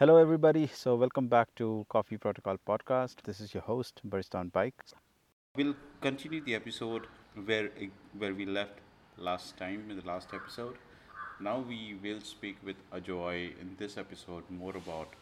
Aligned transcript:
Hello, 0.00 0.16
everybody. 0.16 0.66
So, 0.66 0.94
welcome 0.96 1.28
back 1.28 1.54
to 1.56 1.84
Coffee 1.90 2.16
Protocol 2.16 2.56
Podcast. 2.66 3.16
This 3.24 3.38
is 3.38 3.52
your 3.52 3.62
host, 3.62 4.00
Barista 4.08 4.36
on 4.36 4.48
Bike. 4.48 4.82
We'll 5.56 5.74
continue 6.00 6.40
the 6.42 6.54
episode 6.54 7.06
where 7.44 7.68
where 8.16 8.32
we 8.32 8.46
left 8.46 8.78
last 9.18 9.58
time 9.58 9.90
in 9.90 9.98
the 9.98 10.06
last 10.06 10.32
episode. 10.32 10.78
Now 11.48 11.58
we 11.72 11.98
will 12.02 12.22
speak 12.22 12.62
with 12.64 12.80
Ajoy 12.98 13.34
in 13.60 13.76
this 13.82 13.98
episode 13.98 14.48
more 14.48 14.74
about 14.74 15.18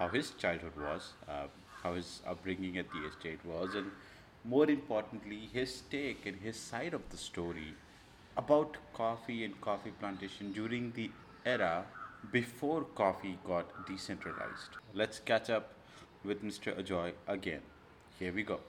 how 0.00 0.08
his 0.08 0.32
childhood 0.32 0.80
was, 0.86 1.12
uh, 1.28 1.46
how 1.84 1.94
his 1.94 2.20
upbringing 2.26 2.78
at 2.78 2.90
the 2.96 3.06
estate 3.10 3.46
was, 3.52 3.76
and 3.76 3.92
more 4.56 4.68
importantly, 4.68 5.42
his 5.52 5.82
take 5.92 6.26
and 6.26 6.40
his 6.48 6.56
side 6.56 6.94
of 6.94 7.10
the 7.10 7.16
story 7.28 7.74
about 8.36 8.76
coffee 8.92 9.44
and 9.44 9.60
coffee 9.60 9.94
plantation 10.00 10.50
during 10.50 10.90
the 10.98 11.12
era 11.58 11.84
before 12.32 12.84
coffee 12.94 13.38
got 13.46 13.86
decentralized. 13.86 14.70
Let's 14.94 15.20
catch 15.20 15.50
up 15.50 15.74
with 16.24 16.42
Mr. 16.42 16.76
Ajoy 16.80 17.12
again. 17.28 17.60
Here 18.18 18.32
we 18.32 18.42
go. 18.42 18.60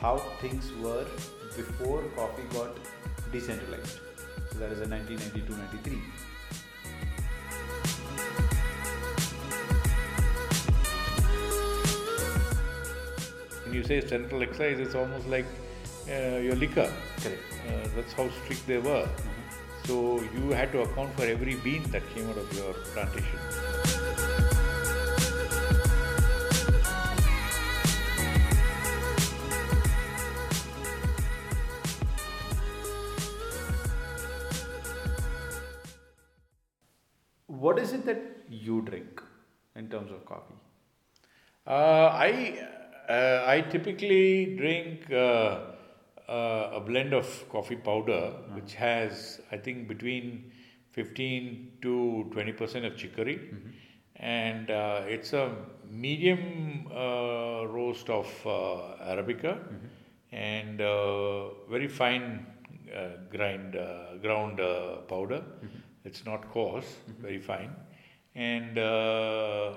How 0.00 0.16
things 0.40 0.72
were 0.80 1.04
before 1.56 2.02
coffee 2.16 2.42
got 2.54 2.76
decentralized. 3.32 3.98
So 4.52 4.58
that 4.58 4.72
is 4.72 4.80
a 4.80 4.88
1992 4.88 5.56
93. 5.56 6.00
When 13.70 13.78
you 13.78 13.84
say 13.84 14.00
central 14.00 14.42
excise, 14.42 14.80
it's 14.80 14.96
almost 14.96 15.28
like 15.28 15.44
uh, 16.08 16.38
your 16.38 16.56
liquor. 16.56 16.92
Correct. 17.22 17.40
Uh, 17.68 17.86
that's 17.94 18.12
how 18.14 18.28
strict 18.30 18.66
they 18.66 18.78
were. 18.78 19.08
So 19.84 20.20
you 20.34 20.50
had 20.50 20.72
to 20.72 20.80
account 20.80 21.14
for 21.14 21.22
every 21.24 21.54
bean 21.54 21.84
that 21.92 22.02
came 22.12 22.28
out 22.28 22.36
of 22.36 22.52
your 22.52 22.72
plantation. 22.94 23.38
What 37.46 37.78
is 37.78 37.92
it 37.92 38.04
that 38.06 38.20
you 38.48 38.82
drink 38.82 39.22
in 39.76 39.88
terms 39.88 40.10
of 40.10 40.26
coffee? 40.26 40.58
Uh, 41.64 42.10
I 42.12 42.79
uh, 43.10 43.44
I 43.54 43.60
typically 43.74 44.56
drink 44.56 45.10
uh, 45.10 45.58
uh, 46.28 46.78
a 46.78 46.80
blend 46.80 47.12
of 47.12 47.26
coffee 47.48 47.76
powder, 47.76 48.22
which 48.54 48.74
has 48.74 49.40
I 49.50 49.56
think 49.56 49.88
between 49.88 50.52
fifteen 50.92 51.72
to 51.82 51.94
twenty 52.32 52.52
percent 52.52 52.84
of 52.84 52.96
chicory, 52.96 53.38
and 54.16 54.70
uh, 54.70 55.02
it's 55.16 55.32
a 55.32 55.44
medium 55.90 56.86
uh, 56.92 57.66
roast 57.76 58.08
of 58.10 58.26
uh, 58.46 59.12
arabica, 59.12 59.58
and 60.32 60.80
uh, 60.80 61.48
very 61.68 61.88
fine 61.88 62.46
uh, 62.94 63.08
grind 63.30 63.76
uh, 63.76 64.16
ground 64.22 64.60
uh, 64.60 64.96
powder. 65.08 65.42
It's 66.04 66.24
not 66.24 66.48
coarse, 66.50 66.96
very 67.20 67.40
fine, 67.40 67.70
and 68.34 68.78
uh, 68.78 69.74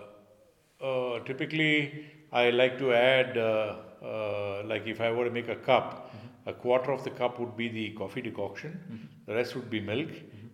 uh, 0.81 1.19
typically, 1.25 2.05
I 2.33 2.49
like 2.49 2.77
to 2.79 2.93
add, 2.93 3.37
uh, 3.37 3.75
uh, 4.03 4.63
like 4.65 4.87
if 4.87 5.01
I 5.01 5.11
were 5.11 5.25
to 5.25 5.31
make 5.31 5.47
a 5.49 5.55
cup, 5.55 6.11
a 6.45 6.53
quarter 6.53 6.91
of 6.91 7.03
the 7.03 7.11
cup 7.11 7.39
would 7.39 7.55
be 7.55 7.69
the 7.69 7.91
coffee 7.91 8.21
decoction, 8.21 9.09
the 9.25 9.35
rest 9.35 9.55
would 9.55 9.69
be 9.69 9.79
milk, 9.79 10.09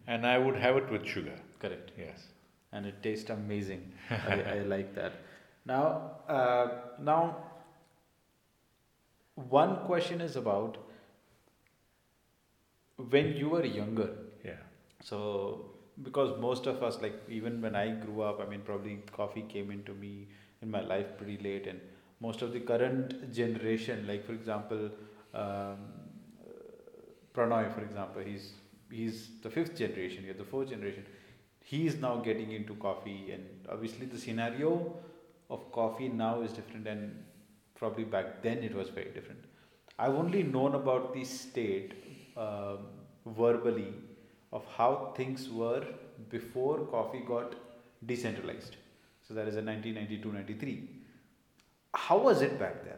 and 0.07 0.25
I 0.28 0.38
would 0.38 0.56
have 0.56 0.78
it 0.78 0.90
with 0.91 1.06
sugar. 1.06 1.40
Correct. 1.59 1.91
Yes. 1.97 2.28
and 2.72 2.85
it 2.85 2.97
tastes 3.03 3.29
amazing. 3.34 3.91
I, 4.09 4.41
I 4.56 4.59
like 4.72 4.94
that. 4.95 5.13
Now, 5.66 6.12
uh, 6.28 6.67
now, 7.00 7.22
one 9.35 9.78
question 9.85 10.22
is 10.22 10.35
about 10.35 10.78
when 13.09 13.35
you 13.35 13.50
were 13.50 13.66
younger. 13.66 14.09
Yeah. 14.44 14.61
So, 15.03 15.72
because 16.03 16.40
most 16.40 16.67
of 16.67 16.84
us, 16.84 17.01
like 17.01 17.16
even 17.29 17.61
when 17.61 17.75
I 17.75 17.90
grew 17.91 18.22
up, 18.22 18.40
I 18.41 18.50
mean, 18.50 18.61
probably 18.61 19.00
coffee 19.11 19.44
came 19.44 19.72
into 19.72 19.94
me 19.94 20.28
in 20.62 20.72
my 20.72 20.81
life 20.81 21.18
pretty 21.18 21.38
late, 21.38 21.68
and 21.68 21.80
most 22.20 22.42
of 22.42 22.52
the 22.53 22.59
current 22.59 23.34
generation, 23.34 24.06
like 24.08 24.25
for 24.25 24.34
example, 24.34 24.90
um, 25.34 25.78
Pranoy, 27.34 27.74
for 27.74 27.81
example, 27.81 28.22
he's 28.22 28.53
he's 28.92 29.30
the 29.44 29.50
fifth 29.50 29.75
generation, 29.78 30.24
you're 30.25 30.34
the 30.34 30.44
fourth 30.44 30.70
generation. 30.70 31.06
He 31.64 31.86
is 31.86 31.97
now 31.97 32.18
getting 32.18 32.52
into 32.52 32.75
coffee, 32.75 33.31
and 33.31 33.46
obviously 33.70 34.06
the 34.08 34.18
scenario 34.18 34.94
of 35.50 35.72
coffee 35.72 36.09
now 36.09 36.42
is 36.42 36.52
different, 36.52 36.88
and 36.88 37.24
probably 37.76 38.03
back 38.03 38.41
then 38.41 38.58
it 38.59 38.74
was 38.76 38.90
very 38.90 39.12
different. 39.12 39.46
I've 39.97 40.16
only 40.16 40.44
known 40.44 40.76
about 40.76 41.14
the 41.14 41.24
state 41.24 41.94
um, 42.38 42.88
verbally 43.26 43.94
of 44.52 44.66
how 44.76 45.14
things 45.16 45.50
were 45.50 45.86
before 46.30 46.80
coffee 46.88 47.24
got 47.28 47.56
decentralized. 48.06 48.78
So 49.29 49.35
that 49.35 49.47
is 49.47 49.56
in 49.56 49.66
1992-93. 49.66 50.88
How 51.94 52.17
was 52.17 52.41
it 52.41 52.59
back 52.59 52.84
then? 52.84 52.97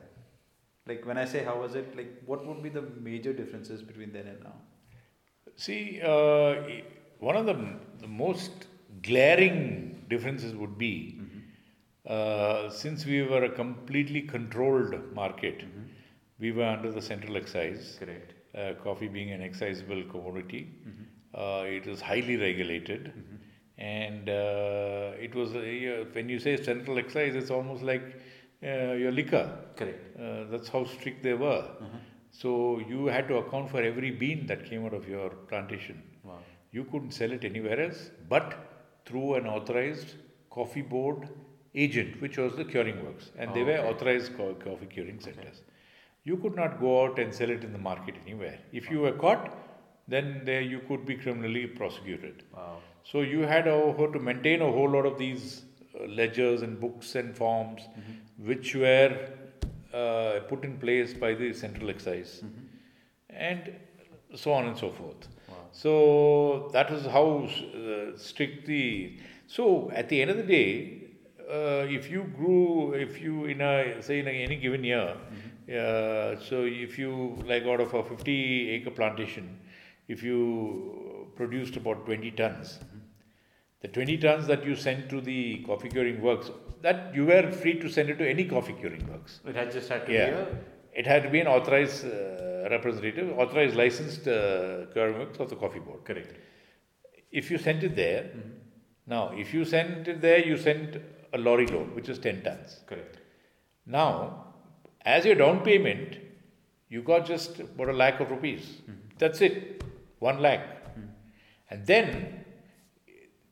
Like 0.87 1.05
when 1.05 1.17
I 1.17 1.25
say 1.25 1.43
how 1.43 1.59
was 1.61 1.75
it, 1.75 1.95
like 1.95 2.23
what 2.25 2.45
would 2.47 2.63
be 2.63 2.69
the 2.69 2.81
major 2.81 3.33
differences 3.33 3.81
between 3.83 4.13
then 4.13 4.27
and 4.27 4.43
now? 4.43 4.53
See, 5.57 6.01
uh, 6.01 6.55
one 7.19 7.35
of 7.35 7.45
the, 7.45 7.75
the 7.99 8.07
most 8.07 8.67
glaring 9.03 10.05
differences 10.09 10.55
would 10.55 10.77
be 10.77 11.19
uh, 12.07 12.69
since 12.69 13.05
we 13.05 13.21
were 13.21 13.43
a 13.43 13.49
completely 13.49 14.21
controlled 14.21 14.95
market, 15.13 15.63
we 16.39 16.51
were 16.51 16.65
under 16.65 16.91
the 16.91 17.01
central 17.01 17.37
excise. 17.37 17.97
Correct. 17.99 18.33
Uh, 18.55 18.73
coffee 18.83 19.07
being 19.07 19.31
an 19.31 19.41
excisable 19.41 20.09
commodity, 20.09 20.67
uh, 21.35 21.63
it 21.65 21.87
is 21.87 22.01
highly 22.01 22.35
regulated, 22.37 23.13
and 23.81 24.29
uh, 24.29 25.25
it 25.27 25.33
was 25.35 25.53
uh, 25.55 26.05
when 26.13 26.29
you 26.29 26.39
say 26.39 26.55
central 26.61 26.97
excise, 26.99 27.35
it's 27.35 27.49
almost 27.49 27.83
like 27.83 28.03
uh, 28.63 28.93
your 29.03 29.11
liquor. 29.11 29.45
Correct. 29.75 30.19
Uh, 30.19 30.43
that's 30.51 30.69
how 30.69 30.85
strict 30.85 31.23
they 31.23 31.33
were. 31.33 31.63
So 32.31 32.79
you 32.87 33.07
had 33.07 33.27
to 33.29 33.37
account 33.37 33.69
for 33.71 33.81
every 33.81 34.11
bean 34.11 34.45
that 34.47 34.65
came 34.69 34.85
out 34.85 34.93
of 34.93 35.07
your 35.09 35.29
plantation. 35.49 36.01
Wow. 36.23 36.39
You 36.71 36.83
couldn't 36.85 37.11
sell 37.11 37.31
it 37.31 37.43
anywhere 37.43 37.79
else 37.85 38.11
but 38.29 38.53
through 39.05 39.33
an 39.39 39.47
authorized 39.47 40.13
coffee 40.49 40.81
board 40.81 41.27
agent, 41.75 42.21
which 42.21 42.37
was 42.37 42.55
the 42.55 42.63
curing 42.63 43.03
works. 43.05 43.31
And 43.37 43.53
they 43.53 43.63
were 43.63 43.77
Okay. 43.79 43.89
authorized 43.89 44.37
co- 44.37 44.53
coffee 44.67 44.85
curing 44.95 45.19
centers. 45.19 45.61
You 46.23 46.37
could 46.37 46.55
not 46.55 46.79
go 46.79 47.03
out 47.03 47.19
and 47.19 47.33
sell 47.33 47.49
it 47.49 47.63
in 47.63 47.73
the 47.73 47.83
market 47.89 48.15
anywhere. 48.25 48.59
If 48.71 48.89
you 48.91 49.01
were 49.01 49.13
caught, 49.25 49.45
then 50.07 50.41
there 50.45 50.61
you 50.61 50.79
could 50.87 51.05
be 51.05 51.15
criminally 51.15 51.65
prosecuted. 51.81 52.43
Wow. 52.55 52.77
So 53.03 53.21
you 53.21 53.41
had 53.41 53.65
to 53.65 54.19
maintain 54.19 54.61
a 54.61 54.71
whole 54.71 54.89
lot 54.89 55.05
of 55.05 55.17
these 55.17 55.63
uh, 55.99 56.05
ledgers 56.07 56.61
and 56.61 56.79
books 56.79 57.15
and 57.15 57.35
forms, 57.35 57.81
which 58.37 58.75
were 58.75 59.29
uh, 59.93 60.39
put 60.47 60.63
in 60.63 60.77
place 60.77 61.13
by 61.13 61.33
the 61.33 61.53
central 61.53 61.89
excise, 61.89 62.43
and 63.29 63.73
so 64.35 64.53
on 64.53 64.67
and 64.67 64.77
so 64.77 64.89
forth. 64.91 65.27
So 65.71 66.69
that 66.73 66.91
is 66.91 67.05
how 67.05 67.47
uh, 67.75 68.17
strict 68.17 68.65
the. 68.67 69.17
So 69.47 69.91
at 69.91 70.09
the 70.09 70.21
end 70.21 70.31
of 70.31 70.37
the 70.37 70.43
day, 70.43 71.01
uh, 71.49 71.85
if 71.89 72.09
you 72.09 72.23
grew, 72.35 72.93
if 72.93 73.21
you 73.21 73.45
in 73.45 73.61
a 73.61 74.01
say 74.01 74.19
in 74.19 74.27
a, 74.27 74.31
any 74.31 74.55
given 74.55 74.83
year, 74.83 75.17
uh, 75.69 76.39
so 76.39 76.63
if 76.63 76.97
you 76.97 77.37
like 77.45 77.63
out 77.63 77.81
of 77.81 77.93
a 77.93 78.03
50 78.03 78.69
acre 78.69 78.91
plantation, 78.91 79.59
if 80.07 80.23
you 80.23 81.27
produced 81.35 81.77
about 81.77 82.05
20 82.05 82.31
tons, 82.31 82.79
the 83.81 83.87
20 83.87 84.17
tons 84.17 84.47
that 84.47 84.65
you 84.65 84.75
sent 84.75 85.09
to 85.09 85.21
the 85.21 85.57
coffee 85.65 85.89
curing 85.89 86.21
works, 86.21 86.51
that 86.81 87.13
you 87.15 87.25
were 87.25 87.51
free 87.51 87.79
to 87.79 87.89
send 87.89 88.09
it 88.09 88.17
to 88.17 88.29
any 88.29 88.45
coffee 88.45 88.73
curing 88.73 89.07
works. 89.11 89.39
It 89.45 89.55
had 89.55 89.71
just 89.71 89.89
had 89.89 90.05
to 90.05 90.13
Yeah. 90.13 90.29
be 90.29 90.35
a 90.37 90.47
It 91.01 91.07
had 91.07 91.23
to 91.23 91.29
be 91.29 91.39
an 91.39 91.47
authorized 91.47 92.05
uh, 92.05 92.67
representative, 92.69 93.27
authorized 93.39 93.75
licensed 93.75 94.27
uh, 94.27 94.87
curing 94.93 95.17
works 95.19 95.39
of 95.39 95.49
the 95.49 95.55
coffee 95.55 95.79
board. 95.79 96.03
correct. 96.03 96.33
If 97.31 97.49
you 97.49 97.57
sent 97.57 97.83
it 97.83 97.95
there, 97.95 98.25
now 99.07 99.31
if 99.43 99.53
you 99.53 99.63
sent 99.63 100.07
it 100.09 100.19
there, 100.21 100.39
you 100.45 100.57
sent 100.57 100.97
a 101.33 101.37
lorry 101.37 101.65
load, 101.67 101.95
which 101.95 102.09
is 102.09 102.19
10 102.19 102.41
tons. 102.43 102.81
Correct. 102.87 103.17
Now, 103.85 104.47
as 105.05 105.25
your 105.25 105.35
down 105.35 105.61
payment, 105.63 106.17
you 106.89 107.01
got 107.01 107.25
just 107.25 107.61
about 107.61 107.87
a 107.89 107.93
lakh 107.93 108.19
of 108.19 108.29
rupees. 108.29 108.81
That's 109.17 109.39
it, 109.41 109.81
one 110.19 110.39
lakh. 110.39 110.65
And 111.69 111.85
then 111.87 112.40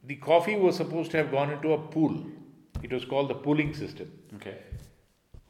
the 0.04 0.16
coffee 0.16 0.56
was 0.56 0.76
supposed 0.76 1.12
to 1.12 1.18
have 1.18 1.32
gone 1.32 1.52
into 1.52 1.74
a 1.74 1.78
pool. 1.78 2.26
It 2.84 2.92
was 2.94 3.06
called 3.06 3.30
the 3.30 3.36
pooling 3.36 3.74
system. 3.74 4.12
Okay. 4.36 4.58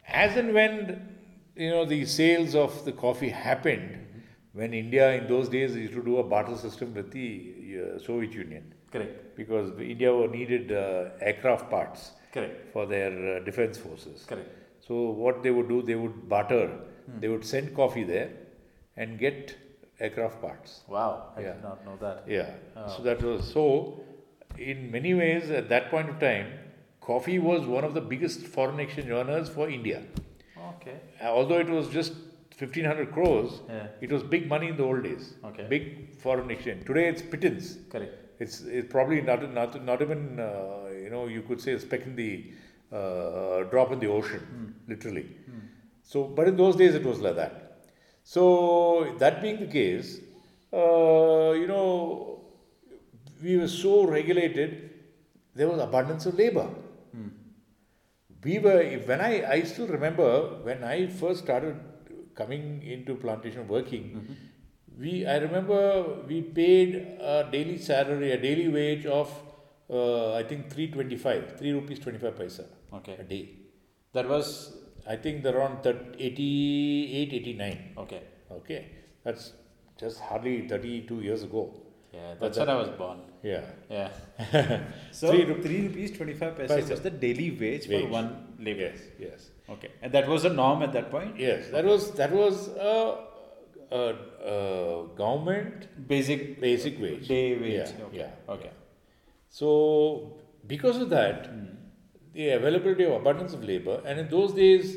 As 0.07 0.35
and 0.37 0.53
when 0.53 1.15
you 1.55 1.69
know, 1.69 1.85
the 1.85 2.05
sales 2.05 2.55
of 2.55 2.85
the 2.85 2.91
coffee 2.91 3.29
happened 3.29 4.05
when 4.53 4.73
India 4.73 5.11
in 5.13 5.27
those 5.27 5.49
days 5.49 5.75
used 5.75 5.93
to 5.93 6.03
do 6.03 6.17
a 6.17 6.23
barter 6.23 6.55
system 6.57 6.93
with 6.93 7.11
the 7.11 7.53
uh, 7.95 7.99
Soviet 7.99 8.33
Union 8.33 8.73
Correct. 8.91 9.35
because 9.35 9.79
India 9.79 10.11
needed 10.27 10.71
uh, 10.71 11.09
aircraft 11.21 11.69
parts 11.69 12.11
Correct. 12.33 12.71
for 12.73 12.85
their 12.87 13.37
uh, 13.37 13.39
defense 13.43 13.77
forces. 13.77 14.25
Correct. 14.27 14.49
So 14.85 15.11
what 15.11 15.43
they 15.43 15.51
would 15.51 15.69
do, 15.69 15.81
they 15.83 15.95
would 15.95 16.27
barter. 16.27 16.71
They 17.19 17.27
would 17.27 17.43
send 17.45 17.75
coffee 17.75 18.03
there 18.03 18.29
and 18.95 19.17
get 19.17 19.55
aircraft 19.99 20.41
parts. 20.41 20.81
Wow. 20.87 21.33
I 21.35 21.41
Yeah. 21.41 21.53
did 21.53 21.63
not 21.63 21.85
know 21.85 21.97
that. 22.01 22.23
Yeah. 22.27 22.51
Oh. 22.75 22.97
So 22.97 23.03
that 23.03 23.21
was 23.21 23.51
so. 23.51 24.01
In 24.59 24.91
many 24.91 25.13
ways, 25.13 25.49
at 25.49 25.69
that 25.69 25.89
point 25.89 26.09
of 26.09 26.19
time, 26.19 26.47
coffee 27.01 27.39
was 27.39 27.65
one 27.65 27.83
of 27.83 27.93
the 27.93 28.01
biggest 28.01 28.41
foreign 28.41 28.79
exchange 28.79 29.09
earners 29.09 29.49
for 29.49 29.69
India. 29.69 30.03
Okay. 30.75 30.95
Uh, 31.21 31.27
Although 31.27 31.59
it 31.59 31.69
was 31.69 31.87
just 31.89 32.13
1500 32.57 33.11
crores, 33.13 33.61
Yeah. 33.69 33.87
it 34.01 34.11
was 34.11 34.23
big 34.23 34.47
money 34.47 34.67
in 34.67 34.75
the 34.77 34.83
old 34.83 35.03
days. 35.03 35.33
Okay. 35.45 35.65
Big 35.69 36.13
foreign 36.23 36.51
exchange. 36.51 36.85
Today 36.85 37.07
it's 37.07 37.21
pittance. 37.21 37.77
Correct. 37.89 38.13
It's, 38.39 38.61
it's 38.61 38.91
probably 38.91 39.21
not, 39.21 39.53
not, 39.53 39.83
not 39.83 40.01
even, 40.01 40.39
uh, 40.39 40.89
you 41.03 41.09
know, 41.09 41.27
you 41.27 41.41
could 41.41 41.61
say 41.61 41.73
a 41.73 41.79
speck 41.79 42.03
in 42.05 42.15
the, 42.15 42.51
uh, 42.91 43.63
drop 43.71 43.91
in 43.91 43.99
the 43.99 44.07
ocean, 44.07 44.75
literally. 44.87 45.25
So, 46.03 46.23
but 46.23 46.47
in 46.47 46.57
those 46.57 46.75
days 46.75 46.95
it 46.95 47.03
was 47.05 47.19
like 47.19 47.35
that. 47.35 47.81
So, 48.23 49.15
that 49.19 49.41
being 49.41 49.59
the 49.59 49.67
case, 49.67 50.19
uh, 50.73 51.51
you 51.61 51.67
know, 51.67 52.38
we 53.41 53.57
were 53.57 53.67
so 53.67 54.05
regulated, 54.05 54.89
there 55.55 55.67
was 55.67 55.79
abundance 55.79 56.25
of 56.25 56.35
labor. 56.35 56.69
We 58.43 58.57
were, 58.59 58.81
when 59.05 59.19
I, 59.19 59.51
I 59.51 59.61
still 59.63 59.87
remember 59.87 60.59
when 60.63 60.83
I 60.83 61.07
first 61.07 61.43
started 61.43 61.75
coming 62.35 62.81
into 62.83 63.15
plantation 63.15 63.67
working, 63.67 64.37
we, 64.97 65.25
I 65.25 65.37
remember 65.37 66.21
we 66.27 66.41
paid 66.41 66.95
a 67.19 67.47
daily 67.51 67.77
salary, 67.77 68.31
a 68.31 68.37
daily 68.41 68.69
wage 68.69 69.05
of, 69.05 69.29
uh, 69.89 70.35
I 70.35 70.43
think 70.43 70.69
325, 70.71 71.57
3 71.59 71.71
rupees 71.73 71.99
25 71.99 72.35
paisa 72.35 72.65
Okay. 72.93 73.17
a 73.19 73.23
day. 73.23 73.49
That 74.13 74.29
was 74.29 74.77
I 75.07 75.15
think 75.15 75.43
around 75.45 75.83
30, 75.83 76.23
88, 76.23 77.33
89. 77.33 77.93
okay. 77.97 78.21
Okay, 78.51 78.85
that's 79.23 79.51
just 79.99 80.19
hardly 80.21 80.67
32 80.67 81.21
years 81.21 81.43
ago. 81.43 81.73
Yeah, 82.13 82.33
that's 82.39 82.57
when 82.57 82.69
I 82.69 82.75
was 82.75 82.89
born. 82.89 83.19
Yeah. 83.43 83.61
Yeah. 83.89 84.09
so 85.11 85.31
Three 85.31 85.45
three, 85.61 85.81
rupees 85.87 86.11
twenty 86.17 86.33
five 86.33 86.57
paise 86.57 86.69
Paisa. 86.71 86.89
was 86.91 87.01
the 87.01 87.11
daily 87.11 87.51
wage, 87.51 87.87
Wage. 87.87 88.03
for 88.03 88.07
one 88.09 88.29
labor. 88.59 88.79
Yes, 88.81 88.99
yes. 89.19 89.49
Okay, 89.69 89.89
and 90.01 90.11
that 90.11 90.27
was 90.27 90.43
the 90.43 90.49
norm 90.49 90.81
at 90.81 90.91
that 90.93 91.11
point. 91.11 91.39
Yes, 91.39 91.69
that 91.69 91.85
was 91.85 92.11
that 92.13 92.31
was 92.31 92.67
a, 92.69 93.17
a, 93.91 94.15
a 94.53 95.07
government 95.15 95.87
Basic 96.07 96.59
basic 96.59 96.99
wage. 96.99 97.27
day 97.27 97.55
wage. 97.57 97.73
Yeah, 97.99 98.05
okay. 98.07 98.17
yeah. 98.17 98.53
Okay. 98.55 98.71
So 99.49 100.37
because 100.67 100.97
of 100.97 101.09
that, 101.11 101.49
the 102.33 102.49
availability 102.49 103.05
of 103.05 103.13
abundance 103.13 103.53
of 103.53 103.63
labor, 103.63 104.01
and 104.05 104.19
in 104.19 104.29
those 104.29 104.53
days, 104.53 104.95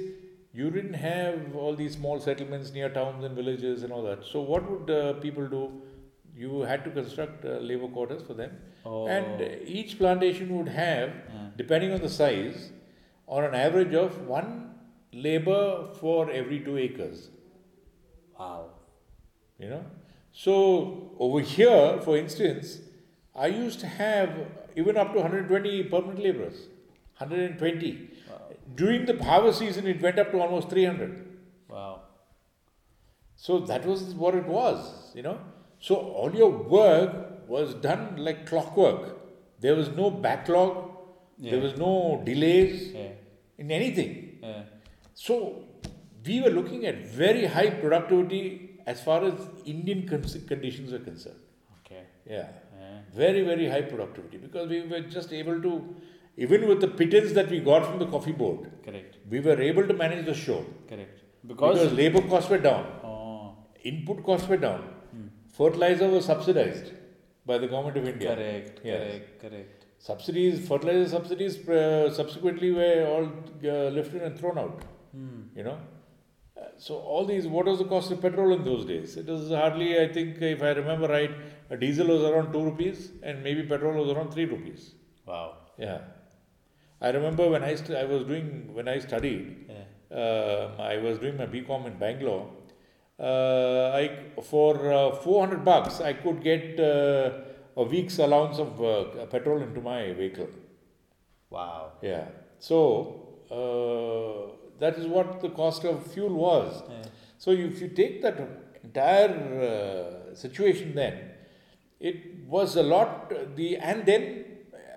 you 0.54 0.70
didn't 0.70 0.94
have 0.94 1.54
all 1.56 1.74
these 1.74 1.94
small 1.94 2.18
settlements 2.20 2.72
near 2.72 2.88
towns 2.88 3.24
and 3.24 3.34
villages 3.36 3.82
and 3.82 3.92
all 3.92 4.02
that. 4.02 4.24
So 4.24 4.40
what 4.40 4.68
would 4.70 4.90
uh, 4.90 5.12
people 5.14 5.46
do? 5.46 5.82
You 6.34 6.60
had 6.62 6.84
to 6.84 6.90
construct 6.90 7.44
uh, 7.44 7.58
labor 7.70 7.88
quarters 7.88 8.22
for 8.26 8.34
them, 8.34 8.50
and 9.16 9.40
Oh. 9.40 9.44
uh, 9.46 9.48
each 9.78 9.98
plantation 9.98 10.56
would 10.58 10.68
have, 10.68 11.10
Yeah. 11.10 11.48
depending 11.56 11.92
on 11.92 12.00
the 12.00 12.08
size, 12.08 12.70
on 13.28 13.44
an 13.44 13.54
average 13.54 13.94
of 13.94 14.16
one 14.26 14.50
labor 15.12 15.88
for 16.00 16.30
every 16.30 16.60
two 16.60 16.78
acres. 16.78 17.28
Wow. 18.38 18.70
You 19.58 19.68
know, 19.70 19.84
so 20.32 21.12
over 21.18 21.40
here, 21.40 22.00
for 22.06 22.16
instance, 22.16 22.80
I 23.34 23.46
used 23.46 23.80
to 23.80 23.86
have 23.86 24.30
even 24.76 24.96
up 24.96 25.12
to 25.12 25.20
120 25.20 25.84
permanent 25.84 26.18
laborers. 26.28 26.66
120. 27.18 28.08
During 28.74 29.04
the 29.06 29.22
harvest 29.22 29.58
season, 29.58 29.86
it 29.86 30.00
went 30.00 30.18
up 30.18 30.30
to 30.32 30.40
almost 30.40 30.70
300. 30.70 31.26
Wow. 31.68 32.00
So 33.36 33.58
that 33.70 33.84
was 33.84 34.14
what 34.14 34.34
it 34.34 34.46
was, 34.46 35.12
you 35.14 35.22
know. 35.22 35.38
So 35.86 35.96
all 36.20 36.32
your 36.42 36.50
work 36.78 37.14
was 37.54 37.74
done 37.86 38.02
like 38.26 38.46
clockwork. 38.46 39.04
There 39.60 39.74
was 39.80 39.88
no 40.00 40.10
backlog, 40.26 40.76
there 41.38 41.60
was 41.66 41.76
no 41.76 41.92
delays 42.28 42.92
Yeah. 42.92 43.08
in 43.58 43.70
anything. 43.78 44.12
Yeah. 44.42 44.62
So 45.14 45.36
we 46.26 46.40
were 46.44 46.50
looking 46.58 46.86
at 46.90 46.98
very 47.22 47.44
high 47.56 47.70
productivity 47.84 48.42
as 48.86 49.02
far 49.08 49.18
as 49.24 49.34
Indian 49.64 50.06
con- 50.12 50.24
conditions 50.52 50.92
are 50.92 51.02
concerned. 51.10 51.42
Okay. 51.80 52.02
Yeah. 52.30 52.48
Yeah. 52.80 53.00
Very, 53.22 53.42
very 53.50 53.68
high 53.74 53.82
productivity 53.82 54.38
because 54.46 54.68
we 54.68 54.80
were 54.94 55.00
just 55.16 55.32
able 55.32 55.60
to, 55.66 55.72
even 56.36 56.66
with 56.68 56.80
the 56.80 56.88
pittance 57.02 57.32
that 57.40 57.50
we 57.50 57.60
got 57.72 57.86
from 57.90 57.98
the 57.98 58.06
coffee 58.14 58.32
board, 58.44 58.70
Correct. 58.84 59.16
we 59.28 59.40
were 59.40 59.60
able 59.70 59.86
to 59.86 59.94
manage 59.94 60.24
the 60.26 60.34
show 60.46 60.64
Correct. 60.88 61.20
because, 61.46 61.78
Because. 61.80 61.92
labor 62.02 62.22
costs 62.22 62.50
were 62.50 62.58
down, 62.70 62.86
oh. 63.04 63.56
input 63.82 64.24
costs 64.24 64.48
were 64.48 64.56
down, 64.68 64.82
fertilizer 65.58 66.08
was 66.16 66.24
subsidized 66.32 66.92
by 67.46 67.58
the 67.58 67.68
government 67.72 67.96
of 68.02 68.06
India. 68.14 68.34
Correct. 68.34 68.80
Yes. 68.84 69.00
Correct. 69.00 69.40
Correct. 69.44 69.78
Subsidies, 69.98 70.66
fertilizer 70.68 71.08
subsidies 71.16 71.56
uh, 71.68 72.12
subsequently 72.20 72.70
were 72.72 73.06
all 73.12 73.26
uh, 73.72 73.88
lifted 73.98 74.22
and 74.28 74.38
thrown 74.38 74.58
out. 74.64 74.78
Hmm. 75.16 75.42
You 75.58 75.64
know, 75.68 75.78
Uh, 76.62 76.64
so 76.86 76.96
all 77.12 77.24
these. 77.28 77.44
What 77.52 77.66
was 77.70 77.78
the 77.82 77.86
cost 77.92 78.10
of 78.14 78.18
petrol 78.24 78.50
in 78.56 78.64
those 78.70 78.82
days? 78.88 79.12
It 79.20 79.28
was 79.34 79.44
hardly. 79.60 79.86
I 80.00 80.08
think, 80.16 80.40
if 80.48 80.60
I 80.70 80.72
remember 80.80 81.06
right, 81.12 81.36
a 81.74 81.76
diesel 81.84 82.10
was 82.14 82.24
around 82.30 82.48
two 82.56 82.62
rupees, 82.70 82.98
and 83.28 83.42
maybe 83.46 83.62
petrol 83.70 83.94
was 84.00 84.10
around 84.14 84.34
three 84.34 84.46
rupees. 84.50 84.82
Wow. 85.30 85.46
Yeah, 85.86 86.00
I 87.00 87.10
remember 87.18 87.46
when 87.54 87.64
I 87.70 87.74
st- 87.74 87.96
I 88.02 88.04
was 88.12 88.24
doing 88.32 88.50
when 88.78 88.88
I 88.94 88.98
studied. 89.06 89.46
Yeah. 89.68 90.18
Uh, 90.24 90.64
I 90.92 90.98
was 91.06 91.18
doing 91.24 91.36
my 91.42 91.46
BCom 91.56 91.86
in 91.92 91.96
Bangalore. 92.04 92.44
Uh, 93.22 93.92
I 93.94 94.42
for 94.42 94.92
uh, 94.92 95.14
400 95.14 95.64
bucks 95.64 96.00
I 96.00 96.12
could 96.12 96.42
get 96.42 96.80
uh, 96.80 97.30
a 97.76 97.84
week's 97.84 98.18
allowance 98.18 98.58
of 98.58 98.82
uh, 98.82 99.26
petrol 99.26 99.62
into 99.62 99.80
my 99.80 100.12
vehicle. 100.12 100.48
Wow. 101.50 101.92
Yeah. 102.02 102.24
So 102.58 102.78
uh, 103.50 104.56
that 104.80 104.98
is 104.98 105.06
what 105.06 105.40
the 105.40 105.50
cost 105.50 105.84
of 105.84 106.04
fuel 106.12 106.34
was. 106.34 106.82
Yeah. 106.88 107.02
So 107.38 107.52
if 107.52 107.80
you 107.80 107.88
take 107.88 108.22
that 108.22 108.38
entire 108.82 109.34
uh, 110.32 110.34
situation, 110.34 110.94
then 110.94 111.30
it 112.00 112.44
was 112.48 112.76
a 112.76 112.82
lot. 112.82 113.32
The 113.56 113.76
and 113.76 114.04
then 114.04 114.44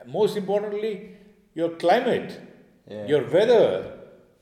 most 0.08 0.36
importantly, 0.38 1.12
your 1.54 1.70
climate, 1.86 2.40
Yeah. 2.90 3.06
your 3.08 3.24
weather 3.36 3.95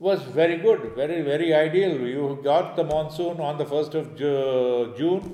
was 0.07 0.22
very 0.38 0.57
good, 0.65 0.81
very 0.95 1.22
very 1.22 1.50
ideal. 1.53 1.93
You 2.15 2.39
got 2.43 2.75
the 2.79 2.83
monsoon 2.83 3.39
on 3.50 3.57
the 3.57 3.65
first 3.74 3.95
of 4.00 4.15
Ju- 4.22 4.93
June, 4.98 5.25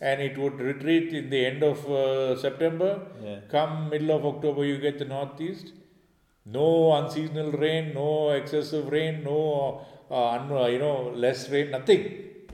and 0.00 0.20
it 0.26 0.38
would 0.42 0.60
retreat 0.70 1.12
in 1.20 1.30
the 1.30 1.40
end 1.46 1.62
of 1.70 1.84
uh, 1.90 2.36
September. 2.44 2.90
Yeah. 3.22 3.40
Come 3.54 3.88
middle 3.94 4.12
of 4.18 4.26
October, 4.32 4.64
you 4.64 4.78
get 4.78 4.98
the 4.98 5.08
northeast. 5.14 5.72
No 6.44 6.68
unseasonal 6.98 7.52
rain, 7.64 7.92
no 7.94 8.30
excessive 8.30 8.88
rain, 8.96 9.22
no 9.24 9.40
uh, 10.10 10.28
un, 10.36 10.52
uh, 10.52 10.66
you 10.66 10.78
know 10.78 10.96
less 11.26 11.48
rain, 11.50 11.70
nothing. 11.70 12.06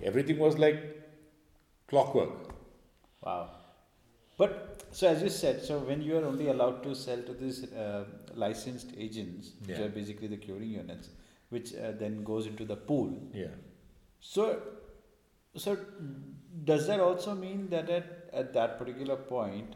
Everything 0.03 0.39
was 0.39 0.59
like 0.59 0.81
clockwork. 1.89 2.35
Wow. 3.23 3.51
But 4.37 4.85
so 4.91 5.09
as 5.09 5.23
you 5.23 5.29
said, 5.29 5.63
so 5.63 5.79
when 5.79 6.03
you 6.03 6.19
are 6.19 6.25
only 6.25 6.49
allowed 6.49 6.83
to 6.85 6.95
sell 6.95 7.23
to 7.31 7.33
these 7.33 7.65
uh, 7.73 8.05
licensed 8.35 8.93
agents, 8.97 9.53
which 9.67 9.79
are 9.79 9.89
basically 9.89 10.29
the 10.29 10.37
curing 10.37 10.71
units, 10.71 11.09
which 11.51 11.75
uh, 11.75 11.93
then 11.99 12.23
goes 12.25 12.47
into 12.47 12.65
the 12.65 12.77
pool. 12.77 13.13
Yeah. 13.33 13.47
So, 14.21 14.61
so 15.57 15.77
does 16.65 16.87
that 16.87 17.01
also 17.01 17.35
mean 17.35 17.69
that 17.71 17.89
at, 17.91 18.31
at 18.33 18.53
that 18.55 18.79
particular 18.79 19.17
point, 19.17 19.75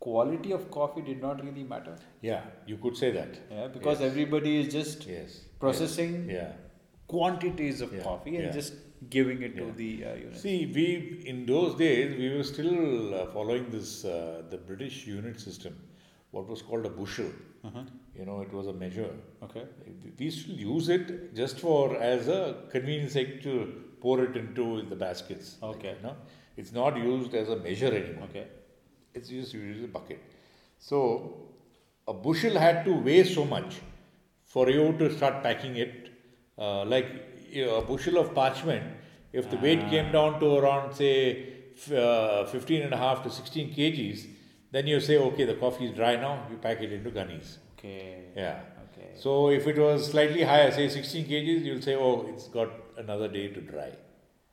quality 0.00 0.52
of 0.52 0.70
coffee 0.70 1.02
did 1.02 1.22
not 1.22 1.42
really 1.44 1.64
matter? 1.64 1.96
Yeah, 2.20 2.42
you 2.66 2.76
could 2.76 2.96
say 2.96 3.10
that. 3.12 3.38
Yeah, 3.50 3.68
because 3.68 4.00
Yes. 4.00 4.10
everybody 4.10 4.60
is 4.60 4.72
just 4.72 5.06
Yes. 5.06 5.40
processing 5.60 6.28
Yeah. 6.30 6.52
quantities 7.06 7.80
of 7.80 7.92
Yeah, 7.94 8.02
coffee 8.02 8.36
and 8.36 8.46
yeah. 8.46 8.52
just 8.52 8.74
giving 9.10 9.42
it 9.42 9.56
to 9.56 9.70
the 9.72 10.04
uh, 10.04 10.14
units. 10.14 10.42
See, 10.42 10.66
we 10.74 11.22
in 11.32 11.46
those 11.46 11.74
days 11.76 12.16
we 12.18 12.28
were 12.36 12.42
still 12.42 13.14
uh, 13.14 13.26
following 13.32 13.70
this 13.70 14.04
uh, 14.04 14.42
the 14.50 14.58
British 14.58 15.06
unit 15.06 15.40
system, 15.40 15.76
what 16.30 16.48
was 16.48 16.62
called 16.62 16.86
a 16.86 16.90
bushel. 16.90 17.30
uh-huh. 17.64 17.82
You 18.18 18.24
know, 18.24 18.40
it 18.40 18.52
was 18.52 18.66
a 18.66 18.72
measure. 18.72 19.10
Okay. 19.42 19.64
We 20.18 20.30
still 20.30 20.54
use 20.56 20.88
it 20.88 21.34
just 21.34 21.60
for 21.60 21.96
as 21.96 22.28
a 22.28 22.62
convenience 22.70 23.12
sake 23.12 23.42
to 23.42 23.52
pour 24.00 24.22
it 24.24 24.36
into 24.36 24.82
the 24.88 24.96
baskets. 24.96 25.56
Okay. 25.62 25.94
You 25.98 26.02
know, 26.02 26.16
it's 26.56 26.72
not 26.72 26.96
used 26.96 27.34
as 27.34 27.50
a 27.50 27.56
measure 27.56 27.94
anymore. 27.94 28.24
Okay. 28.30 28.46
It's 29.12 29.28
just 29.28 29.52
used 29.52 29.78
as 29.80 29.84
a 29.84 29.88
bucket. 29.88 30.22
So 30.78 31.48
a 32.08 32.14
bushel 32.14 32.58
had 32.58 32.84
to 32.86 32.94
weigh 32.94 33.24
so 33.24 33.44
much 33.44 33.76
for 34.44 34.70
you 34.70 34.92
to 34.98 35.14
start 35.16 35.42
packing 35.42 35.76
it. 35.76 36.10
Uh, 36.58 36.84
like 36.86 37.06
you 37.50 37.66
know, 37.66 37.76
a 37.76 37.82
bushel 37.82 38.16
of 38.18 38.34
parchment, 38.34 38.84
if 39.32 39.50
the 39.50 39.58
weight 39.58 39.80
came 39.90 40.10
down 40.12 40.40
to 40.40 40.56
around, 40.56 40.94
say, 40.94 41.48
f- 41.76 41.92
uh, 41.92 42.44
15 42.46 42.82
and 42.82 42.94
a 42.94 42.96
half 42.96 43.22
to 43.24 43.30
16 43.30 43.74
kgs, 43.74 44.26
then 44.76 44.86
you 44.86 45.00
say, 45.00 45.16
okay, 45.18 45.44
the 45.44 45.54
coffee 45.54 45.86
is 45.86 45.92
dry 46.00 46.16
now, 46.16 46.32
you 46.50 46.56
pack 46.56 46.80
it 46.82 46.92
into 46.92 47.10
gunnies. 47.10 47.56
Okay. 47.78 48.24
Yeah. 48.36 48.60
Okay. 48.86 49.10
So 49.26 49.48
if 49.50 49.66
it 49.66 49.78
was 49.78 50.10
slightly 50.10 50.42
higher, 50.42 50.70
say 50.70 50.88
16 50.88 51.26
kgs, 51.26 51.64
you'll 51.64 51.82
say, 51.82 51.94
oh, 51.96 52.26
it's 52.32 52.48
got 52.48 52.68
another 52.98 53.28
day 53.28 53.48
to 53.48 53.60
dry. 53.60 53.90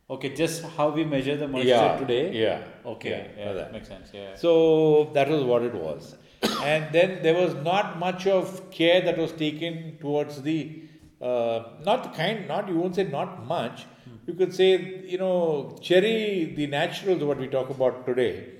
Okay, 0.09 0.29
just 0.35 0.63
how 0.77 0.89
we 0.89 1.03
measure 1.05 1.35
the 1.37 1.47
moisture 1.47 1.69
Yeah, 1.69 1.97
today. 1.97 2.31
yeah, 2.33 2.63
Okay. 2.85 3.09
yeah, 3.37 3.45
Yeah, 3.45 3.53
that. 3.53 3.71
makes 3.71 3.87
sense. 3.87 4.09
Yeah. 4.13 4.35
So 4.35 5.09
that 5.13 5.29
was 5.29 5.43
what 5.43 5.63
it 5.63 5.73
was. 5.73 6.15
and 6.61 6.93
then 6.93 7.23
there 7.23 7.33
was 7.35 7.53
not 7.55 7.99
much 7.99 8.27
of 8.27 8.69
care 8.69 9.01
that 9.01 9.17
was 9.17 9.31
taken 9.31 9.97
towards 10.01 10.41
the, 10.41 10.81
uh, 11.21 11.63
not 11.85 12.03
the 12.03 12.09
kind, 12.09 12.47
not, 12.47 12.67
you 12.67 12.75
won't 12.75 12.95
say 12.95 13.05
not 13.05 13.45
much. 13.47 13.85
You 14.27 14.33
could 14.33 14.53
say, 14.53 15.01
you 15.13 15.17
know, 15.17 15.77
cherry, 15.81 16.53
the 16.55 16.67
naturals, 16.67 17.23
what 17.23 17.37
we 17.39 17.47
talk 17.47 17.69
about 17.69 18.05
today, 18.05 18.52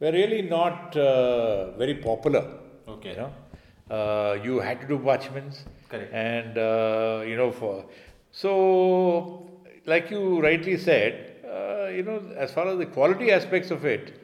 were 0.00 0.12
really 0.12 0.42
not 0.42 0.96
uh, 0.96 1.72
very 1.76 1.94
popular. 1.94 2.44
Okay. 2.88 3.10
You 3.10 3.16
know, 3.16 3.32
uh, 3.94 4.38
you 4.42 4.58
had 4.60 4.80
to 4.80 4.86
do 4.88 4.98
parchments. 4.98 5.64
Correct. 5.88 6.12
And, 6.12 6.58
uh, 6.58 7.22
you 7.26 7.36
know, 7.36 7.52
for, 7.52 7.84
so, 8.32 9.48
like 9.86 10.10
you 10.10 10.40
rightly 10.40 10.76
said, 10.76 11.36
uh, 11.44 11.88
you 11.88 12.02
know, 12.02 12.20
as 12.36 12.52
far 12.52 12.68
as 12.68 12.78
the 12.78 12.86
quality 12.86 13.30
aspects 13.30 13.70
of 13.70 13.84
it, 13.84 14.20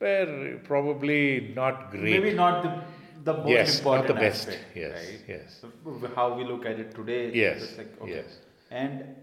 were 0.00 0.60
probably 0.64 1.52
not 1.54 1.90
great. 1.90 2.02
Maybe 2.20 2.32
not 2.34 2.62
the 2.62 2.82
the 3.24 3.32
most 3.38 3.48
Yes, 3.48 3.82
not 3.82 4.00
important 4.00 4.06
the 4.08 4.14
best. 4.14 4.48
aspect, 4.48 4.64
Yes, 4.76 4.92
right? 4.92 5.20
yes. 5.28 5.60
So, 5.60 6.08
how 6.14 6.34
we 6.34 6.44
look 6.44 6.66
at 6.66 6.78
it 6.78 6.94
today. 6.94 7.32
Yes, 7.32 7.78
like, 7.78 8.02
okay. 8.02 8.16
yes. 8.16 8.38
And 8.70 9.14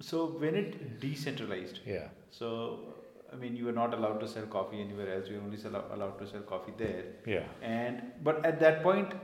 so 0.00 0.26
when 0.26 0.54
it 0.54 1.00
decentralized, 1.00 1.80
Yeah. 1.86 2.08
so 2.30 2.94
I 3.32 3.36
mean, 3.36 3.56
you 3.56 3.64
were 3.66 3.72
not 3.72 3.94
allowed 3.94 4.20
to 4.20 4.28
sell 4.28 4.46
coffee 4.46 4.80
anywhere 4.80 5.14
else. 5.14 5.28
You 5.28 5.36
were 5.36 5.42
only 5.44 5.56
sell, 5.56 5.76
allowed 5.92 6.18
to 6.20 6.26
sell 6.26 6.40
coffee 6.40 6.72
there. 6.78 7.04
Yeah. 7.26 7.44
And 7.62 8.02
but 8.22 8.44
at 8.46 8.60
that 8.60 8.82
point, 8.82 9.14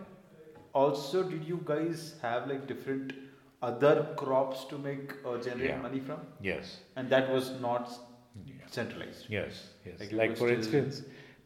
also, 0.75 1.23
did 1.23 1.45
you 1.45 1.61
guys 1.65 2.15
have 2.23 2.49
like 2.49 2.67
different 2.67 3.13
other 3.63 4.09
crops 4.17 4.65
to 4.71 4.79
make 4.79 5.13
or 5.25 5.39
generate 5.39 5.71
Yeah. 5.71 5.83
money 5.83 6.01
from? 6.01 6.21
Yes. 6.41 6.81
And 6.97 7.09
that 7.11 7.31
was 7.31 7.51
not 7.61 7.83
s- 7.83 8.01
centralized. 8.71 9.27
Yes. 9.29 9.69
Yes. 9.87 10.01
Like 10.01 10.13
Like, 10.13 10.37
for 10.37 10.49
instance, 10.51 11.03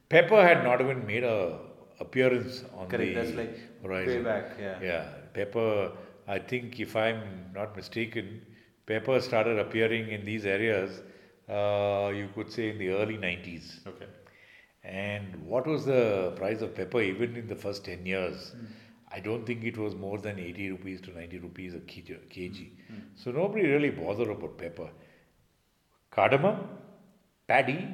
pepper 0.09 0.43
had 0.43 0.63
not 0.65 0.81
even 0.81 1.07
made 1.07 1.25
a 1.25 1.59
appearance 2.01 2.63
on 2.77 2.89
Correct. 2.89 3.15
the 3.15 3.21
That's 3.21 3.35
like 3.37 3.59
horizon. 3.83 4.17
way 4.17 4.23
back. 4.23 4.57
Yeah. 4.61 4.81
Yeah, 4.83 5.05
pepper. 5.35 5.93
I 6.29 6.39
think 6.39 6.79
if 6.81 6.95
I'm 6.97 7.21
not 7.55 7.77
mistaken, 7.77 8.43
pepper 8.87 9.21
started 9.21 9.59
appearing 9.59 10.09
in 10.09 10.25
these 10.25 10.45
areas. 10.47 11.03
Uh, 11.49 12.13
you 12.15 12.29
could 12.35 12.51
say 12.51 12.71
in 12.71 12.79
the 12.79 12.89
early 12.89 13.17
90s. 13.17 13.87
Okay. 13.87 14.07
And 14.83 15.45
what 15.45 15.67
was 15.67 15.85
the 15.85 16.33
price 16.37 16.61
of 16.63 16.75
pepper 16.75 17.01
even 17.01 17.37
in 17.37 17.49
the 17.49 17.57
first 17.57 17.85
10 17.85 18.07
years? 18.07 18.51
Hmm. 18.51 18.67
I 19.13 19.21
don't 19.21 19.47
think 19.47 19.65
it 19.65 19.77
was 19.79 19.95
more 19.95 20.19
than 20.19 20.39
80 20.39 20.71
rupees 20.71 21.01
to 21.03 21.13
90 21.13 21.39
rupees 21.39 21.75
a 21.75 21.79
kg. 21.79 22.71
Hmm. 22.89 22.95
So 23.15 23.31
nobody 23.31 23.67
really 23.67 23.91
bothered 23.91 24.29
about 24.29 24.59
pepper. 24.59 24.91
Cardamom, 26.11 26.69
paddy, 27.47 27.89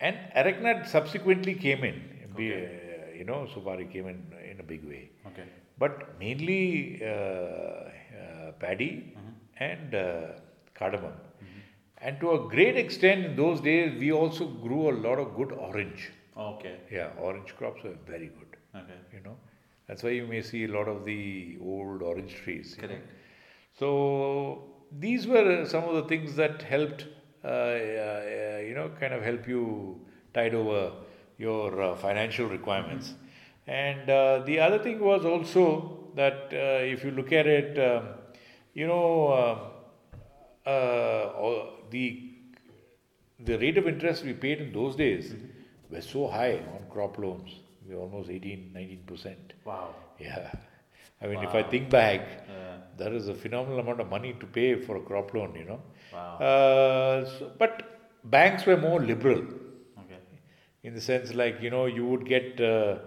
and 0.00 0.16
arecanut 0.36 0.86
subsequently 0.86 1.54
came 1.54 1.84
in. 1.84 1.96
Okay. 2.32 2.52
uh, 2.52 3.16
you 3.18 3.24
know, 3.24 3.46
Supari 3.54 3.90
came 3.92 4.08
in 4.08 4.20
in 4.50 4.60
a 4.60 4.62
big 4.62 4.84
way. 4.84 5.10
Okay. 5.28 5.44
But 5.78 6.18
mainly 6.18 7.00
uh, 7.02 7.08
uh, 7.08 8.52
paddy 8.58 9.16
and 9.58 9.94
uh, 9.94 10.26
cardamom. 10.74 11.12
And 12.02 12.18
to 12.20 12.32
a 12.32 12.48
great 12.48 12.76
extent, 12.76 13.24
in 13.24 13.36
those 13.36 13.60
days, 13.60 13.98
we 13.98 14.10
also 14.12 14.46
grew 14.46 14.90
a 14.90 14.96
lot 15.06 15.18
of 15.20 15.36
good 15.36 15.52
orange. 15.52 16.10
Okay. 16.36 16.76
Yeah, 16.90 17.10
orange 17.18 17.54
crops 17.56 17.82
were 17.84 17.96
very 18.06 18.26
good. 18.26 18.56
Okay. 18.74 18.98
You 19.12 19.20
know, 19.24 19.36
that's 19.86 20.02
why 20.02 20.10
you 20.10 20.26
may 20.26 20.42
see 20.42 20.64
a 20.64 20.68
lot 20.68 20.88
of 20.88 21.04
the 21.04 21.58
old 21.62 22.02
orange 22.02 22.34
trees. 22.34 22.74
you 22.76 22.82
know. 22.82 22.88
Correct. 22.88 23.08
So 23.78 24.64
these 24.98 25.26
were 25.26 25.64
some 25.66 25.84
of 25.84 25.94
the 25.94 26.02
things 26.04 26.34
that 26.36 26.62
helped, 26.62 27.06
uh, 27.44 27.48
uh, 27.48 28.58
you 28.66 28.74
know, 28.74 28.90
kind 28.98 29.14
of 29.14 29.22
help 29.22 29.46
you 29.46 30.00
tide 30.34 30.54
over 30.54 30.92
your 31.38 31.80
uh, 31.82 31.96
financial 31.96 32.46
requirements. 32.46 33.14
And 33.66 34.10
uh, 34.10 34.40
the 34.40 34.58
other 34.58 34.78
thing 34.78 34.98
was 34.98 35.24
also 35.24 36.08
that 36.16 36.48
uh, 36.52 36.82
if 36.94 37.04
you 37.04 37.12
look 37.12 37.32
at 37.32 37.46
it, 37.46 37.78
um, 37.78 38.08
you 38.74 38.86
know, 38.86 39.32
um, 39.32 39.71
uh, 40.66 41.64
the 41.90 42.28
the 43.40 43.58
rate 43.58 43.76
of 43.78 43.86
interest 43.88 44.24
we 44.24 44.32
paid 44.32 44.60
in 44.60 44.72
those 44.72 44.94
days 44.96 45.34
were 45.90 46.00
so 46.00 46.28
high 46.28 46.54
on 46.74 46.84
crop 46.90 47.18
loans. 47.18 47.50
We 47.88 47.94
were 47.94 48.02
almost 48.02 48.30
18, 48.30 48.70
19 48.72 49.02
percent. 49.06 49.52
Wow. 49.64 49.94
Yeah. 50.20 50.52
I 51.20 51.26
mean, 51.26 51.42
if 51.42 51.54
I 51.54 51.62
think 51.62 51.90
back, 51.90 52.20
Yeah. 52.48 52.76
there 52.96 53.12
is 53.12 53.28
a 53.28 53.34
phenomenal 53.34 53.80
amount 53.80 54.00
of 54.00 54.08
money 54.08 54.34
to 54.40 54.46
pay 54.46 54.74
for 54.76 54.96
a 54.96 55.00
crop 55.00 55.34
loan, 55.34 55.54
you 55.56 55.64
know. 55.64 55.80
Wow. 56.12 56.36
Uh, 56.38 57.24
so, 57.38 57.50
but 57.58 57.82
banks 58.24 58.66
were 58.66 58.76
more 58.76 59.00
liberal 59.00 59.42
Okay. 60.04 60.20
in 60.84 60.94
the 60.94 61.00
sense 61.00 61.34
like, 61.34 61.60
you 61.60 61.70
know, 61.70 61.86
you 61.86 62.04
would 62.06 62.24
get, 62.26 62.60
uh, 62.60 62.98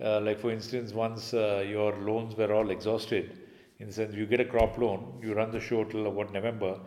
uh, 0.00 0.20
like 0.20 0.38
for 0.40 0.50
instance, 0.50 0.92
once 0.92 1.32
uh, 1.34 1.64
your 1.66 1.92
loans 1.96 2.36
were 2.36 2.52
all 2.52 2.70
exhausted, 2.70 3.38
in 3.82 3.88
the 3.88 3.94
sense 3.98 4.14
you 4.14 4.26
get 4.26 4.40
a 4.40 4.44
crop 4.52 4.78
loan, 4.78 5.00
you 5.22 5.34
run 5.34 5.50
the 5.50 5.60
show 5.60 5.84
till 5.84 6.08
what, 6.18 6.32
November. 6.32 6.78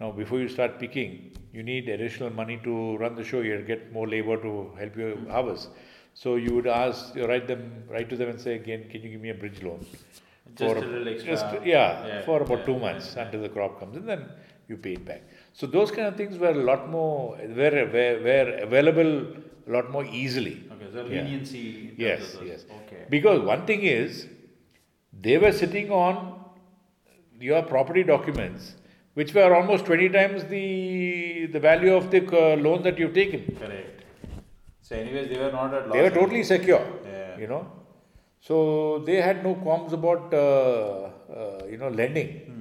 Now, 0.00 0.10
before 0.10 0.38
you 0.38 0.48
start 0.48 0.78
picking, 0.78 1.10
you 1.52 1.62
need 1.62 1.88
additional 1.88 2.30
money 2.30 2.60
to 2.64 2.96
run 2.98 3.14
the 3.14 3.24
show. 3.24 3.40
You 3.40 3.58
get 3.62 3.92
more 3.92 4.08
labor 4.08 4.36
to 4.46 4.52
help 4.78 4.96
you 4.96 5.26
harvest. 5.30 5.68
So 6.14 6.36
you 6.36 6.54
would 6.54 6.66
ask, 6.66 7.14
you 7.16 7.26
write 7.26 7.46
them, 7.48 7.84
write 7.88 8.08
to 8.10 8.16
them 8.16 8.28
and 8.30 8.40
say 8.40 8.54
again, 8.54 8.88
can 8.90 9.02
you 9.02 9.10
give 9.10 9.20
me 9.20 9.30
a 9.30 9.34
bridge 9.34 9.62
loan? 9.62 9.84
Just 10.56 10.74
For- 10.74 10.84
a 10.84 10.86
little 10.86 11.08
extra. 11.08 11.30
just- 11.32 11.66
yeah, 11.66 12.06
Yeah, 12.06 12.20
for 12.22 12.42
about 12.42 12.60
yeah, 12.60 12.66
two 12.66 12.78
months 12.78 13.14
yeah. 13.16 13.24
until 13.24 13.42
the 13.42 13.48
crop 13.48 13.80
comes, 13.80 13.96
and 13.96 14.08
then 14.08 14.26
you 14.68 14.76
pay 14.76 14.92
it 14.92 15.04
back. 15.04 15.22
So 15.52 15.66
those 15.66 15.90
kind 15.90 16.06
of 16.06 16.16
things 16.16 16.38
were 16.38 16.54
a 16.60 16.64
lot 16.70 16.88
more 16.90 17.36
were 17.60 17.74
were, 17.96 18.14
were 18.28 18.58
available 18.68 19.12
a 19.68 19.70
lot 19.76 19.90
more 19.90 20.04
easily. 20.04 20.56
Okay. 20.74 20.90
So 20.92 21.02
leniency. 21.02 21.94
Yes, 21.96 22.36
yes. 22.44 22.64
Okay. 22.82 23.02
Because 23.16 23.40
one 23.40 23.66
thing 23.66 23.82
is, 23.82 24.26
they 25.28 25.38
were 25.38 25.52
sitting 25.52 25.90
on 25.90 26.33
your 27.40 27.62
property 27.62 28.02
documents, 28.02 28.74
which 29.14 29.34
were 29.34 29.54
almost 29.54 29.84
twenty 29.86 30.08
times 30.08 30.44
the 30.44 31.46
the 31.46 31.60
value 31.60 31.94
of 31.94 32.10
the 32.10 32.20
uh, 32.26 32.56
loan 32.56 32.82
that 32.82 32.98
you've 32.98 33.14
taken. 33.14 33.42
Correct. 33.60 34.02
So, 34.80 34.96
anyways, 34.96 35.28
they 35.30 35.38
were 35.38 35.52
not 35.52 35.72
at 35.74 35.86
loss. 35.88 35.94
They 35.94 36.02
were 36.02 36.10
totally 36.10 36.42
secure. 36.42 36.84
Yeah. 37.06 37.38
You 37.38 37.46
know, 37.48 37.66
so 38.40 39.02
they 39.06 39.16
had 39.20 39.42
no 39.42 39.54
qualms 39.54 39.92
about 39.92 40.32
uh, 40.32 41.10
uh, 41.38 41.64
you 41.70 41.78
know 41.78 41.88
lending. 41.88 42.28
Hmm. 42.46 42.60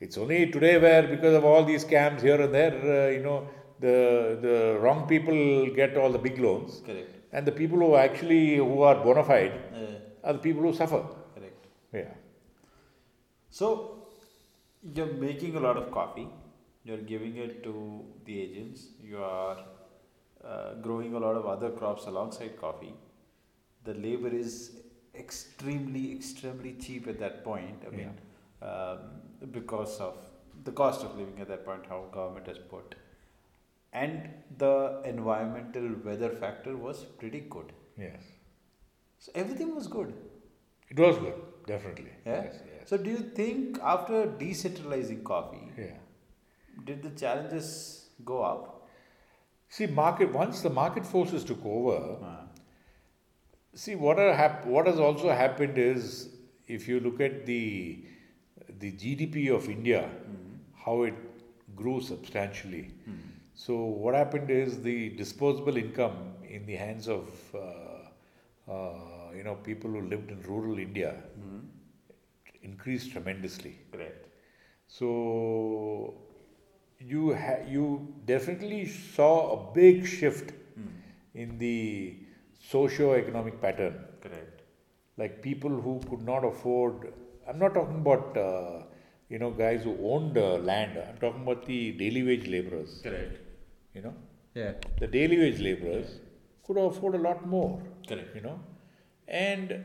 It's 0.00 0.18
only 0.18 0.50
today 0.50 0.78
where 0.78 1.06
because 1.06 1.34
of 1.34 1.44
all 1.44 1.64
these 1.64 1.84
scams 1.84 2.20
here 2.20 2.40
and 2.40 2.52
there, 2.54 2.74
uh, 2.94 3.10
you 3.10 3.22
know, 3.22 3.48
the 3.80 4.38
the 4.46 4.78
wrong 4.80 5.06
people 5.06 5.70
get 5.74 5.96
all 5.96 6.10
the 6.10 6.18
big 6.18 6.38
loans, 6.38 6.82
Correct. 6.86 7.10
and 7.32 7.46
the 7.46 7.52
people 7.52 7.78
who 7.78 7.94
actually 7.96 8.56
who 8.56 8.82
are 8.82 8.96
bona 9.04 9.24
fide 9.24 9.54
Uh, 9.74 10.26
are 10.28 10.32
the 10.34 10.44
people 10.48 10.62
who 10.62 10.72
suffer. 10.82 11.02
correct. 11.34 11.66
Yeah. 11.92 12.12
So, 13.58 13.66
you're 14.94 15.14
making 15.26 15.54
a 15.54 15.60
lot 15.60 15.76
of 15.76 15.90
coffee. 15.92 16.28
You're 16.82 17.04
giving 17.12 17.36
it 17.36 17.62
to 17.62 18.04
the 18.24 18.40
agents. 18.40 18.86
You 19.00 19.22
are 19.22 19.58
uh, 20.44 20.74
growing 20.86 21.14
a 21.14 21.20
lot 21.20 21.36
of 21.36 21.46
other 21.46 21.70
crops 21.70 22.06
alongside 22.06 22.58
coffee. 22.60 22.94
The 23.84 23.94
labor 23.94 24.28
is 24.28 24.72
extremely, 25.14 26.10
extremely 26.12 26.72
cheap 26.80 27.06
at 27.06 27.20
that 27.20 27.44
point. 27.44 27.84
I 27.86 27.94
mean, 27.96 28.10
um, 28.60 28.98
because 29.52 30.00
of 30.00 30.16
the 30.64 30.72
cost 30.72 31.04
of 31.04 31.16
living 31.16 31.40
at 31.40 31.48
that 31.48 31.64
point, 31.64 31.86
how 31.88 32.04
government 32.12 32.48
has 32.48 32.58
put, 32.58 32.96
and 33.92 34.30
the 34.58 35.00
environmental 35.04 35.90
weather 36.04 36.30
factor 36.30 36.76
was 36.76 37.04
pretty 37.04 37.40
good. 37.40 37.72
Yes. 37.96 38.22
So 39.20 39.30
everything 39.34 39.74
was 39.74 39.86
good. 39.86 40.12
It 40.90 40.98
was 40.98 41.18
good, 41.18 41.34
definitely. 41.66 42.10
Yeah. 42.26 42.42
Yes. 42.44 42.54
Yes. 42.66 42.73
So 42.86 42.96
do 42.96 43.10
you 43.10 43.18
think 43.40 43.78
after 43.82 44.26
decentralizing 44.26 45.22
coffee, 45.24 45.66
Yeah. 45.78 45.96
did 46.84 47.02
the 47.02 47.10
challenges 47.10 48.08
go 48.24 48.42
up? 48.42 48.88
See, 49.68 49.86
market 49.86 50.32
once 50.32 50.60
the 50.62 50.70
market 50.70 51.06
forces 51.06 51.44
took 51.44 51.64
over. 51.64 51.98
Uh, 52.22 52.40
See, 53.76 53.96
what, 53.96 54.18
are 54.20 54.32
hap- 54.32 54.66
what 54.66 54.86
has 54.86 55.00
also 55.00 55.30
happened 55.30 55.78
is 55.78 56.28
if 56.68 56.86
you 56.86 57.00
look 57.00 57.20
at 57.20 57.44
the, 57.44 58.04
the 58.78 58.92
GDP 58.92 59.48
of 59.50 59.68
India, 59.68 60.08
how 60.84 61.02
it 61.02 61.14
grew 61.74 62.00
substantially. 62.00 62.92
So, 63.54 63.74
what 63.82 64.14
happened 64.14 64.50
is 64.50 64.80
the 64.82 65.10
disposable 65.10 65.76
income 65.76 66.34
in 66.48 66.66
the 66.66 66.74
hands 66.76 67.08
of 67.08 67.28
uh, 67.54 68.70
uh, 68.70 69.32
you 69.36 69.42
know 69.42 69.56
people 69.56 69.90
who 69.90 70.02
lived 70.02 70.30
in 70.30 70.40
rural 70.42 70.78
India 70.78 71.14
increased 72.70 73.12
tremendously. 73.12 73.74
correct. 73.92 74.26
So 74.86 75.08
you 77.12 77.34
ha- 77.34 77.62
you 77.74 77.84
definitely 78.32 78.86
saw 78.86 79.32
a 79.56 79.74
big 79.74 80.06
shift 80.06 80.52
in 81.34 81.58
the 81.58 82.16
socio-economic 82.70 83.60
pattern. 83.60 83.94
Correct. 84.22 84.62
Like 85.16 85.42
people 85.42 85.70
who 85.86 86.00
could 86.10 86.22
not 86.22 86.44
afford. 86.44 87.12
I'm 87.48 87.58
not 87.58 87.74
talking 87.74 87.96
about 88.04 88.36
uh, 88.36 88.82
you 89.28 89.38
know 89.38 89.50
guys 89.50 89.82
who 89.84 89.96
owned 90.12 90.38
uh, 90.38 90.54
land. 90.70 90.98
I'm 91.08 91.18
talking 91.24 91.42
about 91.42 91.66
the 91.66 91.80
daily 92.04 92.22
wage 92.30 92.46
laborers. 92.56 93.00
Correct. 93.08 93.38
You 93.94 94.02
know, 94.06 94.14
Yeah. 94.54 94.72
the 95.00 95.06
daily 95.18 95.38
wage 95.42 95.60
laborers 95.60 96.20
could 96.66 96.78
afford 96.78 97.14
a 97.16 97.22
lot 97.28 97.46
more. 97.56 97.82
Correct. 98.08 98.34
You 98.34 98.42
know, 98.42 98.58
and 99.28 99.84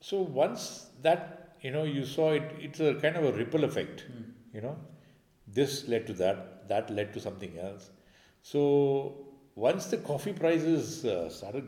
so 0.00 0.20
once 0.20 0.86
that 1.02 1.24
you 1.62 1.70
know 1.70 1.84
you 1.84 2.04
saw 2.04 2.32
it, 2.32 2.42
it's 2.60 2.80
a 2.80 2.94
kind 2.94 3.16
of 3.16 3.24
a 3.24 3.32
ripple 3.32 3.64
effect. 3.64 4.04
You 4.54 4.60
know, 4.62 4.76
this 5.46 5.88
led 5.88 6.06
to 6.06 6.12
that, 6.14 6.68
that 6.68 6.90
led 6.90 7.12
to 7.14 7.20
something 7.20 7.58
else. 7.58 7.90
So 8.42 9.26
once 9.54 9.86
the 9.86 9.98
coffee 9.98 10.32
prices 10.32 11.04
uh, 11.04 11.28
started 11.28 11.66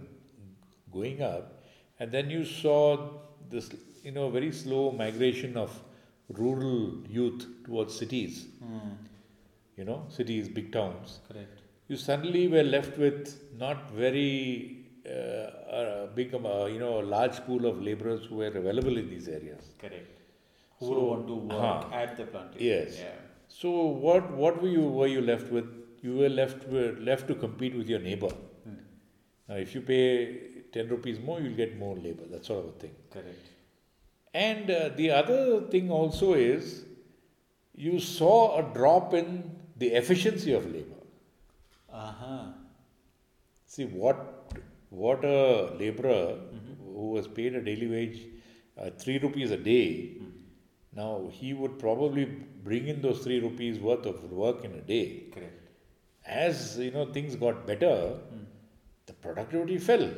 going 0.93 1.23
up, 1.23 1.63
and 1.99 2.11
then 2.11 2.31
you 2.31 2.45
saw 2.45 3.11
this, 3.51 3.71
you 4.03 4.13
know, 4.13 4.31
very 4.31 4.53
slow 4.53 4.91
migration 4.93 5.57
of 5.57 5.79
rural 6.31 7.03
youth 7.09 7.47
towards 7.65 7.95
cities. 7.99 8.47
You 9.77 9.85
know, 9.87 10.05
cities, 10.11 10.49
big 10.49 10.73
towns 10.73 11.21
Correct. 11.27 11.61
you 11.89 11.97
suddenly 11.97 12.49
were 12.49 12.63
left 12.63 12.99
with 12.99 13.41
not 13.59 13.91
very 13.93 14.80
uh, 15.07 16.07
a 16.07 16.09
big, 16.15 16.35
um, 16.35 16.47
uh, 16.47 16.67
you 16.67 16.79
know, 16.79 17.01
a 17.01 17.07
large 17.17 17.41
pool 17.47 17.67
of 17.67 17.83
laborers 17.83 18.27
who 18.27 18.37
were 18.37 18.47
available 18.47 18.97
in 18.97 19.09
these 19.09 19.29
areas. 19.29 19.71
Correct. 19.79 20.09
Who 20.79 20.87
So, 20.87 21.01
want 21.05 21.27
to 21.29 21.35
work 21.35 21.85
huh. 21.85 21.95
at 21.95 22.17
the 22.17 22.25
plantation? 22.25 22.67
Yes. 22.67 22.99
Yeah. 22.99 23.13
So 23.49 23.71
what 23.71 24.31
what 24.33 24.63
were 24.63 24.69
you 24.69 24.83
were 24.83 25.09
you 25.09 25.21
left 25.21 25.51
with? 25.51 25.67
You 26.03 26.17
were 26.17 26.29
left 26.29 26.67
were 26.69 26.93
left 26.99 27.27
to 27.29 27.35
compete 27.35 27.75
with 27.77 27.89
your 27.89 27.99
neighbor. 27.99 28.31
Now, 29.49 29.57
if 29.57 29.75
you 29.75 29.81
pay 29.81 30.05
ten 30.73 30.89
rupees 30.89 31.19
more, 31.19 31.41
you'll 31.41 31.57
get 31.57 31.77
more 31.79 31.97
labor. 31.97 32.27
That 32.31 32.45
sort 32.45 32.65
of 32.65 32.71
a 32.71 32.79
thing. 32.79 32.95
Correct. 33.11 33.49
And 34.33 34.71
uh, 34.71 34.91
the 34.97 35.11
other 35.11 35.63
thing 35.63 35.91
also 35.91 36.35
is, 36.35 36.85
you 37.75 37.99
saw 37.99 38.59
a 38.61 38.75
drop 38.75 39.13
in 39.13 39.57
the 39.77 39.89
efficiency 39.89 40.53
of 40.53 40.67
labor. 40.73 41.01
Uh 41.93 42.13
huh. 42.13 42.45
See 43.67 43.87
what 43.87 44.40
what 44.91 45.25
a 45.25 45.73
laborer 45.79 46.37
who 46.85 47.11
was 47.11 47.27
paid 47.27 47.55
a 47.55 47.63
daily 47.63 47.87
wage 47.87 48.21
uh, 48.79 48.91
three 48.99 49.19
rupees 49.19 49.51
a 49.51 49.57
day. 49.57 50.19
Now 50.93 51.31
he 51.31 51.55
would 51.55 51.79
probably 51.79 52.25
bring 52.25 52.89
in 52.89 53.01
those 53.01 53.21
three 53.21 53.41
rupees 53.41 53.79
worth 53.79 54.05
of 54.07 54.25
work 54.31 54.65
in 54.65 54.73
a 54.73 54.81
day. 54.81 55.25
Correct. 55.33 55.57
As 56.27 56.79
you 56.79 56.91
know, 56.91 57.13
things 57.13 57.37
got 57.37 57.67
better, 57.67 58.19
the 59.07 59.13
productivity 59.13 59.79
fell. 59.79 60.11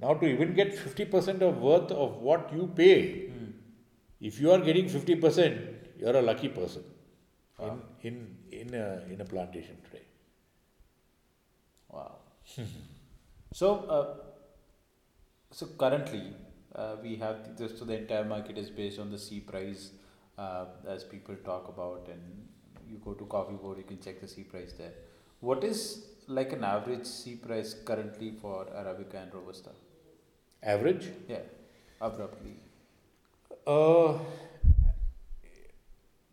Now 0.00 0.14
to 0.14 0.26
even 0.26 0.54
get 0.54 0.74
fifty 0.74 1.04
percent 1.04 1.42
of 1.42 1.58
worth 1.58 1.90
of 1.90 2.16
what 2.16 2.52
you 2.52 2.70
pay, 2.76 3.30
if 4.20 4.40
you 4.40 4.52
are 4.52 4.58
getting 4.58 4.88
fifty 4.88 5.16
percent, 5.16 5.58
you 5.98 6.06
are 6.08 6.16
a 6.16 6.22
lucky 6.22 6.48
person 6.48 6.84
in 7.60 7.80
in 8.02 8.36
in 8.50 8.74
a, 8.74 9.02
in 9.10 9.20
a 9.20 9.24
plantation 9.24 9.76
today. 9.84 10.04
Wow. 11.92 12.16
so, 13.52 13.74
uh, 13.96 14.14
so 15.50 15.66
currently 15.78 16.32
uh, 16.74 16.96
we 17.02 17.16
have 17.16 17.56
this. 17.56 17.78
So 17.78 17.84
the 17.84 17.98
entire 17.98 18.24
market 18.24 18.58
is 18.58 18.70
based 18.70 18.98
on 18.98 19.10
the 19.10 19.18
C 19.18 19.40
price, 19.40 19.90
uh, 20.38 20.66
as 20.88 21.04
people 21.04 21.36
talk 21.44 21.68
about, 21.68 22.08
and 22.10 22.48
you 22.88 22.98
go 23.04 23.12
to 23.12 23.24
Coffee 23.26 23.54
Board, 23.54 23.78
you 23.78 23.84
can 23.84 24.00
check 24.00 24.20
the 24.20 24.28
C 24.28 24.42
price 24.42 24.72
there. 24.72 24.92
What 25.40 25.64
is 25.64 26.06
like 26.28 26.52
an 26.52 26.64
average 26.64 27.04
C 27.04 27.34
price 27.34 27.74
currently 27.84 28.32
for 28.40 28.66
Arabica 28.66 29.22
and 29.22 29.34
Robusta? 29.34 29.70
Average? 30.62 31.10
Yeah, 31.28 31.40
abruptly. 32.00 32.56
Uh, 33.66 34.18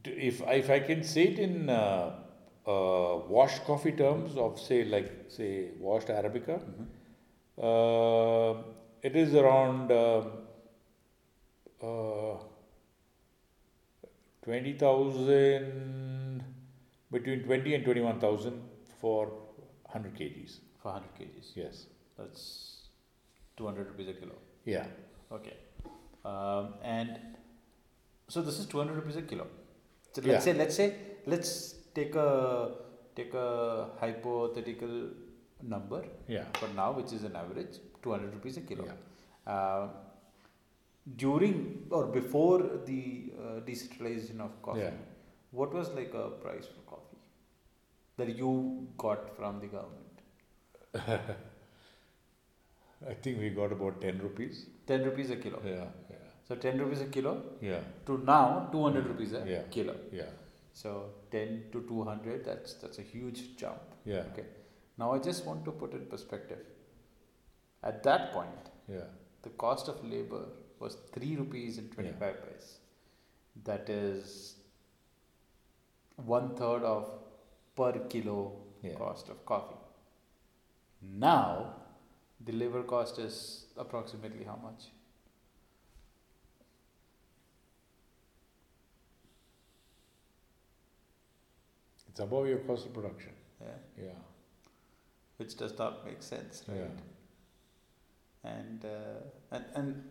if 0.06 0.42
I, 0.44 0.54
if 0.54 0.70
I 0.70 0.80
can 0.80 1.04
say 1.04 1.24
it 1.24 1.40
in 1.40 1.70
uh, 1.70 2.12
uh, 2.68 3.18
washed 3.36 3.64
coffee 3.66 3.92
terms 3.92 4.36
of 4.36 4.60
say 4.60 4.84
like 4.86 5.12
say 5.30 5.72
washed 5.80 6.08
arabica, 6.08 6.62
uh, 7.62 8.62
it 9.02 9.16
is 9.16 9.34
around 9.36 9.92
uh, 9.92 10.24
uh, 11.82 12.38
twenty 14.44 14.74
thousand 14.74 16.44
between 17.12 17.44
twenty 17.44 17.76
and 17.76 17.84
twenty 17.84 18.02
one 18.02 18.20
thousand 18.20 18.62
for 19.02 19.32
hundred 19.88 20.16
kgs. 20.16 20.60
For 20.82 20.92
100 20.94 21.10
kgs. 21.20 21.48
Yes. 21.56 21.86
That's 22.18 22.88
200 23.58 23.88
rupees 23.88 24.08
a 24.10 24.14
kilo. 24.14 24.36
Yeah. 24.66 24.86
Okay. 25.32 25.58
Um, 26.24 26.76
and 26.84 27.20
so 28.30 28.42
this 28.42 28.60
is 28.60 28.66
200 28.66 28.96
rupees 28.96 29.18
a 29.18 29.22
kilo. 29.24 29.48
So 30.14 30.22
let's 30.22 30.28
Yeah. 30.28 30.40
say, 30.40 30.54
let's 30.54 30.76
say, 30.76 30.96
let's 31.26 31.76
take 32.00 32.16
a 32.16 32.30
take 33.20 33.34
a 33.46 33.48
hypothetical 34.02 34.94
number 35.74 36.02
Yeah. 36.36 36.46
for 36.60 36.70
now, 36.82 36.92
which 37.00 37.12
is 37.18 37.24
an 37.30 37.36
average 37.44 37.74
200 38.04 38.34
rupees 38.36 38.58
a 38.62 38.64
kilo. 38.70 38.86
Yeah. 38.90 38.98
Uh, 39.54 39.88
during 41.24 41.58
or 41.98 42.04
before 42.20 42.60
the 42.90 43.04
uh, 43.44 43.60
decentralization 43.70 44.42
of 44.48 44.52
coffee, 44.68 44.82
Yeah. 44.88 44.98
what 45.60 45.74
was 45.80 45.88
like 46.00 46.14
a 46.24 46.26
price 46.44 46.68
for 46.74 46.82
coffee 46.94 47.22
that 48.18 48.30
you 48.42 48.52
got 49.06 49.22
from 49.38 49.60
the 49.64 49.70
government? 49.78 50.16
I 53.12 53.14
think 53.26 53.40
we 53.40 53.50
got 53.62 53.72
about 53.72 54.02
ten 54.02 54.20
rupees. 54.28 54.66
10 54.88 55.04
rupees 55.08 55.30
a 55.30 55.36
kilo. 55.38 55.60
Yeah. 55.66 55.86
Yeah. 56.14 56.18
So 56.48 56.56
10 56.56 56.80
rupees 56.84 57.02
a 57.02 57.06
kilo 57.16 57.32
Yeah. 57.62 57.82
to 58.08 58.18
now 58.30 58.46
200 58.72 59.08
rupees 59.12 59.34
a 59.40 59.42
Yeah. 59.54 59.64
kilo. 59.76 59.96
Yeah. 60.20 60.32
So 60.82 60.92
10 61.32 61.64
to 61.74 61.82
200, 61.88 62.46
that's 62.46 62.74
that's 62.82 63.00
a 63.04 63.06
huge 63.14 63.40
jump. 63.62 63.96
Yeah. 64.12 64.28
Okay. 64.32 64.46
Now 65.02 65.08
I 65.14 65.20
just 65.30 65.46
want 65.46 65.66
to 65.66 65.72
put 65.72 65.94
in 65.98 66.06
perspective. 66.14 66.62
At 67.90 68.04
that 68.04 68.32
point, 68.36 68.70
Yeah. 68.94 69.10
the 69.48 69.52
cost 69.64 69.90
of 69.94 70.04
labor 70.14 70.44
was 70.84 70.96
3 71.16 71.36
rupees 71.42 71.78
and 71.82 71.92
25 71.98 72.38
paise. 72.46 72.70
That 73.70 73.90
is 73.96 74.56
one 76.34 76.50
third 76.62 76.84
of 76.94 77.12
per 77.82 77.92
kilo 78.14 78.38
Yeah. 78.88 78.96
cost 79.04 79.30
of 79.36 79.44
coffee. 79.52 79.80
Now, 81.28 81.44
the 82.48 82.56
labor 82.62 82.84
cost 82.94 83.20
is 83.28 83.36
approximately 83.86 84.46
how 84.52 84.58
much? 84.68 84.90
It's 92.20 92.26
above 92.26 92.48
your 92.50 92.58
cost 92.60 92.86
of 92.86 92.94
production. 92.94 93.32
Yeah. 93.62 93.68
Yeah. 94.06 94.20
Which 95.38 95.56
does 95.56 95.78
not 95.78 96.06
make 96.06 96.22
sense, 96.22 96.64
right? 96.68 96.78
Yeah. 98.44 98.52
And, 98.52 98.84
uh, 98.86 99.22
and 99.52 99.66
and 99.76 100.04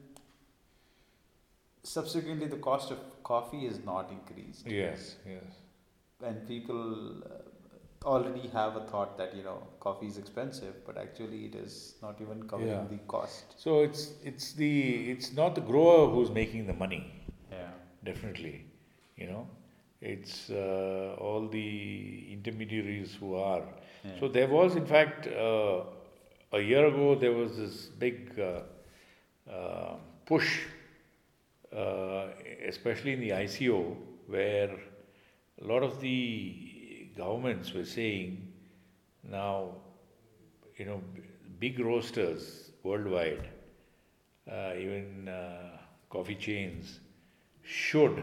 subsequently, 1.82 2.46
the 2.46 2.56
cost 2.68 2.90
of 2.90 2.98
coffee 3.22 3.66
is 3.66 3.84
not 3.84 4.10
increased. 4.10 4.66
Yes. 4.66 5.16
Yes. 5.34 5.58
and 6.28 6.38
people 6.48 6.86
uh, 7.24 8.06
already 8.12 8.48
have 8.54 8.76
a 8.78 8.80
thought 8.86 9.12
that 9.18 9.34
you 9.40 9.42
know 9.48 9.58
coffee 9.84 10.06
is 10.12 10.16
expensive 10.22 10.78
but 10.86 10.96
actually 11.02 11.42
it 11.48 11.54
is 11.60 11.76
not 12.04 12.22
even 12.24 12.40
covering 12.52 12.70
Yeah. 12.72 12.88
the 12.94 12.98
cost 13.12 13.54
So 13.64 13.76
it's 13.88 14.02
it's 14.30 14.48
the 14.62 14.72
it's 15.12 15.28
not 15.36 15.54
the 15.60 15.64
grower 15.68 16.00
who's 16.14 16.32
making 16.40 16.66
the 16.72 16.76
money. 16.80 17.00
yeah 17.52 17.70
Definitely, 18.10 18.54
you 19.22 19.28
know, 19.30 19.44
it's 20.00 20.50
uh, 20.50 21.16
all 21.18 21.48
the 21.48 22.32
intermediaries 22.32 23.16
who 23.18 23.34
are. 23.34 23.64
So 24.20 24.28
there 24.28 24.48
was, 24.48 24.76
in 24.76 24.86
fact, 24.86 25.26
uh, 25.26 25.82
a 26.52 26.60
year 26.60 26.86
ago 26.86 27.14
there 27.14 27.32
was 27.32 27.56
this 27.56 27.86
big 27.86 28.38
uh, 28.38 29.50
uh, 29.50 29.96
push, 30.24 30.60
uh, 31.74 32.28
especially 32.66 33.12
in 33.14 33.20
the 33.20 33.30
ICO, 33.30 33.96
where 34.26 34.70
a 35.60 35.64
lot 35.64 35.82
of 35.82 36.00
the 36.00 37.08
governments 37.16 37.74
were 37.74 37.84
saying 37.84 38.48
now, 39.28 39.74
you 40.76 40.84
know, 40.84 41.02
big 41.58 41.80
roasters 41.80 42.70
worldwide, 42.82 43.48
uh, 44.50 44.72
even 44.78 45.28
uh, 45.28 45.76
coffee 46.08 46.36
chains, 46.36 47.00
should 47.62 48.22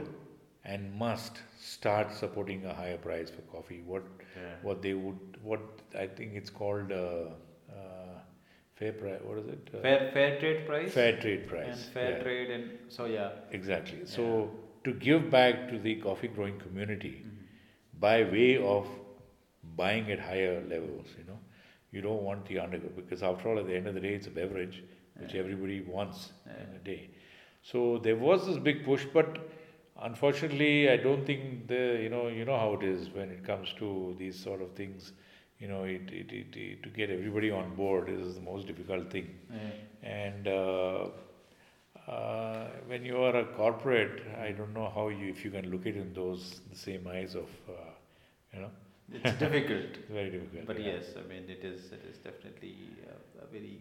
and 0.65 0.93
must 0.99 1.41
start 1.59 2.13
supporting 2.13 2.65
a 2.65 2.73
higher 2.73 2.97
price 2.97 3.29
for 3.29 3.41
coffee. 3.55 3.81
What 3.93 4.03
Yeah. 4.35 4.55
what 4.67 4.81
they 4.81 4.93
would 4.93 5.37
what 5.51 5.61
I 6.03 6.07
think 6.19 6.33
it's 6.41 6.49
called 6.59 6.91
uh, 6.91 7.29
uh, 7.79 8.15
fair 8.79 8.93
price. 8.93 9.21
What 9.29 9.37
is 9.43 9.47
it? 9.55 9.69
Uh, 9.73 9.81
fair 9.87 10.11
fair 10.13 10.39
trade 10.39 10.65
price 10.67 10.93
fair 10.99 11.13
trade 11.25 11.47
price. 11.53 11.67
and 11.85 11.93
fair 11.93 12.11
yeah. 12.17 12.23
trade 12.23 12.49
and 12.59 12.71
so 12.99 13.05
yeah 13.15 13.31
Exactly. 13.59 14.01
So 14.17 14.23
Yeah. 14.27 14.45
to 14.85 14.93
give 15.07 15.29
back 15.37 15.67
to 15.73 15.79
the 15.87 15.95
coffee 16.07 16.27
growing 16.39 16.59
community 16.67 17.15
by 18.07 18.17
way 18.23 18.49
of 18.57 18.87
buying 19.77 20.11
at 20.11 20.19
higher 20.19 20.61
levels, 20.69 21.07
you 21.17 21.23
know, 21.27 21.39
you 21.91 22.01
don't 22.01 22.23
want 22.23 22.45
the 22.47 22.59
undergo 22.59 22.89
because 22.95 23.23
after 23.23 23.49
all, 23.49 23.59
at 23.59 23.67
the 23.67 23.75
end 23.75 23.87
of 23.87 23.93
the 23.93 23.99
day, 23.99 24.13
it's 24.13 24.27
a 24.27 24.35
beverage 24.41 24.83
which 25.17 25.33
everybody 25.35 25.81
wants 25.81 26.31
in 26.45 26.75
a 26.75 26.79
day. 26.83 27.09
So 27.63 27.97
there 27.97 28.15
was 28.17 28.45
this 28.47 28.57
big 28.57 28.83
push, 28.85 29.05
but 29.13 29.39
unfortunately, 30.01 30.89
I 30.89 30.97
don't 30.97 31.25
think 31.25 31.67
the 31.67 31.99
you 32.01 32.09
know 32.09 32.27
you 32.27 32.45
know 32.45 32.57
how 32.57 32.73
it 32.73 32.83
is 32.83 33.09
when 33.09 33.29
it 33.29 33.43
comes 33.45 33.73
to 33.79 34.15
these 34.19 34.37
sort 34.39 34.61
of 34.61 34.71
things. 34.73 35.11
You 35.59 35.69
know, 35.69 35.83
it, 35.85 36.11
it, 36.11 36.31
it, 36.33 36.55
it 36.55 36.83
to 36.83 36.89
get 36.89 37.09
everybody 37.09 37.49
on 37.49 37.75
board 37.75 38.09
is 38.09 38.35
the 38.35 38.41
most 38.41 38.67
difficult 38.67 39.09
thing 39.09 39.29
yeah. 39.49 39.69
and 40.03 40.47
uh, 40.49 41.05
uh, 42.07 42.67
when 42.87 43.05
you 43.05 43.17
are 43.23 43.35
a 43.37 43.45
corporate, 43.45 44.21
I 44.39 44.51
don't 44.51 44.73
know 44.73 44.91
how 44.93 45.07
you 45.07 45.29
if 45.29 45.43
you 45.45 45.51
can 45.51 45.71
look 45.71 45.85
it 45.85 45.95
in 45.95 46.13
those 46.13 46.61
the 46.69 46.75
same 46.77 47.07
eyes 47.07 47.35
of 47.35 47.49
uh, 47.69 47.73
you 48.53 48.59
know 48.61 48.71
it's 49.13 49.39
difficult 49.45 49.97
very 50.09 50.29
difficult. 50.29 50.65
but 50.67 50.79
yeah. 50.79 50.93
yes 50.93 51.05
i 51.17 51.23
mean 51.31 51.43
it 51.55 51.63
is 51.63 51.91
it 51.91 52.03
is 52.11 52.17
definitely 52.17 52.75
a, 53.07 53.43
a 53.43 53.47
very 53.47 53.79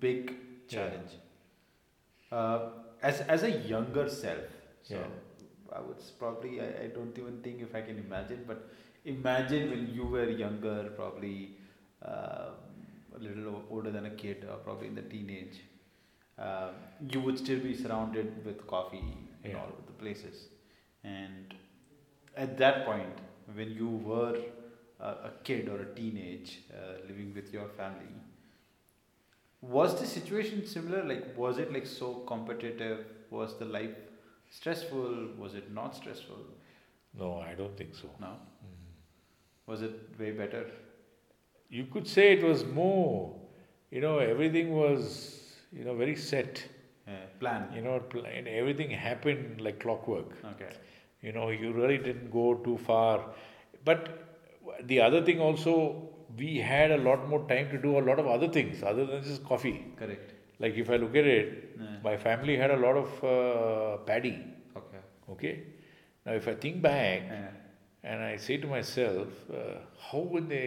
big 0.00 0.32
Yeah. 0.68 0.78
challenge 0.78 1.12
uh, 2.32 2.58
as 3.02 3.20
as 3.34 3.42
a 3.44 3.50
younger 3.72 4.08
self 4.08 4.55
so 4.88 4.96
Yeah. 4.96 5.76
i 5.78 5.80
would 5.86 6.02
probably 6.18 6.52
I, 6.66 6.68
I 6.84 6.86
don't 6.96 7.16
even 7.22 7.36
think 7.46 7.62
if 7.66 7.74
i 7.74 7.82
can 7.88 7.98
imagine 8.06 8.44
but 8.50 8.68
imagine 9.14 9.70
when 9.72 9.84
you 9.98 10.06
were 10.16 10.28
younger 10.44 10.76
probably 11.00 11.36
um, 12.02 12.54
a 13.16 13.18
little 13.18 13.62
older 13.70 13.90
than 13.90 14.06
a 14.06 14.14
kid 14.22 14.44
or 14.50 14.56
probably 14.68 14.88
in 14.88 14.94
the 14.94 15.02
teenage 15.14 15.60
um, 16.38 16.74
you 17.10 17.20
would 17.20 17.38
still 17.38 17.58
be 17.60 17.74
surrounded 17.76 18.44
with 18.44 18.66
coffee 18.66 19.04
in 19.44 19.50
Yeah. 19.50 19.58
all 19.60 19.70
of 19.78 19.86
the 19.86 19.96
places 20.04 20.46
and 21.04 21.54
at 22.36 22.56
that 22.58 22.84
point 22.86 23.20
when 23.54 23.70
you 23.80 23.88
were 24.10 24.36
a, 25.00 25.10
a 25.30 25.32
kid 25.44 25.68
or 25.68 25.80
a 25.82 25.90
teenage 26.00 26.60
uh, 26.78 26.94
living 27.08 27.32
with 27.34 27.52
your 27.52 27.68
family 27.80 28.14
was 29.60 29.98
the 30.00 30.06
situation 30.06 30.66
similar 30.66 31.02
like 31.04 31.24
was 31.36 31.58
it 31.58 31.72
like 31.72 31.86
so 31.86 32.08
competitive 32.32 33.04
was 33.30 33.54
the 33.58 33.64
life 33.64 33.96
stressful 34.58 35.14
was 35.42 35.54
it 35.62 35.72
not 35.80 35.94
stressful 36.00 36.42
No, 37.20 37.28
I 37.50 37.54
don't 37.58 37.76
think 37.80 37.94
so. 38.00 38.08
no 38.24 38.32
Mhm. 38.68 38.90
was 39.72 39.82
it 39.88 40.18
way 40.22 40.32
better 40.42 40.64
You 41.76 41.84
could 41.92 42.06
say 42.10 42.24
it 42.32 42.42
was 42.46 42.60
more, 42.64 43.34
you 43.90 44.00
know, 44.02 44.18
everything 44.32 44.68
was 44.72 45.06
you 45.78 45.84
know 45.86 45.94
very 46.00 46.14
set. 46.24 46.60
yeah, 47.06 47.24
plan 47.40 47.64
You 47.76 47.82
know, 47.86 47.94
pl- 48.12 48.26
and 48.26 48.48
everything 48.60 48.90
happened 49.06 49.60
like 49.66 49.80
clockwork. 49.84 50.36
okay 50.52 50.70
You 51.26 51.32
know, 51.36 51.48
you 51.62 51.72
really 51.78 51.98
didn't 52.06 52.30
go 52.36 52.44
too 52.68 52.76
far. 52.90 53.14
But 53.90 54.08
the 54.92 55.00
other 55.08 55.20
thing 55.28 55.40
also, 55.48 55.74
we 56.42 56.50
had 56.70 56.94
a 56.98 56.98
lot 57.08 57.28
more 57.32 57.42
time 57.52 57.68
to 57.74 57.78
do 57.86 57.98
a 57.98 58.04
lot 58.10 58.18
of 58.24 58.26
other 58.36 58.48
things 58.58 58.82
other 58.92 59.06
than 59.12 59.22
just 59.30 59.44
coffee. 59.52 59.76
correct 60.02 60.32
Like 60.58 60.74
if 60.82 60.88
I 60.90 60.96
look 60.96 61.14
at 61.22 61.26
it, 61.26 61.48
Yeah. 61.80 61.96
my 62.08 62.16
family 62.16 62.56
had 62.56 62.70
a 62.70 62.76
lot 62.86 62.96
of 63.04 63.08
uh, 63.32 63.96
paddy. 64.10 64.36
okay 64.80 65.02
Okay. 65.34 65.54
Now, 66.24 66.32
if 66.40 66.46
I 66.48 66.54
think 66.54 66.80
back 66.82 67.22
yeah. 67.30 67.48
and 68.10 68.22
I 68.22 68.36
say 68.36 68.56
to 68.64 68.66
myself, 68.66 69.28
uh, 69.50 69.78
how 70.10 70.22
in 70.40 70.48
the 70.48 70.64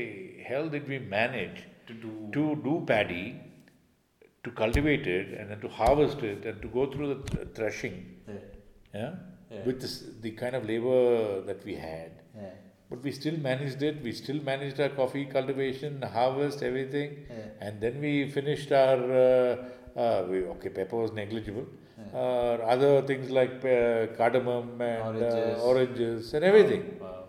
hell 0.50 0.70
did 0.76 0.88
we 0.94 1.00
manage 1.00 1.64
to 1.88 1.94
do 2.04 2.12
to 2.38 2.44
do 2.68 2.74
paddy, 2.92 3.26
to 4.44 4.52
cultivate 4.62 5.08
it, 5.16 5.34
and 5.40 5.50
then 5.52 5.60
to 5.66 5.70
harvest 5.80 6.24
it, 6.32 6.46
and 6.46 6.62
to 6.62 6.68
go 6.78 6.86
through 6.92 7.08
the 7.14 7.20
th- 7.32 7.48
threshing, 7.60 7.98
yeah. 8.28 8.34
yeah, 8.94 9.12
Yeah. 9.52 9.64
with 9.66 9.82
this, 9.82 9.96
the 10.28 10.32
kind 10.44 10.56
of 10.62 10.66
labor 10.74 11.42
that 11.52 11.66
we 11.72 11.76
had. 11.76 12.12
Yeah. 12.90 12.96
But 12.96 13.04
we 13.04 13.12
still 13.12 13.38
managed 13.38 13.82
it. 13.84 14.02
We 14.04 14.12
still 14.12 14.42
managed 14.44 14.80
our 14.80 14.90
coffee 14.90 15.26
cultivation, 15.26 16.02
harvest, 16.02 16.64
everything, 16.64 17.26
Yeah. 17.30 17.68
and 17.68 17.82
then 17.82 18.00
we 18.02 18.30
finished 18.30 18.72
our. 18.72 18.98
Uh, 19.12 20.00
uh, 20.00 20.26
we, 20.30 20.44
okay, 20.46 20.70
pepper 20.70 20.96
was 20.98 21.12
negligible. 21.12 21.66
Uh, 22.14 22.18
other 22.74 23.02
things 23.02 23.30
like 23.30 23.64
uh, 23.66 24.08
cardamom 24.18 24.82
and 24.82 25.04
Oranges. 25.18 25.60
Uh, 25.60 25.64
oranges 25.64 26.34
and 26.34 26.46
everything. 26.46 26.84
wow 27.02 27.26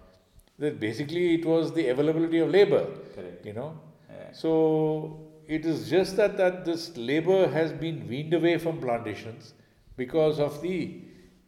That 0.59 0.79
basically, 0.79 1.35
it 1.35 1.44
was 1.44 1.73
the 1.73 1.88
availability 1.88 2.38
of 2.38 2.51
labor. 2.51 2.87
correct 3.16 3.44
You 3.46 3.53
know, 3.55 3.73
yeah. 4.09 4.33
so 4.33 5.18
it 5.49 5.66
is 5.66 5.90
just 5.90 6.16
that 6.16 6.37
that 6.37 6.64
this 6.64 6.96
labor 6.96 7.49
has 7.49 7.73
been 7.73 8.07
weaned 8.09 8.33
away 8.35 8.59
from 8.59 8.79
plantations 8.81 9.55
because 9.96 10.38
of 10.38 10.62
the 10.62 10.77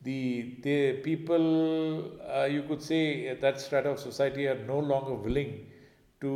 the 0.02 0.56
the 0.62 0.76
people 1.08 1.46
uh, 2.36 2.44
you 2.44 2.62
could 2.64 2.82
say 2.82 3.28
at 3.28 3.40
that 3.40 3.60
strata 3.60 3.90
of 3.90 3.98
society 3.98 4.46
are 4.48 4.58
no 4.72 4.78
longer 4.78 5.14
willing 5.14 5.52
to 6.20 6.32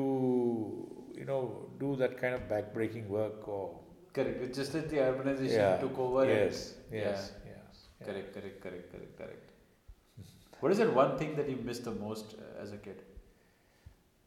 you 1.18 1.24
know 1.24 1.40
do 1.80 1.96
that 1.96 2.16
kind 2.20 2.34
of 2.34 2.42
backbreaking 2.52 3.06
work 3.08 3.48
or 3.48 3.64
correct 4.12 4.42
it's 4.46 4.58
just 4.58 4.72
that 4.72 4.88
the 4.90 4.96
urbanization 5.08 5.52
yeah 5.58 5.76
took 5.84 5.98
over 6.06 6.22
and- 6.22 6.30
yes 6.38 6.74
yes 6.92 7.32
yeah. 7.44 7.52
yes 7.52 7.86
yeah. 8.00 8.06
Correct, 8.06 8.34
correct, 8.34 8.60
correct, 8.62 8.92
correct, 8.92 9.16
correct. 9.18 9.50
what 10.60 10.72
is 10.72 10.78
that 10.78 10.92
one 10.94 11.18
thing 11.18 11.34
that 11.36 11.48
you 11.48 11.56
missed 11.56 11.84
the 11.84 11.92
most 11.92 12.34
uh, 12.38 12.62
as 12.62 12.72
a 12.72 12.76
kid? 12.76 13.02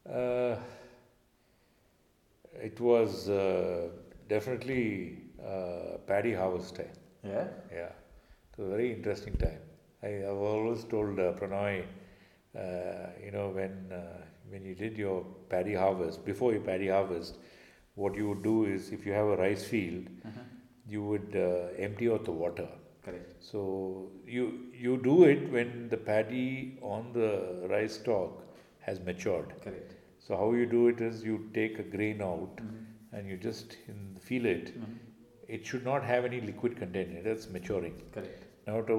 Uh, 0.08 0.56
it 2.54 2.80
was 2.80 3.28
uh, 3.28 3.88
definitely 4.28 5.18
uh, 5.44 5.98
paddy 6.06 6.32
harvest 6.34 6.76
time. 6.76 6.92
Yeah. 7.24 7.46
Yeah, 7.72 7.90
it 8.52 8.60
was 8.62 8.68
a 8.68 8.70
very 8.76 8.92
interesting 8.92 9.36
time. 9.36 9.60
I 10.02 10.08
have 10.28 10.36
always 10.36 10.84
told 10.84 11.18
uh, 11.18 11.32
Pranoy, 11.32 11.84
uh, 12.58 12.60
you 13.24 13.30
know, 13.32 13.48
when 13.50 13.92
uh, 13.92 14.22
when 14.48 14.64
you 14.64 14.74
did 14.74 14.96
your 14.98 15.24
paddy 15.48 15.74
harvest, 15.74 16.24
before 16.24 16.52
your 16.52 16.62
paddy 16.62 16.88
harvest, 16.88 17.36
what 17.94 18.14
you 18.16 18.28
would 18.30 18.42
do 18.42 18.64
is 18.64 18.90
if 18.90 19.06
you 19.06 19.12
have 19.12 19.26
a 19.26 19.36
rice 19.36 19.64
field, 19.74 20.06
Uh-huh. 20.28 20.40
you 20.92 21.02
would 21.10 21.36
uh, 21.36 21.82
empty 21.88 22.08
out 22.14 22.24
the 22.24 22.32
water. 22.44 22.68
Correct. 23.04 23.34
So 23.50 23.60
you 24.36 24.44
you 24.86 24.96
do 25.06 25.14
it 25.24 25.44
when 25.56 25.70
the 25.92 25.96
paddy 26.08 26.78
on 26.94 27.12
the 27.18 27.28
rice 27.74 27.94
stalk 28.00 28.42
has 28.88 29.00
matured. 29.10 29.54
Correct. 29.66 29.94
So 30.26 30.36
how 30.42 30.48
you 30.58 30.66
do 30.74 30.82
it 30.88 31.00
is 31.08 31.22
you 31.28 31.36
take 31.54 31.78
a 31.84 31.86
grain 31.96 32.20
out 32.30 32.60
Mhm. 32.64 32.82
and 33.18 33.30
you 33.32 33.38
just 33.46 33.76
feel 34.28 34.46
it. 34.54 34.72
Mhm. 34.80 34.98
It 35.56 35.66
should 35.66 35.84
not 35.84 36.04
have 36.04 36.24
any 36.30 36.40
liquid 36.40 36.76
content. 36.78 37.12
It 37.20 37.26
is 37.26 37.48
maturing. 37.56 37.96
Correct. 38.14 38.44
Now, 38.66 38.80
to, 38.90 38.96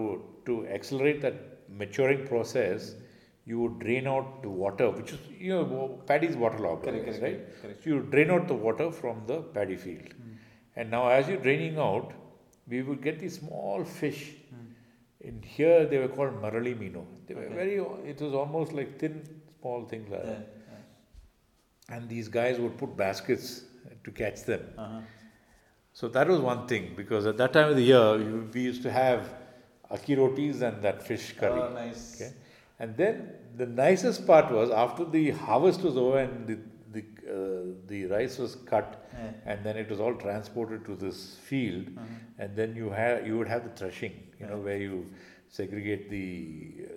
to 0.48 0.68
accelerate 0.68 1.22
that 1.22 1.36
maturing 1.82 2.28
process, 2.28 2.96
you 3.46 3.60
would 3.62 3.80
drain 3.80 4.08
out 4.08 4.42
the 4.44 4.50
water, 4.50 4.90
which 4.90 5.14
is, 5.14 5.20
you 5.40 5.50
know, 5.56 5.64
wa- 5.64 5.88
paddy 6.10 6.28
is 6.28 6.36
waterlogged, 6.36 6.84
Correct, 6.84 7.06
correct, 7.06 7.22
right? 7.24 7.38
correct, 7.38 7.62
correct. 7.62 7.84
So, 7.84 7.90
you 7.92 8.02
drain 8.16 8.32
out 8.32 8.48
the 8.48 8.54
water 8.66 8.92
from 8.92 9.24
the 9.28 9.38
paddy 9.58 9.78
field. 9.78 10.10
Mm. 10.10 10.36
And 10.76 10.92
now, 10.92 11.08
as 11.10 11.28
you're 11.30 11.44
draining 11.48 11.78
out, 11.78 12.14
we 12.68 12.82
would 12.82 13.02
get 13.02 13.20
these 13.20 13.40
small 13.40 13.84
fish. 13.84 14.22
Mm. 14.54 14.68
In 15.30 15.42
here, 15.42 15.86
they 15.86 15.98
were 16.04 16.08
called 16.18 16.42
marali 16.42 16.78
mino. 16.84 17.06
They 17.28 17.36
were 17.36 17.46
Okay. 17.46 17.56
very, 17.62 17.76
it 18.12 18.22
was 18.28 18.34
almost 18.44 18.74
like 18.74 19.00
thin, 19.00 19.22
small 19.60 19.86
things 19.86 20.10
like 20.10 20.24
Yeah. 20.26 20.34
that. 20.34 20.48
And 21.90 22.08
these 22.10 22.28
guys 22.30 22.60
would 22.60 22.78
put 22.78 22.96
baskets 22.98 23.64
to 24.06 24.12
catch 24.12 24.44
them. 24.44 24.62
Uh-huh. 24.78 25.02
So 25.94 26.08
that 26.10 26.28
was 26.28 26.40
one 26.40 26.68
thing 26.68 26.94
because 26.96 27.26
at 27.26 27.38
that 27.38 27.54
time 27.54 27.70
of 27.70 27.76
the 27.76 27.84
year 27.84 28.18
you, 28.18 28.50
we 28.54 28.62
used 28.62 28.82
to 28.84 28.92
have 28.92 29.30
akki 29.92 30.18
rotis 30.18 30.62
and 30.62 30.82
that 30.82 31.04
fish 31.06 31.34
curry. 31.38 31.60
Oh, 31.62 31.74
nice. 31.74 32.16
Okay, 32.16 32.32
and 32.80 32.96
then 32.96 33.34
the 33.58 33.66
nicest 33.66 34.26
part 34.26 34.52
was 34.52 34.70
after 34.70 35.04
the 35.06 35.32
harvest 35.32 35.82
was 35.82 35.98
over 35.98 36.20
and 36.20 36.48
the 36.48 36.58
the, 36.94 37.04
uh, 37.34 37.74
the 37.88 38.06
rice 38.08 38.38
was 38.38 38.56
cut 38.72 38.98
Yeah. 39.14 39.32
and 39.46 39.64
then 39.66 39.78
it 39.78 39.90
was 39.90 40.00
all 40.02 40.16
transported 40.24 40.84
to 40.88 40.96
this 41.04 41.20
field 41.50 41.86
Uh-huh. 41.98 42.08
and 42.40 42.56
then 42.60 42.76
you 42.76 42.90
have 42.90 43.26
you 43.28 43.38
would 43.38 43.48
have 43.54 43.64
the 43.68 43.74
threshing 43.82 44.16
you 44.40 44.48
know 44.50 44.58
where 44.66 44.78
you 44.86 44.98
segregate 45.60 46.10
the 46.16 46.26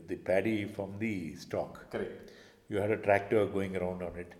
the 0.08 0.16
paddy 0.30 0.56
from 0.78 0.96
the 1.04 1.12
stalk 1.44 1.78
Correct. 1.92 2.32
you 2.68 2.78
had 2.84 2.90
a 2.90 3.00
tractor 3.06 3.46
going 3.58 3.76
around 3.76 4.02
on 4.08 4.16
it. 4.24 4.32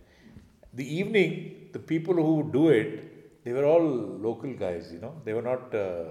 The 0.81 0.87
evening, 1.01 1.69
the 1.73 1.79
people 1.93 2.15
who 2.15 2.51
do 2.59 2.69
it, 2.81 2.91
they 3.45 3.53
were 3.53 3.65
all 3.65 3.87
local 4.29 4.53
guys, 4.55 4.91
you 4.93 4.99
know. 5.01 5.15
They 5.25 5.33
were 5.35 5.43
not, 5.43 5.75
uh, 5.75 6.05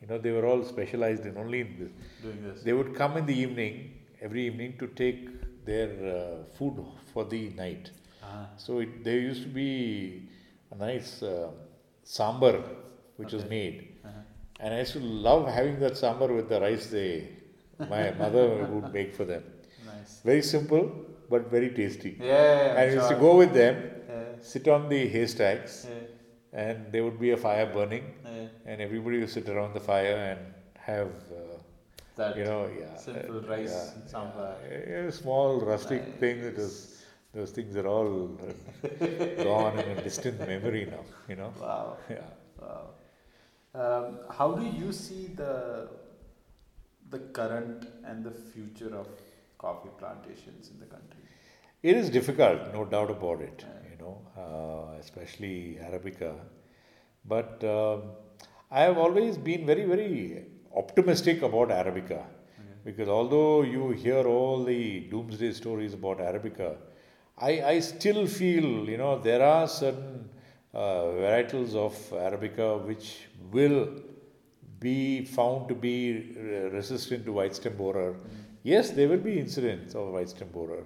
you 0.00 0.08
know, 0.08 0.18
they 0.18 0.32
were 0.32 0.46
all 0.46 0.64
specialized 0.64 1.24
in 1.24 1.36
only 1.38 1.60
in 1.60 1.78
this. 1.78 1.92
Doing 2.22 2.42
this. 2.42 2.62
They 2.62 2.72
would 2.72 2.94
come 2.94 3.16
in 3.16 3.26
the 3.26 3.38
evening, 3.44 3.92
every 4.20 4.46
evening, 4.46 4.76
to 4.78 4.88
take 4.88 5.28
their 5.64 5.90
uh, 6.16 6.56
food 6.58 6.84
for 7.12 7.24
the 7.24 7.50
night. 7.50 7.90
Ah. 8.22 8.48
So 8.56 8.80
it, 8.80 9.04
there 9.04 9.18
used 9.18 9.42
to 9.44 9.48
be 9.48 10.28
a 10.72 10.76
nice 10.76 11.22
uh, 11.22 11.50
sambar 12.04 12.62
which 13.16 13.32
was 13.32 13.44
made. 13.48 13.94
Uh-huh. 14.04 14.10
And 14.60 14.74
I 14.74 14.78
used 14.80 14.94
to 14.94 15.00
love 15.00 15.46
having 15.48 15.78
that 15.80 15.92
sambar 15.92 16.34
with 16.34 16.48
the 16.48 16.60
rice 16.60 16.86
they, 16.86 17.28
my 17.78 18.10
mother 18.22 18.64
would 18.70 18.92
make 18.92 19.14
for 19.14 19.24
them. 19.24 19.44
Nice. 19.86 20.20
Very 20.24 20.42
simple, 20.42 20.90
but 21.30 21.50
very 21.50 21.70
tasty. 21.70 22.16
Yeah. 22.20 22.70
and 22.70 22.78
I 22.78 22.94
used 22.94 23.08
to 23.08 23.16
go 23.16 23.36
with 23.36 23.52
them, 23.52 23.76
Yeah. 24.08 24.24
sit 24.40 24.66
on 24.68 24.88
the 24.88 25.06
haystacks, 25.08 25.86
Yeah. 25.88 26.06
And 26.52 26.92
there 26.92 27.02
would 27.04 27.18
be 27.20 27.30
a 27.30 27.36
fire 27.36 27.66
burning, 27.66 28.04
Yeah. 28.24 28.48
and 28.66 28.80
everybody 28.80 29.18
would 29.20 29.30
sit 29.30 29.48
around 29.48 29.74
the 29.74 29.80
fire 29.80 30.16
and 30.30 30.40
have, 30.78 31.12
uh, 31.30 31.58
That 32.16 32.36
you 32.36 32.44
know, 32.44 32.68
yeah, 32.78 32.96
simple 32.96 33.38
uh, 33.38 33.48
rice 33.48 33.76
yeah, 33.96 34.08
sambar. 34.14 34.54
yeah, 34.70 35.08
a 35.08 35.12
small 35.12 35.60
rustic 35.60 36.02
thing. 36.20 36.38
It 36.50 36.56
was, 36.56 36.74
those 37.32 37.52
things 37.52 37.76
are 37.76 37.86
all 37.86 38.10
gone 39.50 39.78
in 39.78 39.98
a 39.98 40.02
distant 40.02 40.38
memory 40.46 40.84
now. 40.90 41.04
You 41.28 41.36
know, 41.36 41.52
Wow. 41.60 41.96
yeah. 42.10 42.26
Wow. 42.60 42.82
Um, 43.74 44.18
how 44.38 44.52
do 44.52 44.64
you 44.66 44.92
see 44.92 45.28
the 45.42 45.88
the 47.14 47.18
current 47.38 47.86
and 48.04 48.24
the 48.24 48.30
future 48.30 48.94
of 48.94 49.08
coffee 49.58 49.90
plantations 49.98 50.70
in 50.72 50.78
the 50.80 50.86
country? 50.86 51.24
It 51.82 51.96
is 51.96 52.10
difficult, 52.10 52.72
no 52.74 52.84
doubt 52.84 53.10
about 53.10 53.40
it. 53.40 53.64
Know, 54.02 54.18
uh, 54.36 54.98
especially 55.00 55.78
Arabica. 55.80 56.34
But 57.24 57.62
um, 57.62 58.02
I 58.70 58.80
have 58.80 58.98
always 58.98 59.36
been 59.38 59.64
very, 59.64 59.84
very 59.84 60.44
optimistic 60.76 61.42
about 61.42 61.68
Arabica 61.68 62.22
because 62.84 63.08
although 63.08 63.62
you 63.62 63.90
hear 63.90 64.24
all 64.26 64.64
the 64.64 65.00
doomsday 65.10 65.52
stories 65.52 65.94
about 65.94 66.18
Arabica, 66.18 66.76
I, 67.38 67.62
I 67.62 67.80
still 67.80 68.26
feel 68.26 68.88
you 68.88 68.96
know 68.96 69.18
there 69.18 69.42
are 69.42 69.68
certain 69.68 70.28
uh, 70.74 71.02
varietals 71.24 71.74
of 71.74 71.94
Arabica 72.10 72.84
which 72.84 73.26
will 73.52 73.88
be 74.80 75.24
found 75.24 75.68
to 75.68 75.74
be 75.74 76.34
resistant 76.72 77.24
to 77.24 77.32
white 77.32 77.54
stem 77.54 77.76
borer. 77.76 78.16
Yes, 78.64 78.90
there 78.90 79.08
will 79.08 79.24
be 79.30 79.38
incidents 79.38 79.94
of 79.94 80.08
white 80.08 80.30
stem 80.30 80.48
borer. 80.48 80.84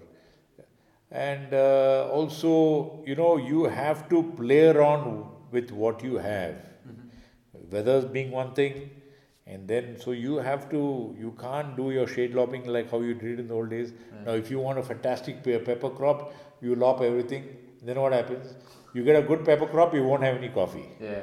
And 1.11 1.55
uh, 1.55 2.09
also, 2.13 3.03
you 3.07 3.15
know, 3.15 3.37
you 3.37 3.65
have 3.65 4.09
to 4.09 4.23
play 4.37 4.69
around 4.69 5.27
with 5.51 5.71
what 5.71 6.03
you 6.03 6.17
have. 6.17 6.57
Weathers 7.71 8.05
being 8.05 8.31
one 8.31 8.55
thing, 8.55 8.91
and 9.47 9.67
then 9.67 9.97
so 9.99 10.13
you 10.13 10.37
have 10.37 10.69
to, 10.71 11.17
you 11.19 11.35
can't 11.41 11.77
do 11.77 11.91
your 11.91 12.07
shade 12.07 12.35
lopping 12.35 12.67
like 12.67 12.91
how 12.91 13.01
you 13.01 13.15
did 13.15 13.41
in 13.41 13.49
the 13.49 13.55
old 13.55 13.71
days. 13.71 13.93
Now, 14.25 14.33
if 14.33 14.51
you 14.51 14.59
want 14.61 14.79
a 14.79 14.83
fantastic 14.83 15.43
pe- 15.43 15.59
pepper 15.59 15.91
crop, 15.91 16.33
you 16.61 16.75
lop 16.77 17.01
everything. 17.01 17.49
Then 17.83 18.01
what 18.01 18.13
happens? 18.13 18.55
You 18.95 19.05
get 19.05 19.17
a 19.17 19.23
good 19.23 19.45
pepper 19.45 19.67
crop, 19.67 19.95
you 19.95 20.05
won't 20.05 20.23
have 20.23 20.37
any 20.37 20.49
coffee. 20.49 20.89
Yeah. 21.01 21.23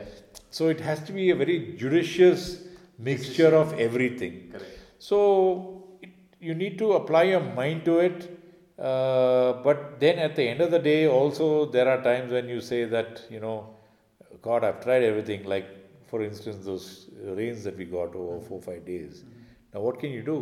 So 0.50 0.68
it 0.68 0.80
has 0.82 1.02
to 1.06 1.12
be 1.14 1.30
a 1.32 1.36
very 1.36 1.76
judicious 1.78 2.64
mixture 2.98 3.56
of 3.56 3.74
everything. 3.80 4.50
Correct. 4.52 4.80
So 5.00 5.98
it, 6.02 6.10
you 6.40 6.54
need 6.54 6.78
to 6.80 6.94
apply 6.94 7.24
your 7.24 7.40
mind 7.40 7.86
to 7.86 8.00
it. 8.00 8.33
Uh, 8.92 9.54
but 9.64 10.00
then 10.00 10.20
at 10.20 10.36
the 10.36 10.44
end 10.48 10.62
of 10.62 10.72
the 10.72 10.80
day, 10.80 11.08
also 11.08 11.66
there 11.66 11.88
are 11.88 12.02
times 12.04 12.32
when 12.32 12.50
you 12.50 12.60
say 12.62 12.84
that 12.86 13.22
you 13.30 13.40
know, 13.40 13.58
God, 14.42 14.64
I've 14.64 14.82
tried 14.84 15.04
everything. 15.04 15.46
Like 15.46 15.68
for 16.10 16.22
instance, 16.22 16.66
those 16.66 17.10
rains 17.24 17.64
that 17.64 17.78
we 17.78 17.86
got 17.86 18.16
over 18.16 18.40
four 18.48 18.62
five 18.62 18.86
days. 18.86 19.24
Now 19.74 19.82
what 19.82 20.00
can 20.00 20.12
you 20.12 20.22
do? 20.22 20.40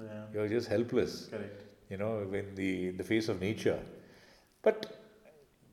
Yeah. 0.00 0.22
You're 0.34 0.48
just 0.48 0.68
helpless. 0.68 1.26
Correct. 1.26 1.64
You 1.90 1.96
know, 1.96 2.12
in 2.42 2.54
the 2.54 2.88
in 2.90 2.96
the 2.96 3.04
face 3.12 3.28
of 3.28 3.40
nature. 3.40 3.80
But 4.62 4.86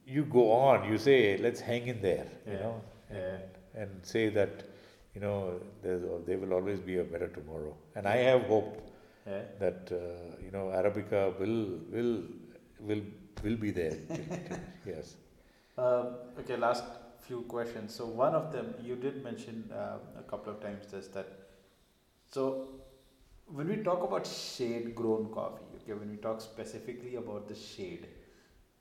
you 0.06 0.24
go 0.26 0.52
on. 0.52 0.90
You 0.92 0.98
say, 0.98 1.38
let's 1.38 1.62
hang 1.62 1.88
in 1.88 2.02
there. 2.02 2.28
You 2.48 2.54
Yeah. 2.54 2.60
know, 2.66 2.82
Yeah. 3.14 3.38
and 3.84 4.06
say 4.14 4.30
that 4.30 4.64
you 5.16 5.22
know 5.22 5.60
there 5.84 6.38
will 6.42 6.54
always 6.54 6.80
be 6.80 6.98
a 7.00 7.04
better 7.14 7.28
tomorrow 7.38 7.72
and 7.96 8.08
i 8.12 8.16
have 8.28 8.44
hope 8.52 8.70
Yeah. 9.26 9.42
that 9.60 9.92
uh, 9.92 10.36
you 10.44 10.52
know 10.56 10.66
arabica 10.80 11.20
will 11.40 11.60
will 11.96 12.14
will 12.90 13.04
will 13.44 13.58
be 13.66 13.72
there 13.82 13.98
yes 14.94 15.18
Um, 15.84 16.08
okay, 16.40 16.56
last 16.62 16.88
few 17.26 17.38
questions. 17.52 17.94
So 18.00 18.06
one 18.22 18.34
of 18.40 18.46
them, 18.56 18.68
you 18.88 18.96
did 19.04 19.16
mention 19.28 19.56
uh, 19.82 20.22
a 20.22 20.24
couple 20.32 20.52
of 20.54 20.58
times 20.66 20.90
this 20.94 21.08
that. 21.16 21.30
So 22.30 22.68
when 23.48 23.68
we 23.68 23.78
talk 23.78 24.04
about 24.04 24.26
shade 24.28 24.96
grown 24.96 25.28
coffee, 25.34 25.66
okay, 25.78 25.94
when 25.94 26.10
we 26.10 26.18
talk 26.18 26.42
specifically 26.42 27.16
about 27.16 27.48
the 27.48 27.56
shade, 27.56 28.08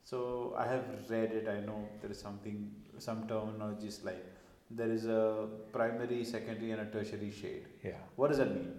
so 0.05 0.55
I 0.59 0.67
have 0.67 0.85
read 1.09 1.33
it. 1.33 1.49
I 1.49 1.61
know 1.61 1.89
there 2.01 2.11
is 2.11 2.21
something, 2.21 2.71
some 2.99 3.25
terminologies 3.27 4.05
like 4.05 4.25
there 4.71 4.91
is 4.91 5.07
a 5.07 5.49
primary, 5.73 6.25
secondary, 6.25 6.73
and 6.73 6.81
a 6.83 6.87
tertiary 6.87 7.31
shade. 7.31 7.67
yeah 7.85 8.03
What 8.17 8.29
does 8.29 8.39
that 8.39 8.55
mean? 8.55 8.73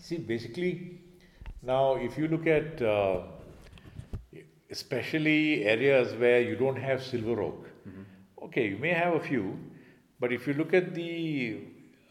See 0.00 0.18
basically 0.18 1.00
now 1.62 1.96
if 1.96 2.18
you 2.18 2.28
look 2.28 2.46
at 2.46 2.82
uh, 2.82 3.22
especially 4.70 5.64
areas 5.64 6.14
where 6.14 6.40
you 6.40 6.56
don't 6.56 6.76
have 6.76 7.02
silver 7.02 7.40
oak 7.42 7.66
okay 8.42 8.68
you 8.68 8.78
may 8.78 8.92
have 8.92 9.14
a 9.14 9.20
few 9.20 9.58
but 10.20 10.32
if 10.32 10.46
you 10.46 10.54
look 10.54 10.72
at 10.72 10.94
the 10.94 11.60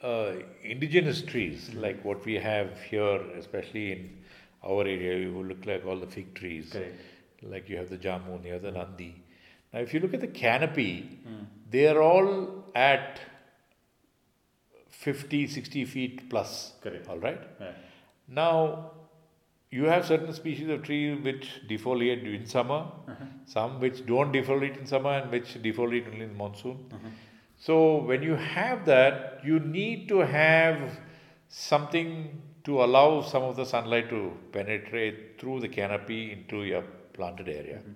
uh, 0.04 0.34
indigenous 0.64 1.22
trees 1.22 1.72
like 1.74 2.04
what 2.04 2.24
we 2.26 2.36
have 2.36 2.80
here 2.90 3.22
especially 3.38 3.92
in 3.92 4.10
our 4.64 4.82
area 4.82 5.18
you 5.18 5.34
will 5.34 5.46
look 5.46 5.66
like 5.66 5.86
all 5.86 6.00
the 6.00 6.08
fig 6.08 6.34
trees. 6.34 6.70
Correct. 6.72 7.00
like 7.44 7.70
you 7.70 7.78
have 7.78 7.90
the 7.90 7.98
jamun 7.98 8.46
you 8.46 8.54
have 8.54 8.62
the 8.62 8.72
nandi. 8.72 9.24
Now 9.72 9.80
if 9.80 9.94
you 9.94 10.00
look 10.00 10.14
at 10.14 10.22
the 10.22 10.28
canopy 10.28 11.20
they 11.70 11.88
are 11.88 12.02
all 12.02 12.66
at 12.74 13.20
50 15.06 15.40
60 15.56 15.86
feet 15.94 16.30
plus 16.30 16.52
Correct. 16.84 17.08
all 17.10 17.20
right 17.28 17.42
Yeah. 17.62 17.74
now, 18.28 18.92
you 19.78 19.86
have 19.92 20.06
certain 20.10 20.34
species 20.34 20.70
of 20.74 20.84
trees 20.88 21.22
which 21.28 21.48
defoliate 21.70 22.24
in 22.34 22.46
summer, 22.52 22.78
uh-huh. 23.14 23.26
some 23.54 23.80
which 23.84 23.98
don't 24.12 24.32
defoliate 24.38 24.78
in 24.82 24.86
summer 24.92 25.12
and 25.20 25.32
which 25.36 25.50
defoliate 25.66 26.08
only 26.12 26.26
in 26.28 26.30
the 26.34 26.38
monsoon. 26.44 26.78
Uh-huh. 26.94 27.10
So, 27.58 27.76
when 28.12 28.24
you 28.24 28.36
have 28.36 28.86
that, 28.86 29.42
you 29.50 29.60
need 29.60 30.08
to 30.14 30.20
have 30.20 31.00
something 31.50 32.42
to 32.64 32.84
allow 32.86 33.22
some 33.34 33.44
of 33.44 33.56
the 33.58 33.66
sunlight 33.66 34.10
to 34.10 34.22
penetrate 34.54 35.40
through 35.42 35.60
the 35.66 35.68
canopy 35.68 36.22
into 36.32 36.64
your 36.64 36.84
planted 37.14 37.50
area. 37.50 37.78
Mm-hmm. 37.80 37.92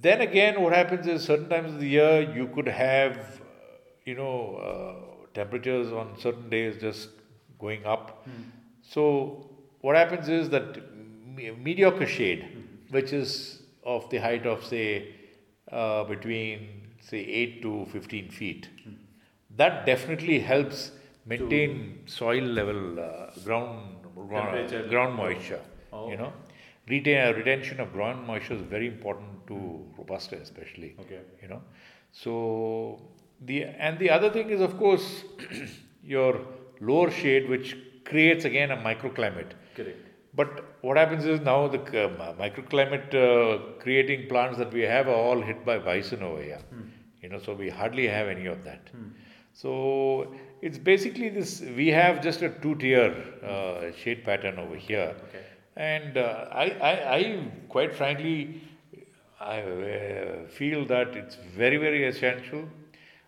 Then 0.00 0.20
again, 0.20 0.60
what 0.62 0.72
happens 0.72 1.06
is 1.06 1.24
certain 1.24 1.48
times 1.48 1.72
of 1.74 1.80
the 1.80 1.88
year 1.88 2.32
you 2.36 2.48
could 2.54 2.66
have, 2.66 3.40
you 4.04 4.14
know, 4.14 4.56
uh, 4.56 5.26
temperatures 5.34 5.92
on 5.92 6.18
certain 6.18 6.48
days 6.50 6.80
just 6.80 7.08
going 7.58 7.84
up. 7.86 8.26
So 8.82 9.50
what 9.80 9.96
happens 9.96 10.28
is 10.28 10.50
that 10.50 10.78
me- 11.36 11.50
mediocre 11.52 12.06
shade, 12.06 12.46
which 12.90 13.12
is 13.12 13.62
of 13.84 14.08
the 14.10 14.18
height 14.18 14.46
of 14.46 14.64
say 14.64 15.14
uh, 15.70 16.04
between 16.04 16.68
say 17.00 17.18
eight 17.18 17.62
to 17.62 17.86
fifteen 17.92 18.30
feet, 18.30 18.68
that 19.56 19.86
definitely 19.86 20.40
helps 20.40 20.92
maintain 21.26 22.00
soil 22.06 22.42
level, 22.42 23.00
uh, 23.00 23.30
ground 23.44 23.96
ground, 24.28 24.90
ground 24.90 25.14
moisture. 25.14 25.60
Oh. 25.92 26.10
You 26.10 26.16
know, 26.16 26.32
retain 26.88 27.34
retention 27.36 27.80
of 27.80 27.92
ground 27.92 28.26
moisture 28.26 28.54
is 28.54 28.62
very 28.62 28.86
important 28.86 29.46
to 29.48 29.86
robusta, 29.98 30.36
especially. 30.36 30.96
Okay. 31.00 31.20
You 31.42 31.48
know, 31.48 31.62
so 32.12 33.00
the 33.44 33.64
and 33.64 33.98
the 33.98 34.10
other 34.10 34.30
thing 34.30 34.50
is 34.50 34.60
of 34.60 34.78
course 34.78 35.24
your 36.04 36.40
lower 36.80 37.10
shade, 37.10 37.48
which 37.48 37.76
creates 38.04 38.44
again 38.44 38.70
a 38.70 38.76
microclimate. 38.76 39.52
Correct. 39.76 39.98
But 40.34 40.64
what 40.80 40.96
happens 40.96 41.24
is 41.26 41.40
now 41.40 41.68
the 41.68 41.78
um, 42.06 42.16
microclimate 42.38 43.14
uh, 43.14 43.80
creating 43.80 44.28
plants 44.28 44.58
that 44.58 44.72
we 44.72 44.80
have 44.82 45.06
are 45.06 45.14
all 45.14 45.40
hit 45.42 45.64
by 45.64 45.78
bison 45.78 46.22
over 46.22 46.42
here. 46.42 46.60
You 47.22 47.28
know, 47.28 47.38
so 47.38 47.54
we 47.54 47.68
hardly 47.68 48.08
have 48.08 48.28
any 48.28 48.46
of 48.46 48.64
that. 48.64 48.88
So 49.52 50.34
it's 50.62 50.78
basically 50.78 51.28
this. 51.28 51.60
We 51.60 51.88
have 51.88 52.22
just 52.22 52.42
a 52.42 52.48
two-tier 52.48 53.14
uh, 53.46 53.92
shade 53.96 54.24
pattern 54.24 54.58
over 54.58 54.74
here, 54.76 55.14
Okay. 55.28 55.44
and 55.76 56.16
uh, 56.16 56.46
I, 56.50 56.64
I, 56.90 57.14
I 57.16 57.44
quite 57.68 57.94
frankly, 57.94 58.62
I 59.40 59.60
uh, 59.60 60.46
feel 60.48 60.86
that 60.86 61.08
it's 61.14 61.36
very, 61.56 61.76
very 61.76 62.06
essential. 62.06 62.64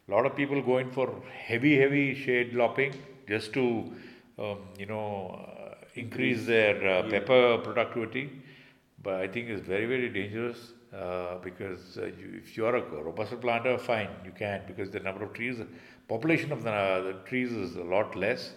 A 0.08 0.10
lot 0.10 0.26
of 0.26 0.36
people 0.36 0.60
go 0.62 0.78
in 0.78 0.90
for 0.90 1.22
heavy, 1.32 1.78
heavy 1.78 2.14
shade 2.14 2.52
lopping 2.52 2.92
just 3.26 3.52
to, 3.54 3.92
um, 4.38 4.58
you 4.78 4.86
know, 4.86 5.40
uh, 5.40 5.74
increase 5.94 6.44
their 6.44 6.76
uh, 6.86 7.02
pepper 7.08 7.58
productivity. 7.58 8.30
But 9.02 9.14
I 9.14 9.28
think 9.28 9.48
it's 9.48 9.66
very, 9.66 9.86
very 9.86 10.08
dangerous 10.10 10.72
uh, 10.94 11.38
because 11.42 11.98
uh, 11.98 12.06
you, 12.06 12.40
if 12.42 12.56
you 12.56 12.66
are 12.66 12.76
a 12.76 13.02
robusta 13.02 13.36
planter, 13.36 13.78
fine, 13.78 14.08
you 14.24 14.32
can 14.32 14.62
because 14.66 14.90
the 14.90 15.00
number 15.00 15.24
of 15.24 15.32
trees, 15.32 15.58
population 16.08 16.52
of 16.52 16.62
the, 16.62 16.70
the 16.70 17.28
trees 17.28 17.52
is 17.52 17.76
a 17.76 17.82
lot 17.82 18.14
less. 18.14 18.52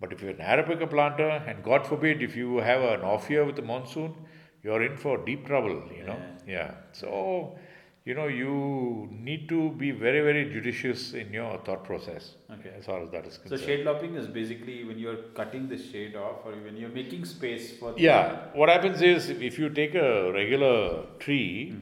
But 0.00 0.12
if 0.12 0.20
you're 0.20 0.32
an 0.32 0.38
Arabica 0.38 0.88
planter, 0.90 1.28
and 1.28 1.62
God 1.64 1.86
forbid 1.86 2.22
if 2.22 2.36
you 2.36 2.58
have 2.58 2.82
an 2.82 3.00
off 3.00 3.30
year 3.30 3.44
with 3.44 3.56
the 3.56 3.62
monsoon, 3.62 4.14
you're 4.62 4.82
in 4.82 4.96
for 4.96 5.18
deep 5.24 5.46
trouble, 5.46 5.82
you 5.96 6.04
know. 6.04 6.18
Yeah. 6.46 6.74
So, 6.92 7.56
you 8.04 8.14
know, 8.14 8.26
you 8.26 9.08
need 9.10 9.48
to 9.48 9.70
be 9.70 9.90
very, 9.90 10.20
very 10.20 10.52
judicious 10.52 11.14
in 11.14 11.32
your 11.32 11.58
thought 11.64 11.84
process. 11.84 12.34
Okay. 12.50 12.72
As 12.78 12.84
far 12.84 13.02
as 13.02 13.10
that 13.10 13.26
is 13.26 13.38
concerned. 13.38 13.60
So 13.60 13.66
shade 13.66 13.86
lopping 13.86 14.14
is 14.14 14.26
basically 14.26 14.84
when 14.84 14.98
you're 14.98 15.22
cutting 15.34 15.68
the 15.68 15.78
shade 15.78 16.14
off 16.14 16.44
or 16.44 16.52
when 16.52 16.76
you're 16.76 16.90
making 16.90 17.24
space 17.24 17.78
for 17.78 17.92
the 17.92 18.00
Yeah, 18.00 18.48
what 18.52 18.68
happens 18.68 19.00
is 19.00 19.30
if 19.30 19.58
you 19.58 19.70
take 19.70 19.94
a 19.94 20.32
regular 20.32 21.06
tree 21.18 21.76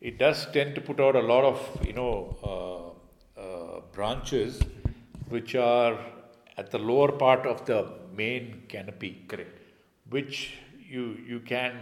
it 0.00 0.18
does 0.18 0.46
tend 0.52 0.74
to 0.74 0.80
put 0.80 1.00
out 1.00 1.16
a 1.16 1.20
lot 1.20 1.44
of 1.44 1.86
you 1.86 1.92
know 1.92 2.94
uh, 3.36 3.40
uh, 3.40 3.80
branches 3.92 4.60
which 5.28 5.54
are 5.54 5.98
at 6.56 6.70
the 6.70 6.78
lower 6.78 7.12
part 7.12 7.46
of 7.46 7.64
the 7.66 7.86
main 8.14 8.62
canopy 8.68 9.24
Correct. 9.28 9.58
which 10.08 10.54
you 10.88 11.16
you 11.26 11.40
can 11.40 11.74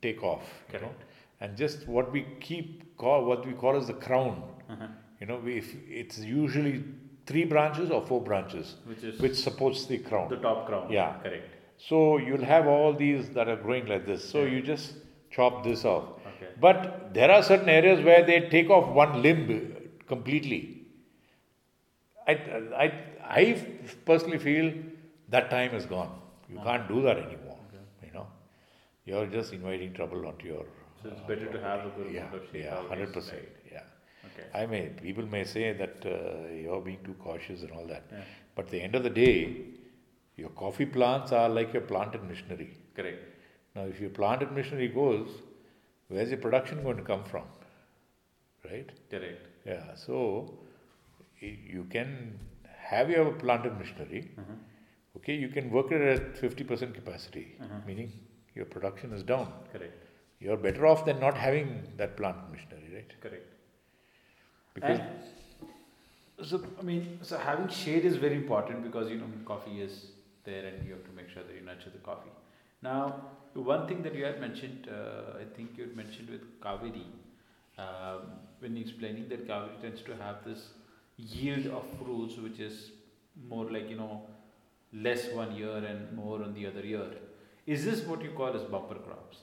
take 0.00 0.22
off 0.22 0.46
you 0.72 0.80
know 0.80 0.94
and 1.40 1.56
just 1.56 1.86
what 1.86 2.10
we 2.10 2.26
keep 2.40 2.91
call 3.04 3.24
what 3.30 3.46
we 3.50 3.52
call 3.62 3.76
as 3.82 3.86
the 3.92 3.98
crown 4.08 4.34
Uh-huh. 4.72 4.86
you 5.20 5.26
know 5.30 5.38
we, 5.46 5.52
if 5.62 5.68
it's 6.02 6.18
usually 6.32 6.74
three 7.30 7.44
branches 7.52 7.90
or 7.96 8.00
four 8.10 8.20
branches 8.28 8.70
Which 8.90 9.02
is 9.10 9.20
which 9.24 9.36
supports 9.46 9.80
the 9.92 9.98
crown 10.08 10.28
the 10.34 10.40
top 10.48 10.60
crown. 10.68 10.84
Yeah. 10.98 11.10
Correct. 11.24 11.48
so 11.88 11.98
you'll 12.26 12.48
have 12.54 12.66
all 12.74 12.92
these 13.04 13.28
that 13.36 13.48
are 13.52 13.58
growing 13.66 13.86
like 13.92 14.04
this. 14.10 14.24
So 14.34 14.42
you 14.54 14.60
just 14.68 14.94
chop 15.36 15.54
this 15.68 15.84
off. 15.92 16.04
Okay. 16.30 16.48
But 16.64 16.80
there 17.18 17.30
are 17.36 17.42
certain 17.50 17.70
areas 17.74 18.02
where 18.08 18.22
they 18.30 18.38
take 18.54 18.70
off 18.76 18.88
one 19.02 19.14
limb 19.26 19.44
completely. 20.12 20.60
I, 22.26 22.34
I, 22.84 22.86
I 23.40 23.44
personally 24.10 24.38
feel 24.48 24.72
that 25.36 25.48
time 25.56 25.74
is 25.80 25.86
gone. 25.94 26.12
You 26.52 26.60
can't 26.68 26.86
do 26.88 27.00
that 27.06 27.16
anymore. 27.24 27.58
Okay. 27.68 27.82
You 28.06 28.12
know, 28.18 28.26
you're 29.06 29.26
just 29.38 29.52
inviting 29.52 29.92
trouble 30.00 30.26
onto 30.32 30.46
your. 30.52 30.64
So 31.02 31.08
it's 31.10 31.20
better 31.22 31.46
to 31.52 31.60
have 31.60 31.86
a 31.86 31.90
good 31.96 32.12
Yeah, 32.12 32.32
of 32.32 32.42
shade 32.52 32.64
yeah, 32.64 32.88
hundred 32.88 33.12
percent. 33.12 33.38
right? 33.38 33.72
Yeah. 33.72 33.82
Okay. 34.26 34.46
I 34.62 34.66
may 34.66 34.82
people 35.06 35.26
may 35.26 35.44
say 35.44 35.72
that 35.72 36.06
uh, 36.06 36.52
you're 36.54 36.80
being 36.80 37.02
too 37.04 37.14
cautious 37.22 37.62
and 37.62 37.72
all 37.72 37.86
that, 37.86 38.04
Yeah. 38.12 38.24
but 38.54 38.66
at 38.66 38.70
the 38.70 38.80
end 38.80 38.94
of 38.94 39.02
the 39.02 39.10
day, 39.10 39.56
your 40.36 40.50
coffee 40.50 40.86
plants 40.86 41.32
are 41.32 41.48
like 41.48 41.72
your 41.72 41.82
planted 41.82 42.22
machinery. 42.24 42.70
Correct. 42.96 43.24
Now, 43.74 43.82
if 43.94 44.00
your 44.00 44.10
planted 44.10 44.52
machinery 44.52 44.88
goes, 44.88 45.28
where's 46.08 46.28
your 46.30 46.38
production 46.38 46.82
going 46.82 46.96
to 46.98 47.02
come 47.02 47.24
from? 47.24 47.44
Right? 48.70 48.90
Correct. 49.10 49.46
Yeah. 49.66 49.94
So 49.94 50.54
you 51.40 51.86
can 51.90 52.38
have 52.92 53.10
your 53.10 53.32
planted 53.32 53.76
machinery. 53.78 54.30
Uh-huh. 54.38 54.52
Okay, 55.16 55.34
you 55.34 55.48
can 55.48 55.70
work 55.70 55.90
it 55.92 56.00
at 56.00 56.38
fifty 56.38 56.64
percent 56.64 56.94
capacity, 56.94 57.56
meaning 57.86 58.12
your 58.54 58.64
production 58.66 59.12
is 59.12 59.22
down. 59.22 59.52
Correct. 59.72 60.08
You're 60.42 60.56
better 60.56 60.86
off 60.86 61.04
than 61.04 61.20
not 61.20 61.36
having 61.36 61.82
that 61.96 62.16
planted 62.16 62.50
machinery, 62.50 62.94
right? 62.94 63.12
Correct. 63.20 63.46
Because 64.74 64.98
And 64.98 66.48
so 66.48 66.60
I 66.78 66.82
mean, 66.82 67.18
so 67.22 67.38
having 67.38 67.68
shade 67.68 68.04
is 68.04 68.16
very 68.16 68.34
important 68.34 68.82
because 68.82 69.10
you 69.10 69.18
know 69.18 69.28
coffee 69.44 69.80
is 69.80 70.06
there, 70.44 70.64
and 70.66 70.86
you 70.86 70.94
have 70.94 71.04
to 71.04 71.12
make 71.12 71.28
sure 71.28 71.44
that 71.44 71.54
you 71.54 71.60
nurture 71.64 71.90
the 71.90 71.98
coffee. 71.98 72.32
Now, 72.82 73.26
one 73.54 73.86
thing 73.86 74.02
that 74.02 74.14
you 74.14 74.24
had 74.24 74.40
mentioned, 74.40 74.88
uh, 74.90 75.38
I 75.42 75.44
think 75.56 75.76
you 75.76 75.84
had 75.84 75.96
mentioned 75.96 76.30
with 76.30 76.48
Kaveri, 76.60 77.04
um, 77.78 78.32
when 78.58 78.76
explaining 78.76 79.28
that 79.28 79.46
Kaveri 79.46 79.80
tends 79.80 80.02
to 80.02 80.16
have 80.16 80.44
this 80.44 80.70
yield 81.16 81.66
of 81.66 81.84
fruits, 81.98 82.36
which 82.38 82.58
is 82.58 82.90
more 83.48 83.70
like 83.70 83.88
you 83.88 83.96
know 83.96 84.22
less 84.92 85.28
one 85.32 85.54
year 85.54 85.76
and 85.92 86.12
more 86.16 86.42
on 86.42 86.52
the 86.54 86.66
other 86.66 86.84
year. 86.84 87.08
Is 87.64 87.84
this 87.84 88.04
what 88.04 88.22
you 88.22 88.30
call 88.30 88.56
as 88.56 88.62
bumper 88.62 88.96
crops? 88.96 89.38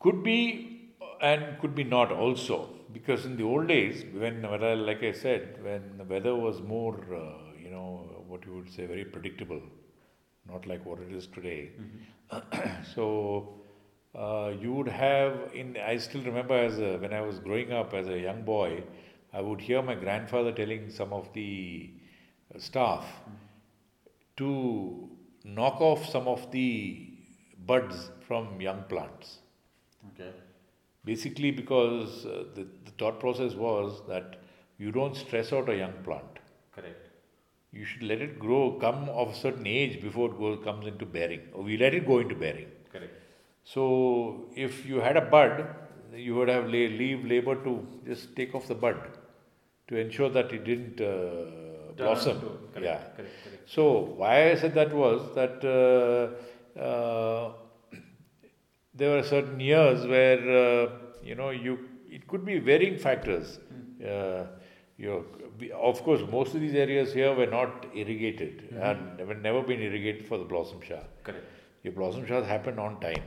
Could 0.00 0.22
be 0.22 0.92
and 1.20 1.58
could 1.60 1.74
be 1.74 1.84
not 1.84 2.12
also. 2.12 2.70
Because 2.92 3.24
in 3.24 3.36
the 3.36 3.42
old 3.42 3.68
days 3.68 4.04
when 4.14 4.42
like 4.42 5.02
I 5.02 5.12
said 5.12 5.58
when 5.62 5.98
the 5.98 6.04
weather 6.04 6.34
was 6.34 6.60
more 6.62 6.94
uh, 7.12 7.58
you 7.60 7.70
know 7.70 8.24
what 8.28 8.44
you 8.46 8.54
would 8.54 8.72
say 8.72 8.86
very 8.86 9.04
predictable 9.04 9.60
not 10.48 10.66
like 10.66 10.84
what 10.84 10.98
it 11.00 11.12
is 11.12 11.26
today. 11.26 11.70
So 12.94 13.60
uh, 14.14 14.52
you 14.60 14.72
would 14.72 14.88
have 14.88 15.50
in 15.54 15.76
I 15.76 15.96
still 15.96 16.22
remember 16.22 16.54
as 16.54 16.78
a, 16.78 16.98
when 16.98 17.12
I 17.12 17.20
was 17.20 17.38
growing 17.38 17.72
up 17.72 17.94
as 17.94 18.08
a 18.08 18.18
young 18.18 18.42
boy 18.42 18.84
I 19.32 19.40
would 19.40 19.60
hear 19.60 19.82
my 19.82 19.96
grandfather 19.96 20.52
telling 20.52 20.90
some 20.90 21.12
of 21.12 21.32
the 21.32 21.90
staff 22.58 23.04
to 24.36 25.08
knock 25.44 25.80
off 25.80 26.08
some 26.08 26.28
of 26.28 26.50
the 26.52 27.10
buds 27.66 28.10
from 28.26 28.60
young 28.60 28.84
plants 28.84 29.38
Okay. 30.12 30.30
Basically, 31.04 31.50
because 31.50 32.24
uh, 32.26 32.44
the, 32.54 32.66
the 32.84 32.90
thought 32.98 33.20
process 33.20 33.54
was 33.54 34.02
that 34.08 34.36
you 34.78 34.90
don't 34.90 35.14
stress 35.16 35.52
out 35.52 35.68
a 35.68 35.76
young 35.76 35.92
plant. 36.04 36.38
Correct. 36.74 37.08
You 37.72 37.84
should 37.84 38.02
let 38.02 38.20
it 38.22 38.38
grow, 38.38 38.72
come 38.80 39.08
of 39.08 39.30
a 39.30 39.34
certain 39.34 39.66
age 39.66 40.00
before 40.00 40.30
it 40.30 40.38
goes, 40.38 40.62
comes 40.64 40.86
into 40.86 41.04
bearing, 41.04 41.40
or 41.52 41.62
we 41.62 41.76
let 41.76 41.94
it 41.94 42.06
go 42.06 42.20
into 42.20 42.34
bearing. 42.34 42.68
Correct. 42.92 43.12
So, 43.64 44.46
if 44.54 44.86
you 44.86 45.00
had 45.00 45.16
a 45.16 45.22
bud, 45.22 45.66
you 46.14 46.34
would 46.36 46.48
have 46.48 46.64
la- 46.64 46.70
leave 47.02 47.24
labor 47.24 47.56
to 47.64 47.86
just 48.06 48.36
take 48.36 48.54
off 48.54 48.68
the 48.68 48.74
bud 48.74 48.96
to 49.88 49.96
ensure 49.96 50.30
that 50.30 50.52
it 50.52 50.64
didn't 50.64 51.00
uh, 51.00 51.92
blossom. 51.96 52.40
Correct. 52.40 52.84
Yeah. 52.84 52.98
Correct. 53.16 53.34
Correct. 53.44 53.70
So 53.70 54.14
why 54.16 54.50
I 54.50 54.54
said 54.56 54.74
that 54.74 54.92
was 54.92 55.34
that 55.34 55.64
uh, 55.64 56.78
uh, 56.78 57.52
there 58.94 59.10
were 59.16 59.22
certain 59.22 59.60
years 59.60 60.06
where 60.06 60.38
uh, 60.64 60.90
you 61.22 61.34
know 61.34 61.50
you 61.50 61.78
it 62.10 62.26
could 62.28 62.44
be 62.44 62.58
varying 62.58 62.98
factors. 62.98 63.58
Uh, 64.04 64.46
you 64.96 65.08
know, 65.08 65.24
of 65.76 66.02
course, 66.04 66.20
most 66.30 66.54
of 66.54 66.60
these 66.60 66.74
areas 66.74 67.12
here 67.12 67.34
were 67.34 67.46
not 67.46 67.86
irrigated 67.94 68.68
and 68.80 69.18
have 69.18 69.38
never 69.42 69.62
been 69.62 69.80
irrigated 69.80 70.26
for 70.28 70.38
the 70.38 70.44
blossom 70.44 70.80
shower. 70.80 71.06
Correct. 71.24 71.44
Your 71.82 71.92
blossom 71.94 72.26
showers 72.26 72.46
happened 72.46 72.78
on 72.78 73.00
time. 73.00 73.22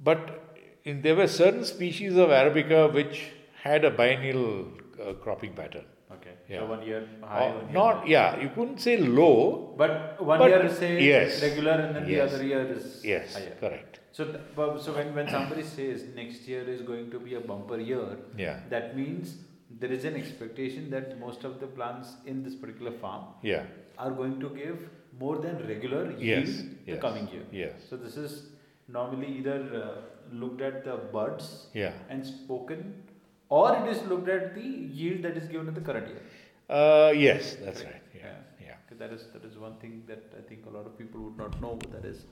But 0.00 0.56
in, 0.84 1.02
there 1.02 1.16
were 1.16 1.26
certain 1.26 1.64
species 1.64 2.16
of 2.16 2.28
Arabica 2.28 2.92
which 2.92 3.24
had 3.62 3.84
a 3.84 3.90
biennial 3.90 4.68
uh, 5.04 5.14
cropping 5.14 5.54
pattern. 5.54 5.84
Okay. 6.12 6.30
Yeah. 6.48 6.60
So 6.60 6.66
one 6.66 6.82
year 6.86 7.08
high. 7.22 7.50
One 7.50 7.64
year 7.64 7.72
not, 7.72 7.96
low. 8.02 8.04
yeah, 8.06 8.40
you 8.40 8.48
couldn't 8.50 8.78
say 8.80 8.96
low. 8.96 9.74
But 9.76 10.22
one 10.24 10.38
But 10.38 10.50
year 10.50 10.66
is 10.66 10.78
say 10.78 11.02
yes. 11.02 11.42
regular 11.42 11.72
and 11.72 11.96
then 11.96 12.08
Yes. 12.08 12.30
the 12.30 12.36
other 12.36 12.44
year 12.44 12.66
is 12.72 13.04
Yes, 13.04 13.34
higher. 13.34 13.56
correct. 13.60 14.00
So, 14.18 14.24
but- 14.56 14.80
so 14.84 14.92
when, 14.98 15.14
when 15.14 15.28
somebody 15.28 15.62
says 15.62 16.04
next 16.14 16.48
year 16.52 16.62
is 16.76 16.80
going 16.82 17.10
to 17.10 17.18
be 17.26 17.34
a 17.40 17.40
bumper 17.40 17.78
year, 17.78 18.06
Yeah, 18.36 18.60
that 18.70 18.96
means 18.96 19.34
there 19.82 19.92
is 19.96 20.04
an 20.10 20.16
expectation 20.20 20.90
that 20.94 21.18
most 21.20 21.44
of 21.44 21.60
the 21.60 21.66
plants 21.66 22.14
in 22.26 22.42
this 22.42 22.54
particular 22.62 22.90
farm 23.02 23.26
yeah, 23.42 23.66
are 23.96 24.10
going 24.10 24.40
to 24.40 24.48
give 24.62 24.78
more 25.20 25.36
than 25.44 25.58
regular 25.68 26.00
yield 26.12 26.48
yes, 26.48 26.56
the 26.86 26.92
yes. 26.94 27.00
coming 27.00 27.28
year. 27.28 27.44
Yes, 27.52 27.74
So 27.90 27.96
this 27.96 28.16
is 28.16 28.46
normally 28.88 29.28
either 29.38 29.58
uh, 29.82 30.34
looked 30.40 30.62
at 30.62 30.84
the 30.84 30.96
buds 31.12 31.66
yeah. 31.74 31.92
and 32.08 32.26
spoken, 32.26 33.02
or 33.48 33.76
it 33.76 33.86
is 33.92 34.02
looked 34.08 34.28
at 34.28 34.54
the 34.56 34.62
yield 35.02 35.22
that 35.22 35.36
is 35.36 35.46
given 35.48 35.68
in 35.68 35.74
the 35.74 35.80
current 35.92 36.08
year. 36.08 36.22
Uh, 36.68 37.12
yes, 37.12 37.56
that's 37.64 37.84
right. 37.84 38.02
Yeah, 38.14 38.34
yeah. 38.60 38.74
Okay, 38.86 38.98
That 38.98 39.12
is 39.12 39.28
that 39.32 39.44
is 39.44 39.56
one 39.58 39.76
thing 39.84 40.02
that 40.08 40.34
I 40.40 40.42
think 40.48 40.66
a 40.66 40.70
lot 40.70 40.86
of 40.86 40.98
people 40.98 41.20
would 41.26 41.38
not 41.44 41.60
know. 41.62 41.78
That 41.92 42.04
is, 42.04 42.24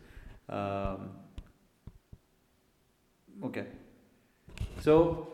um, 0.48 1.10
okay. 3.44 3.66
So, 4.80 5.28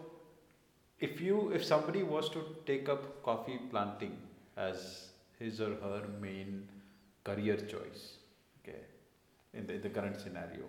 if 0.99 1.21
you 1.21 1.51
if 1.51 1.65
somebody 1.65 2.03
was 2.03 2.29
to 2.31 2.45
take 2.67 2.89
up 2.89 3.23
coffee 3.23 3.59
planting 3.71 4.17
as 4.57 5.09
his 5.39 5.61
or 5.61 5.75
her 5.83 6.03
main 6.21 6.69
career 7.25 7.57
choice, 7.57 8.17
okay, 8.61 8.81
in 9.55 9.67
the, 9.67 9.75
in 9.75 9.83
the 9.83 9.89
current 9.89 10.21
scenario, 10.21 10.65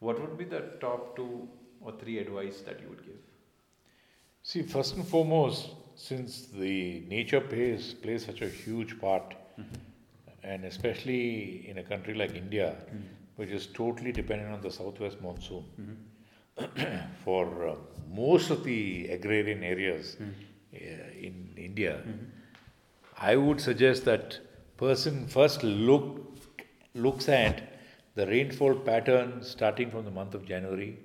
what 0.00 0.20
would 0.20 0.36
be 0.38 0.44
the 0.44 0.60
top 0.80 1.16
two 1.16 1.48
or 1.80 1.92
three 1.92 2.18
advice 2.18 2.60
that 2.62 2.80
you 2.80 2.88
would 2.88 3.04
give? 3.04 3.22
See, 4.42 4.62
first 4.62 4.94
and 4.96 5.06
foremost, 5.06 5.70
since 5.96 6.46
the 6.46 7.04
nature 7.08 7.40
plays 7.40 7.94
plays 7.94 8.24
such 8.24 8.42
a 8.42 8.48
huge 8.48 9.00
part, 9.00 9.34
mm-hmm. 9.58 9.74
and 10.44 10.64
especially 10.64 11.68
in 11.68 11.78
a 11.78 11.82
country 11.82 12.14
like 12.14 12.34
India, 12.34 12.76
mm-hmm. 12.86 13.06
which 13.36 13.50
is 13.50 13.66
totally 13.66 14.12
dependent 14.12 14.52
on 14.52 14.60
the 14.60 14.70
southwest 14.70 15.20
monsoon, 15.20 15.64
mm-hmm. 15.80 15.92
for 17.24 17.68
uh, 17.68 17.74
most 18.08 18.50
of 18.50 18.64
the 18.64 19.08
agrarian 19.08 19.62
areas 19.62 20.16
uh, 20.20 20.76
in 21.28 21.52
India, 21.56 22.02
I 23.18 23.36
would 23.36 23.60
suggest 23.60 24.04
that 24.04 24.38
person 24.76 25.26
first 25.26 25.62
look 25.62 26.22
looks 26.94 27.28
at 27.28 27.62
the 28.14 28.26
rainfall 28.26 28.74
pattern 28.74 29.42
starting 29.42 29.90
from 29.90 30.04
the 30.04 30.10
month 30.10 30.34
of 30.34 30.46
January 30.46 30.98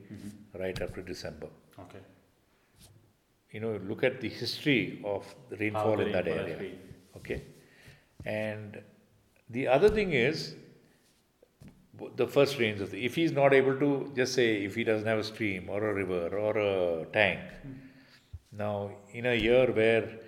right 0.60 0.82
up 0.82 0.96
to 0.96 1.02
December 1.02 1.48
Okay. 1.80 2.00
you 3.52 3.60
know, 3.60 3.80
look 3.88 4.04
at 4.04 4.22
the 4.22 4.30
history 4.30 5.02
of 5.04 5.26
the 5.50 5.58
rainfall 5.58 5.98
the 5.98 6.06
in 6.06 6.12
that 6.12 6.28
area. 6.28 6.72
Okay. 7.18 7.42
And 8.26 8.82
the 9.50 9.68
other 9.68 9.90
thing 9.90 10.14
is 10.14 10.56
the 12.16 12.28
first 12.28 12.60
rains 12.60 12.82
of 12.82 12.92
the, 12.92 13.04
if 13.06 13.16
he's 13.16 13.32
not 13.32 13.54
able 13.54 13.78
to, 13.80 14.12
just 14.16 14.34
say 14.34 14.64
if 14.64 14.76
he 14.76 14.84
doesn't 14.84 15.08
have 15.08 15.20
a 15.20 15.24
stream 15.24 15.70
or 15.70 15.90
a 15.90 15.94
river 15.94 16.38
or 16.38 16.58
a 16.58 17.06
tank. 17.06 17.40
Hmm. 17.64 17.72
Now, 18.52 18.92
in 19.14 19.26
a 19.26 19.36
year 19.36 19.72
where 19.72 20.20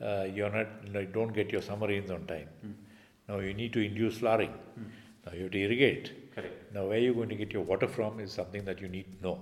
uh, 0.00 0.24
you're 0.24 0.50
not, 0.50 0.66
like, 0.92 1.12
don't 1.12 1.32
get 1.32 1.50
your 1.50 1.62
summer 1.62 1.88
rains 1.88 2.10
on 2.10 2.26
time, 2.26 2.48
hmm. 2.62 2.72
now 3.28 3.38
you 3.38 3.54
need 3.54 3.72
to 3.72 3.80
induce 3.80 4.18
flowering. 4.18 4.54
Hmm. 4.74 4.84
Now 5.26 5.32
you 5.32 5.42
have 5.42 5.52
to 5.52 5.58
irrigate. 5.58 6.34
Correct. 6.34 6.72
Now, 6.74 6.86
where 6.86 6.98
you're 6.98 7.14
going 7.14 7.28
to 7.28 7.34
get 7.34 7.52
your 7.52 7.62
water 7.62 7.88
from 7.88 8.20
is 8.20 8.32
something 8.32 8.64
that 8.64 8.80
you 8.80 8.88
need 8.88 9.18
to 9.18 9.22
know. 9.22 9.38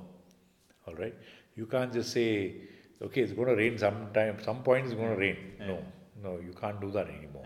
All 0.86 0.94
right, 0.94 1.14
you 1.54 1.66
can't 1.66 1.92
just 1.92 2.12
say, 2.12 2.54
okay, 3.02 3.20
it's 3.20 3.32
going 3.32 3.48
to 3.48 3.54
rain 3.54 3.76
sometime. 3.76 4.38
Some 4.42 4.62
point 4.62 4.86
it's 4.86 4.94
going 4.94 5.10
to 5.10 5.16
rain. 5.16 5.36
Yeah. 5.60 5.66
No, 5.66 5.84
no, 6.22 6.38
you 6.40 6.54
can't 6.58 6.80
do 6.80 6.90
that 6.92 7.08
anymore. 7.08 7.44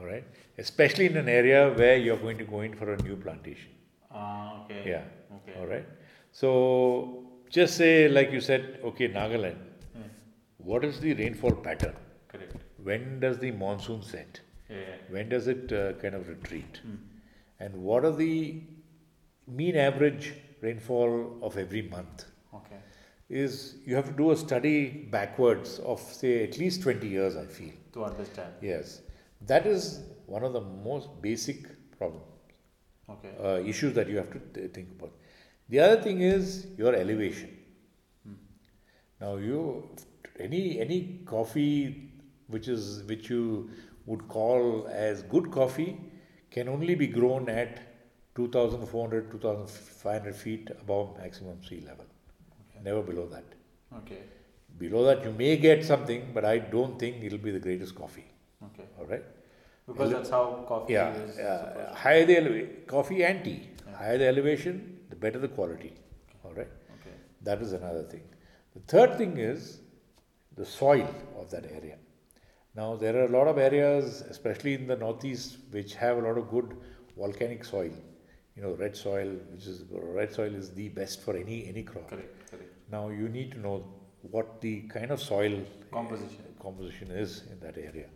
All 0.00 0.06
right, 0.06 0.24
especially 0.56 1.06
in 1.06 1.16
an 1.18 1.28
area 1.28 1.72
where 1.74 1.96
you're 1.96 2.16
going 2.16 2.38
to 2.38 2.44
go 2.44 2.60
in 2.62 2.74
for 2.74 2.94
a 2.94 3.02
new 3.02 3.16
plantation. 3.16 3.70
Ah, 4.10 4.64
okay. 4.64 4.82
Yeah. 4.86 5.02
Okay. 5.36 5.58
All 5.60 5.66
right. 5.66 5.86
So 6.32 7.24
just 7.50 7.76
say, 7.76 8.08
like 8.08 8.32
you 8.32 8.40
said, 8.40 8.78
okay, 8.82 9.08
Nagaland. 9.08 9.58
Yeah. 9.94 10.02
What 10.56 10.84
is 10.84 11.00
the 11.00 11.12
rainfall 11.14 11.52
pattern? 11.52 11.94
Correct. 12.28 12.56
When 12.82 13.20
does 13.20 13.38
the 13.38 13.50
monsoon 13.50 14.02
set? 14.02 14.40
Yeah. 14.70 14.76
When 15.10 15.28
does 15.28 15.48
it 15.48 15.70
uh, 15.72 15.92
kind 15.94 16.14
of 16.14 16.28
retreat? 16.28 16.80
Mm. 16.86 16.98
And 17.58 17.74
what 17.74 18.04
are 18.04 18.16
the 18.16 18.62
mean 19.46 19.76
average 19.76 20.32
rainfall 20.62 21.36
of 21.42 21.58
every 21.58 21.82
month? 21.82 22.24
Okay. 22.54 22.76
Is 23.28 23.76
you 23.84 23.96
have 23.96 24.06
to 24.06 24.12
do 24.12 24.30
a 24.30 24.36
study 24.36 24.88
backwards 24.88 25.78
of 25.80 26.00
say 26.00 26.44
at 26.44 26.56
least 26.56 26.82
20 26.82 27.06
years, 27.06 27.36
I 27.36 27.44
feel. 27.44 27.72
To 27.92 28.04
understand. 28.04 28.54
Yes. 28.62 29.02
That 29.46 29.66
is 29.66 30.00
one 30.26 30.44
of 30.44 30.52
the 30.52 30.60
most 30.60 31.08
basic 31.22 31.64
problems, 31.98 32.26
Okay. 33.08 33.30
uh, 33.42 33.60
issues 33.72 33.94
that 33.94 34.08
you 34.08 34.16
have 34.18 34.30
to 34.32 34.40
th- 34.54 34.72
think 34.72 34.90
about. 34.98 35.12
The 35.68 35.80
other 35.80 36.02
thing 36.02 36.20
is 36.20 36.66
your 36.78 36.94
elevation. 36.94 37.56
Now 39.20 39.36
you 39.36 39.88
any 40.38 40.80
any 40.80 40.98
coffee 41.26 42.12
which 42.48 42.68
is 42.68 43.02
which 43.10 43.28
you 43.30 43.70
would 44.06 44.26
call 44.28 44.86
as 44.88 45.22
good 45.34 45.50
coffee 45.50 45.90
can 46.50 46.68
only 46.68 46.94
be 46.94 47.06
grown 47.06 47.48
at 47.48 47.80
2400 48.34 49.30
2500 49.30 50.34
feet 50.34 50.70
above 50.80 51.16
maximum 51.18 51.62
sea 51.68 51.80
level 51.86 52.06
never 52.82 53.02
below 53.02 53.26
that 53.34 53.44
Okay. 53.98 54.20
below 54.78 55.04
that 55.04 55.22
you 55.24 55.32
may 55.32 55.56
get 55.66 55.84
something 55.84 56.30
but 56.34 56.44
i 56.44 56.56
don't 56.58 56.98
think 56.98 57.22
it'll 57.28 57.44
be 57.50 57.50
the 57.58 57.64
greatest 57.68 57.94
coffee 57.94 58.26
Okay. 58.68 58.86
all 58.98 59.06
right 59.06 59.24
Because 59.86 60.10
that's 60.14 60.30
how 60.30 60.42
coffee 60.68 60.92
yeah, 60.94 61.14
is. 61.24 61.36
yeah 61.38 61.94
higher 62.02 62.24
the 62.30 62.36
eleva- 62.40 62.86
coffee 62.94 63.20
and 63.30 63.42
tea 63.46 63.60
Yeah. 63.86 63.96
higher 64.00 64.18
the 64.22 64.28
elevation 64.34 64.76
the 65.12 65.16
better 65.24 65.38
the 65.46 65.52
quality 65.58 65.92
All 66.44 66.52
right. 66.58 66.72
Okay. 66.96 67.14
That 67.46 67.62
is 67.64 67.72
another 67.78 68.02
thing. 68.12 68.22
The 68.76 68.80
third 68.92 69.10
thing 69.18 69.32
is 69.46 69.64
the 70.60 70.64
soil 70.74 71.08
of 71.40 71.50
that 71.54 71.66
area. 71.78 71.96
Now, 72.78 72.86
there 73.02 73.14
are 73.20 73.24
a 73.26 73.32
lot 73.34 73.46
of 73.52 73.58
areas, 73.64 74.20
especially 74.34 74.72
in 74.78 74.86
the 74.92 74.96
northeast, 75.02 75.58
which 75.76 75.92
have 76.02 76.16
a 76.20 76.22
lot 76.28 76.38
of 76.42 76.46
good 76.54 76.68
volcanic 77.22 77.64
soil. 77.72 77.92
You 78.56 78.62
know, 78.64 78.72
red 78.84 78.96
soil, 79.02 79.28
which 79.52 79.66
is 79.72 79.82
red 80.20 80.32
soil 80.38 80.54
is 80.62 80.70
the 80.80 80.88
best 81.00 81.20
for 81.26 81.34
any 81.42 81.58
any 81.72 81.82
crop. 81.90 82.08
Correct. 82.14 82.32
Correct. 82.52 82.72
Now, 82.96 83.04
you 83.20 83.28
need 83.38 83.50
to 83.56 83.60
know 83.66 83.76
what 84.36 84.48
the 84.66 84.74
kind 84.96 85.10
of 85.18 85.20
soil 85.28 85.54
Composition. 85.98 86.44
Eh, 86.48 86.56
composition 86.68 87.10
is 87.26 87.36
in 87.52 87.60
that 87.66 87.78
area. 87.90 88.08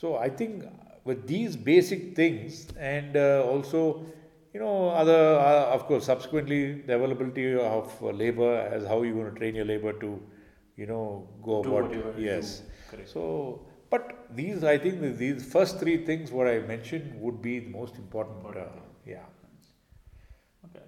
So 0.00 0.16
I 0.16 0.28
think 0.28 0.64
with 1.04 1.26
these 1.26 1.56
basic 1.56 2.14
things 2.14 2.66
and 2.78 3.16
uh, 3.16 3.44
also, 3.50 4.04
you 4.52 4.60
know, 4.60 4.90
other 4.90 5.20
uh, 5.36 5.74
of 5.76 5.86
course 5.86 6.04
subsequently 6.04 6.82
the 6.82 6.94
availability 6.96 7.54
of 7.54 7.94
uh, 8.02 8.10
labor 8.10 8.50
as 8.74 8.86
how 8.86 9.02
you're 9.02 9.14
going 9.14 9.32
to 9.32 9.38
train 9.38 9.54
your 9.54 9.64
labor 9.64 9.94
to, 9.94 10.20
you 10.76 10.86
know, 10.86 11.28
go 11.42 11.62
Do 11.62 11.74
about 11.74 12.18
yes. 12.18 12.62
So, 13.06 13.66
but 13.88 14.26
these 14.34 14.64
I 14.64 14.76
think 14.76 15.16
these 15.16 15.46
first 15.54 15.80
three 15.80 15.96
things 16.04 16.30
what 16.30 16.46
I 16.46 16.58
mentioned 16.58 17.18
would 17.20 17.40
be 17.40 17.60
the 17.60 17.70
most 17.70 17.96
important. 17.96 18.36
Important 18.38 18.66
Uh, 18.66 18.80
yeah. 19.06 19.24
Okay. 20.66 20.84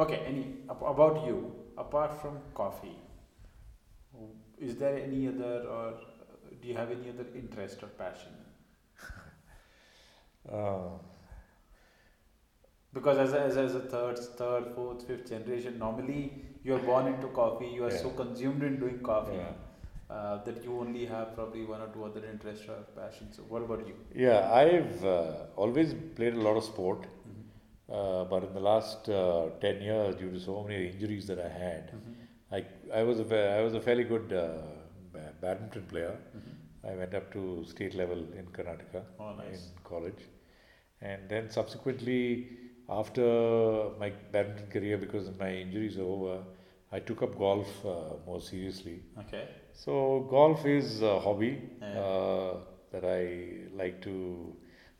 Okay. 0.00 0.20
Any 0.26 0.44
about 0.68 1.24
you 1.28 1.52
apart 1.78 2.20
from 2.20 2.40
coffee? 2.54 2.98
Is 4.58 4.76
there 4.76 4.98
any 4.98 5.28
other 5.28 5.54
or 5.78 5.94
do 6.66 6.72
you 6.72 6.78
have 6.78 6.90
any 6.90 7.10
other 7.10 7.26
interest 7.36 7.82
or 7.82 7.90
passion? 8.04 8.32
Uh, 10.52 10.88
Because 12.94 13.18
as 13.18 13.32
a, 13.34 13.40
as, 13.40 13.56
as 13.58 13.74
a 13.74 13.80
third, 13.80 14.18
third, 14.38 14.68
fourth, 14.74 15.06
fifth 15.06 15.28
generation, 15.28 15.78
normally 15.78 16.32
you're 16.64 16.78
born 16.78 17.08
into 17.08 17.26
coffee. 17.26 17.66
You 17.66 17.84
are 17.84 17.90
so 17.90 18.08
consumed 18.08 18.62
in 18.62 18.80
doing 18.80 19.00
coffee 19.00 19.36
yeah. 19.36 20.14
uh, 20.14 20.42
that 20.44 20.64
you 20.64 20.80
only 20.80 21.04
have 21.04 21.34
probably 21.34 21.66
one 21.66 21.82
or 21.82 21.88
two 21.88 22.04
other 22.04 22.24
interests 22.24 22.64
or 22.66 22.78
passions. 22.98 23.36
So 23.36 23.42
what 23.42 23.60
about 23.60 23.86
you? 23.86 23.96
Yeah, 24.14 24.50
I've 24.50 25.04
uh, 25.04 25.32
always 25.56 25.94
played 26.14 26.36
a 26.36 26.40
lot 26.40 26.56
of 26.56 26.64
sport. 26.64 27.02
Mm-hmm. 27.02 27.92
Uh, 27.92 28.24
but 28.24 28.44
in 28.44 28.54
the 28.54 28.60
last 28.60 29.10
uh, 29.10 29.50
10 29.60 29.82
years, 29.82 30.16
due 30.16 30.30
to 30.30 30.40
so 30.40 30.64
many 30.66 30.88
injuries 30.88 31.26
that 31.26 31.38
I 31.38 31.50
had, 31.50 31.92
I, 32.50 32.64
I, 32.94 33.02
was, 33.02 33.20
a, 33.20 33.58
I 33.58 33.60
was 33.60 33.74
a 33.74 33.80
fairly 33.80 34.04
good 34.04 34.32
uh, 34.32 34.75
badminton 35.46 35.86
player. 35.92 36.14
I 36.90 36.94
went 37.00 37.14
up 37.18 37.32
to 37.36 37.42
state 37.74 37.94
level 38.02 38.20
in 38.40 38.46
Karnataka 38.56 39.02
Oh, 39.20 39.32
nice. 39.42 39.62
in 39.70 39.82
college. 39.92 40.22
And 41.10 41.28
then 41.32 41.50
subsequently, 41.50 42.20
after 42.88 43.26
my 44.02 44.10
badminton 44.32 44.68
career, 44.74 44.96
because 45.06 45.26
my 45.40 45.50
injuries 45.64 45.96
are 45.98 46.08
over, 46.16 46.36
I 46.92 47.00
took 47.08 47.22
up 47.26 47.32
golf 47.38 47.70
uh, 47.84 47.94
more 48.26 48.40
seriously. 48.40 48.96
Okay. 49.22 49.44
So 49.84 50.26
golf 50.36 50.64
is 50.76 51.02
a 51.02 51.18
hobby 51.26 51.52
Yeah. 51.80 51.98
uh, 52.04 52.52
that 52.92 53.04
I 53.04 53.22
like 53.82 53.96
to 54.08 54.14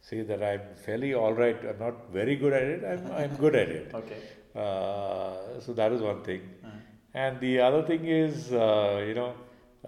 say 0.09 0.19
that 0.31 0.43
I'm 0.49 0.65
fairly 0.87 1.13
all 1.21 1.33
right. 1.45 1.57
I'm 1.71 1.79
not 1.87 2.01
very 2.19 2.35
good 2.43 2.53
at 2.53 2.67
it. 2.75 2.85
I'm, 2.93 3.05
I'm 3.21 3.37
good 3.45 3.55
at 3.63 3.71
it. 3.79 3.95
Okay. 4.03 4.21
Uh, 4.65 5.61
so 5.65 5.73
that 5.81 5.93
is 5.93 6.03
one 6.11 6.21
thing. 6.29 6.43
Uh, 6.65 6.75
And 7.25 7.41
the 7.45 7.53
other 7.67 7.83
thing 7.89 8.03
is, 8.15 8.53
uh, 8.53 9.03
you 9.09 9.15
know, 9.19 9.29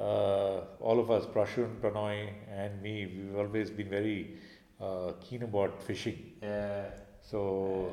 all 0.03 1.01
of 1.01 1.11
us, 1.11 1.27
Prashun, 1.27 1.77
Pranoy, 1.81 2.29
and 2.51 2.81
me, 2.83 3.07
we've 3.07 3.37
always 3.37 3.71
been 3.71 3.89
very 3.89 4.37
uh, 4.81 5.13
keen 5.21 5.43
about 5.43 5.83
fishing. 5.83 6.19
yeah. 6.43 6.85
So 7.21 7.93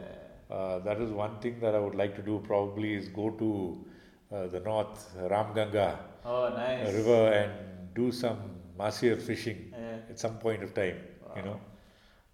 uh, 0.49 0.79
that 0.79 1.01
is 1.01 1.11
one 1.11 1.39
thing 1.39 1.59
that 1.59 1.75
I 1.75 1.79
would 1.79 1.95
like 1.95 2.15
to 2.15 2.21
do. 2.21 2.41
Probably 2.45 2.93
is 2.93 3.09
go 3.09 3.31
to 3.31 3.85
uh, 4.31 4.47
the 4.47 4.59
north, 4.59 5.13
Ramganga 5.17 5.97
Oh, 6.23 6.49
nice. 6.55 6.93
river 6.93 7.31
and 7.33 7.93
do 7.93 8.11
some 8.11 8.37
mahseer 8.79 9.21
fishing 9.21 9.73
Yeah. 9.73 9.97
at 10.09 10.19
some 10.19 10.37
point 10.37 10.63
of 10.63 10.73
time. 10.73 10.97
You 11.35 11.41
know, 11.41 11.59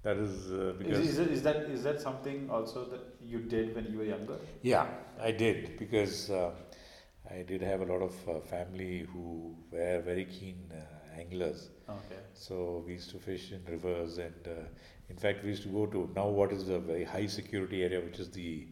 that 0.04 0.18
is 0.18 0.52
uh, 0.52 0.74
because 0.78 1.00
is, 1.00 1.18
is 1.18 1.42
that 1.42 1.56
is 1.78 1.82
that 1.84 2.00
something 2.00 2.50
also 2.52 2.86
that 2.86 3.02
you 3.26 3.40
did 3.40 3.74
when 3.76 3.86
you 3.92 3.98
were 3.98 4.04
younger? 4.04 4.38
yeah, 4.62 4.86
I 5.20 5.32
did 5.32 5.80
because 5.80 6.30
uh, 6.30 6.52
I 7.30 7.44
did 7.44 7.62
have 7.62 7.82
a 7.82 7.86
lot 7.86 8.02
of 8.02 8.30
uh, 8.30 8.40
family 8.42 9.08
who 9.12 9.56
were 9.72 10.02
very 10.02 10.26
keen 10.26 10.58
uh, 10.74 11.20
anglers. 11.20 11.70
Okay. 11.90 12.20
So 12.34 12.84
we 12.86 12.94
used 12.94 13.12
to 13.12 13.20
fish 13.20 13.52
in 13.52 13.64
rivers, 13.70 14.18
and 14.18 14.34
uh, 14.48 14.64
in 15.10 15.16
fact, 15.18 15.44
we 15.44 15.50
used 15.50 15.64
to 15.64 15.70
go 15.70 15.86
to 15.86 16.10
now 16.16 16.28
what 16.28 16.52
is 16.52 16.66
the 16.66 16.80
very 16.80 17.04
high 17.04 17.28
security 17.28 17.84
area, 17.84 18.02
which 18.02 18.20
is 18.20 18.30
the 18.32 18.68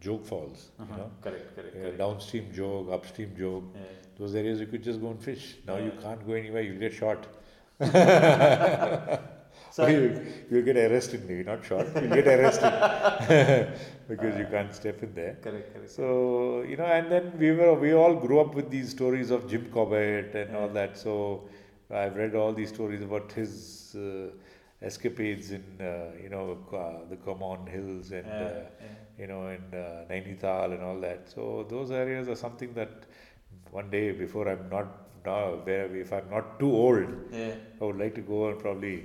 Jog 0.00 0.24
Falls. 0.26 0.70
Uh-huh. 0.78 0.92
You 0.92 0.98
know, 0.98 1.10
Correct. 1.22 1.54
Correct. 1.56 1.74
correct. 1.74 1.98
downstream 1.98 2.52
Jog, 2.52 2.90
upstream 2.90 3.34
Jog. 3.36 3.64
Yeah. 3.74 3.82
Those 4.18 4.34
areas 4.34 4.60
you 4.60 4.66
could 4.66 4.82
just 4.82 5.00
go 5.00 5.08
and 5.10 5.22
fish. 5.22 5.56
Now 5.66 5.78
you 5.78 5.92
can't 6.02 6.26
go 6.26 6.34
anywhere; 6.34 6.62
you'll 6.62 6.78
get 6.78 6.92
shot. 6.92 7.26
So 9.76 9.86
you, 9.88 10.26
you'll 10.50 10.62
get 10.62 10.78
arrested, 10.78 11.28
maybe 11.28 11.44
not 11.44 11.62
shot. 11.62 11.86
You'll 11.94 12.14
get 12.14 12.26
arrested 12.26 12.72
because 14.08 14.38
you 14.38 14.46
can't 14.50 14.74
step 14.74 15.02
in 15.02 15.14
there. 15.14 15.36
correct. 15.42 15.74
Correct. 15.74 15.90
So 15.90 16.62
you 16.62 16.78
know, 16.78 16.86
and 16.86 17.12
then 17.12 17.32
we 17.38 17.50
were 17.50 17.74
we 17.74 17.92
all 17.92 18.14
grew 18.14 18.40
up 18.40 18.54
with 18.54 18.70
these 18.70 18.88
stories 18.88 19.30
of 19.30 19.46
Jim 19.50 19.66
Corbett 19.70 20.34
and 20.34 20.56
all 20.56 20.68
that. 20.68 20.96
So 20.96 21.14
I've 21.90 22.16
read 22.16 22.34
all 22.34 22.54
these 22.54 22.70
stories 22.70 23.02
about 23.02 23.30
his 23.32 23.94
uh, 23.96 24.30
escapades 24.80 25.50
in 25.50 25.66
uh, 25.80 26.22
you 26.22 26.30
know 26.30 26.46
uh, 26.72 27.06
the 27.10 27.16
Kumaon 27.16 27.68
Hills 27.68 28.12
and 28.12 28.26
yeah. 28.26 28.46
uh, 28.46 28.62
yeah. 28.80 28.86
you 29.18 29.26
know 29.26 29.42
and 29.48 29.74
uh, 29.74 30.06
Nainital 30.10 30.72
and 30.72 30.82
all 30.82 30.98
that. 31.00 31.28
So 31.34 31.66
those 31.68 31.90
areas 31.90 32.30
are 32.30 32.40
something 32.46 32.72
that 32.80 33.04
one 33.72 33.90
day 33.90 34.12
before 34.12 34.48
I'm 34.48 34.70
not 34.70 34.88
now 35.26 35.60
where 35.64 35.94
if 35.94 36.14
I'm 36.14 36.30
not 36.30 36.58
too 36.58 36.72
old, 36.72 37.14
Yeah. 37.30 37.54
I 37.78 37.84
would 37.84 37.98
like 37.98 38.14
to 38.14 38.22
go 38.22 38.48
and 38.48 38.58
probably 38.58 38.96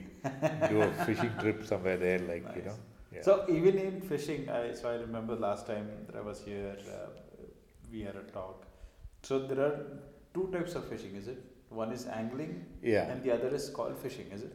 do 0.70 0.82
a 0.82 0.92
fishing 1.06 1.32
trip 1.40 1.66
somewhere 1.66 1.98
there, 1.98 2.20
like 2.20 2.46
you 2.56 2.64
know. 2.64 2.76
Yeah. 3.14 3.22
So 3.24 3.46
even 3.50 3.78
in 3.78 4.02
fishing, 4.02 4.50
I 4.50 4.74
so 4.74 4.90
I 4.90 4.96
remember 4.96 5.36
last 5.36 5.68
time 5.68 5.88
that 6.08 6.16
I 6.16 6.22
was 6.22 6.42
here, 6.42 6.76
uh, 6.90 7.08
we 7.92 8.02
had 8.02 8.16
a 8.16 8.24
talk. 8.32 8.66
So 9.24 9.40
there 9.48 9.60
are 9.66 9.86
two 10.34 10.50
types 10.54 10.76
of 10.76 10.88
fishing, 10.88 11.16
is 11.16 11.28
it? 11.28 11.44
One 11.70 11.92
is 11.92 12.06
angling, 12.08 12.66
yeah. 12.82 13.10
and 13.12 13.24
the 13.24 13.32
other 13.34 13.48
is 13.56 13.70
call 13.70 13.94
fishing, 13.94 14.28
is 14.32 14.44
it? 14.44 14.54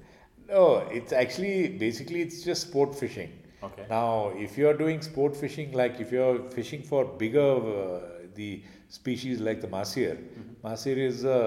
No, 0.49 0.79
it's 0.91 1.12
actually 1.12 1.69
basically 1.69 2.23
it's 2.23 2.43
just 2.43 2.69
sport 2.69 2.95
fishing. 2.95 3.31
Okay. 3.62 3.87
Now, 3.91 4.33
if 4.37 4.57
you're 4.59 4.75
doing 4.75 5.01
sport 5.03 5.35
fishing, 5.37 5.73
like 5.73 5.99
if 6.01 6.12
you're 6.12 6.39
fishing 6.51 6.83
for 6.83 7.05
bigger 7.05 7.53
uh, 7.57 8.01
the 8.35 8.62
species 8.89 9.41
like 9.41 9.61
the 9.61 9.67
mahseer, 9.69 10.17
Mhm. 10.17 10.55
mahseer 10.64 10.99
is 11.07 11.25
a 11.25 11.39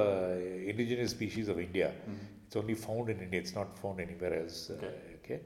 indigenous 0.71 1.11
species 1.11 1.47
of 1.47 1.59
India. 1.59 1.91
Mhm. 2.09 2.17
It's 2.49 2.55
only 2.55 2.73
found 2.73 3.09
in 3.11 3.19
India. 3.21 3.39
It's 3.39 3.53
not 3.53 3.77
found 3.77 3.99
anywhere 3.99 4.33
else. 4.41 4.71
uh, 4.71 4.73
Okay. 4.77 4.93
okay. 5.23 5.39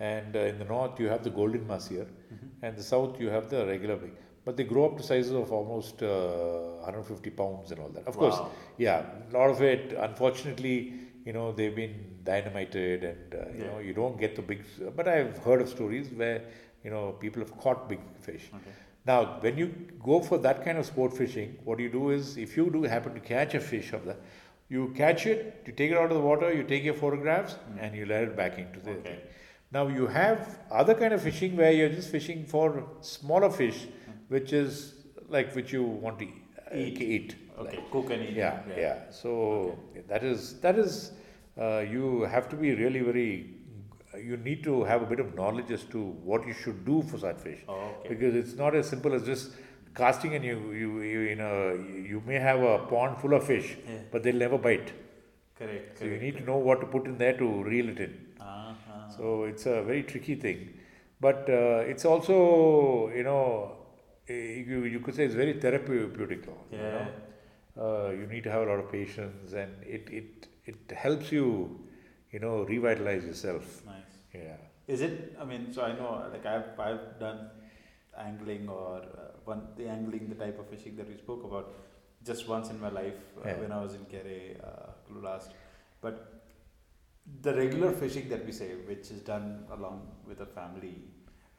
And 0.00 0.34
uh, 0.34 0.40
in 0.52 0.58
the 0.58 0.64
north 0.64 0.98
you 1.02 1.06
have 1.08 1.22
the 1.22 1.30
golden 1.30 1.64
mahseer, 1.68 2.06
Mhm. 2.06 2.48
and 2.62 2.76
the 2.76 2.82
south 2.82 3.20
you 3.20 3.28
have 3.36 3.46
the 3.52 3.60
regular 3.74 3.96
big. 4.06 4.16
but 4.48 4.56
they 4.58 4.64
grow 4.64 4.84
up 4.88 4.94
to 4.98 5.02
sizes 5.06 5.32
of 5.38 5.50
almost 5.56 6.02
uh, 6.02 6.10
150 6.84 7.30
pounds 7.40 7.70
and 7.72 7.80
all 7.82 7.90
that. 7.96 8.06
Of 8.12 8.16
course, 8.20 8.38
yeah, 8.84 9.02
a 9.30 9.32
lot 9.36 9.50
of 9.54 9.60
it, 9.70 9.92
unfortunately, 10.06 10.76
you 11.26 11.34
know, 11.36 11.46
they've 11.58 11.74
been 11.80 11.96
dynamited 12.28 13.04
and, 13.10 13.34
uh, 13.34 13.42
you 13.56 13.64
Yeah. 13.64 13.66
know, 13.72 13.78
you 13.88 13.92
don't 13.98 14.16
get 14.22 14.32
the 14.40 14.44
big, 14.52 14.62
but 15.00 15.06
I've 15.16 15.36
heard 15.48 15.60
of 15.64 15.68
stories 15.74 16.08
where, 16.22 16.40
you 16.84 16.90
know, 16.94 17.02
people 17.24 17.42
have 17.46 17.52
caught 17.64 17.82
big 17.92 18.00
fish. 18.28 18.46
Okay. 18.60 18.74
Now, 19.12 19.18
when 19.46 19.58
you 19.62 19.68
go 20.10 20.20
for 20.30 20.38
that 20.48 20.64
kind 20.64 20.78
of 20.84 20.86
sport 20.92 21.12
fishing, 21.22 21.52
what 21.68 21.78
you 21.86 21.90
do 22.00 22.08
is, 22.18 22.32
if 22.46 22.56
you 22.56 22.66
do 22.78 22.82
happen 22.96 23.12
to 23.20 23.24
catch 23.34 23.54
a 23.62 23.62
fish 23.72 23.92
of 24.00 24.06
that, 24.08 24.18
you 24.68 24.92
catch 24.96 25.26
it, 25.26 25.62
you 25.66 25.72
take 25.72 25.90
it 25.90 25.96
out 25.96 26.10
of 26.12 26.16
the 26.18 26.20
water, 26.28 26.52
you 26.52 26.62
take 26.62 26.84
your 26.84 26.94
photographs, 26.94 27.56
and 27.80 27.94
you 27.94 28.06
let 28.06 28.22
it 28.24 28.36
back 28.36 28.58
into 28.58 28.80
the 28.80 28.90
Mm. 28.90 28.98
Okay. 29.00 29.08
thing. 29.10 29.20
Now 29.76 29.86
you 29.88 30.06
have 30.06 30.58
other 30.70 30.94
kind 30.94 31.12
of 31.14 31.22
fishing 31.22 31.56
where 31.56 31.72
you're 31.72 31.90
just 31.94 32.10
fishing 32.10 32.44
for 32.46 32.68
smaller 33.00 33.50
fish, 33.50 33.86
which 34.28 34.52
is 34.52 34.94
like 35.28 35.54
which 35.54 35.72
you 35.72 35.82
want 35.82 36.18
to 36.20 36.24
eat. 36.26 36.42
Eat. 36.72 37.00
eat 37.02 37.36
Okay, 37.58 37.76
like. 37.76 37.90
cook 37.90 38.10
and 38.10 38.22
eat. 38.22 38.34
Yeah, 38.34 38.60
yeah. 38.68 38.80
yeah. 38.86 38.96
So 39.10 39.78
that 40.08 40.24
is 40.24 40.58
that 40.60 40.78
is 40.78 41.12
uh, 41.60 41.78
you 41.94 42.22
have 42.34 42.48
to 42.50 42.56
be 42.56 42.74
really 42.74 43.00
very. 43.00 43.28
You 44.28 44.36
need 44.38 44.62
to 44.64 44.84
have 44.84 45.02
a 45.02 45.06
bit 45.06 45.20
of 45.20 45.34
knowledge 45.34 45.70
as 45.70 45.82
to 45.94 46.00
what 46.32 46.46
you 46.46 46.54
should 46.60 46.84
do 46.86 47.02
for 47.10 47.18
such 47.18 47.40
fish 47.40 47.58
Oh, 47.68 47.74
okay. 47.74 48.08
because 48.08 48.34
it's 48.34 48.54
not 48.60 48.74
as 48.74 48.88
simple 48.88 49.12
as 49.14 49.22
just 49.26 49.52
casting 49.94 50.34
and 50.34 50.44
you 50.44 50.56
you 50.72 51.00
you, 51.02 51.20
you 51.30 51.36
know 51.36 51.54
you 52.12 52.22
may 52.26 52.38
have 52.48 52.62
a 52.62 52.78
pond 52.92 53.18
full 53.20 53.34
of 53.34 53.44
fish, 53.46 53.76
Yeah. 53.88 53.98
but 54.12 54.22
they'll 54.22 54.42
never 54.46 54.58
bite. 54.58 54.92
Correct. 55.58 55.98
So 55.98 56.04
you 56.04 56.18
need 56.18 56.36
to 56.38 56.44
know 56.44 56.56
what 56.58 56.80
to 56.80 56.86
put 56.86 57.06
in 57.06 57.18
there 57.18 57.36
to 57.38 57.48
reel 57.64 57.88
it 57.88 57.98
in. 58.06 58.12
Ah. 58.40 58.74
So 59.16 59.44
it's 59.44 59.66
a 59.66 59.82
very 59.82 60.02
tricky 60.04 60.34
thing, 60.36 60.60
but 61.20 61.48
uh, 61.50 61.92
it's 61.94 62.04
also 62.04 62.36
you 63.16 63.24
know 63.24 63.42
eh, 64.28 64.62
you, 64.72 64.84
you 64.84 65.00
could 65.00 65.14
say 65.16 65.24
it's 65.24 65.34
very 65.34 65.54
therapeutic. 65.54 66.46
You, 66.46 66.78
Yeah. 66.78 66.90
know? 66.92 67.08
uh, 67.86 68.10
you 68.10 68.26
need 68.26 68.44
to 68.44 68.50
have 68.50 68.62
a 68.62 68.70
lot 68.70 68.78
of 68.84 68.90
patience, 68.92 69.52
and 69.64 69.72
it 69.96 70.08
it 70.20 70.48
it 70.64 70.96
helps 71.04 71.32
you 71.32 71.46
you 72.32 72.38
know 72.38 72.54
revitalize 72.74 73.24
yourself. 73.24 73.84
Nice. 73.86 74.16
Yeah. 74.34 74.56
Is 74.86 75.00
it? 75.02 75.36
I 75.40 75.44
mean, 75.44 75.72
so 75.72 75.82
I 75.82 75.92
know, 75.96 76.10
like 76.32 76.46
I've 76.46 76.78
I've 76.88 77.18
done 77.20 77.40
angling 78.18 78.68
or 78.68 78.96
uh, 78.98 79.30
one 79.44 79.62
the 79.76 79.88
angling, 79.88 80.28
the 80.28 80.34
type 80.34 80.58
of 80.58 80.68
fishing 80.68 80.96
that 80.96 81.08
we 81.08 81.16
spoke 81.16 81.44
about, 81.44 81.72
just 82.24 82.48
once 82.48 82.70
in 82.70 82.80
my 82.80 82.90
life 82.90 83.20
uh, 83.38 83.48
Yeah. 83.48 83.56
when 83.60 83.72
I 83.72 83.82
was 83.82 83.94
in 83.94 84.04
Kere, 84.06 84.56
uh, 84.62 85.20
last. 85.28 85.52
But 86.00 86.42
the 87.42 87.54
regular 87.54 87.92
fishing 87.92 88.28
that 88.30 88.44
we 88.44 88.52
say, 88.52 88.74
which 88.86 89.10
is 89.10 89.20
done 89.20 89.64
along 89.70 90.08
with 90.26 90.40
a 90.40 90.46
family, 90.46 90.96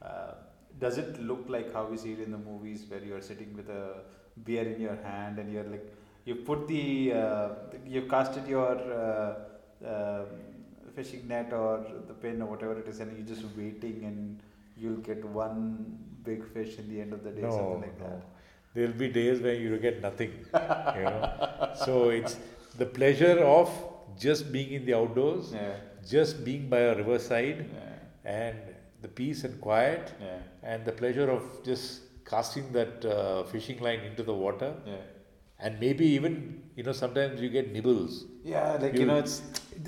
uh, 0.02 0.32
does 0.78 0.98
it 0.98 1.20
look 1.22 1.46
like 1.48 1.72
how 1.72 1.86
we 1.86 1.96
see 1.96 2.12
it 2.12 2.20
in 2.20 2.30
the 2.32 2.38
movies, 2.38 2.84
where 2.88 3.02
you 3.02 3.14
are 3.16 3.20
sitting 3.22 3.56
with 3.56 3.68
a 3.68 4.02
beer 4.44 4.62
in 4.62 4.80
your 4.80 4.96
hand 4.96 5.38
and 5.38 5.52
you're 5.52 5.64
like, 5.64 5.94
you 6.24 6.34
put 6.34 6.68
the, 6.68 7.12
uh, 7.12 7.48
you 7.86 8.02
casted 8.02 8.46
your 8.46 8.76
uh, 8.92 9.86
uh, 9.86 10.24
fishing 10.94 11.26
net 11.28 11.52
or 11.52 11.84
the 12.06 12.14
pin 12.14 12.42
or 12.42 12.46
whatever 12.46 12.78
it 12.78 12.86
is, 12.88 13.00
and 13.00 13.16
you're 13.16 13.26
just 13.26 13.44
waiting 13.56 14.04
and 14.04 14.42
you'll 14.76 15.02
get 15.10 15.24
one 15.24 15.98
big 16.24 16.44
fish 16.52 16.78
in 16.78 16.88
the 16.88 17.00
end 17.00 17.12
of 17.12 17.22
the 17.24 17.30
day, 17.30 17.42
No, 17.42 17.50
something 17.50 17.80
like 17.82 17.98
no. 18.00 18.06
that. 18.06 18.22
There'll 18.74 18.92
be 19.04 19.08
days 19.08 19.40
where 19.40 19.54
you 19.54 19.76
get 19.78 20.00
nothing. 20.02 20.32
you 20.54 21.02
know. 21.10 21.72
So 21.84 22.10
it's 22.10 22.36
the 22.78 22.86
pleasure 22.86 23.38
of 23.44 23.70
just 24.18 24.52
being 24.52 24.72
in 24.72 24.84
the 24.86 24.94
outdoors, 24.94 25.52
Yeah, 25.52 25.74
just 26.08 26.44
being 26.44 26.68
by 26.68 26.80
a 26.80 26.94
riverside, 26.96 27.66
yeah, 27.72 28.38
and 28.40 28.56
the 29.02 29.08
peace 29.08 29.44
and 29.44 29.60
quiet. 29.60 30.12
yeah, 30.20 30.38
and 30.62 30.84
the 30.84 30.92
pleasure 30.92 31.30
of 31.30 31.42
just 31.64 32.02
casting 32.30 32.72
that 32.72 33.04
uh, 33.04 33.42
fishing 33.44 33.78
line 33.80 34.00
into 34.00 34.22
the 34.22 34.32
water 34.32 34.72
yeah. 34.86 34.96
and 35.58 35.80
maybe 35.80 36.04
even 36.16 36.34
you 36.76 36.82
know 36.84 36.92
sometimes 36.92 37.40
you 37.44 37.48
get 37.48 37.72
nibbles 37.72 38.24
Yeah, 38.44 38.76
like 38.82 38.92
you, 38.94 39.00
You- 39.00 39.06
know, 39.06 39.16
it's 39.24 39.42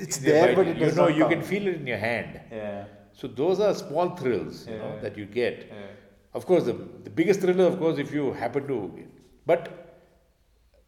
it's 0.05 0.17
there, 0.19 0.47
bite 0.47 0.57
but 0.57 0.67
you. 0.67 0.73
it 0.73 0.79
you 0.85 0.93
know 1.01 1.07
you 1.19 1.25
come. 1.25 1.31
can 1.35 1.43
feel 1.51 1.69
it 1.73 1.77
in 1.83 1.87
your 1.87 1.99
hand 1.99 2.41
Yeah, 2.51 2.85
so 3.21 3.29
those 3.43 3.61
are 3.67 3.73
small 3.75 4.09
thrills 4.23 4.67
you 4.67 4.79
know 4.83 4.91
that 5.05 5.17
you 5.23 5.27
get 5.27 5.71
of 6.35 6.47
course 6.47 6.65
the, 6.65 6.75
the 7.05 7.11
biggest 7.11 7.41
thrill 7.41 7.61
of 7.67 7.79
course 7.79 7.99
if 7.99 8.13
you 8.13 8.33
happen 8.33 8.67
to 8.67 8.79
but 9.47 9.63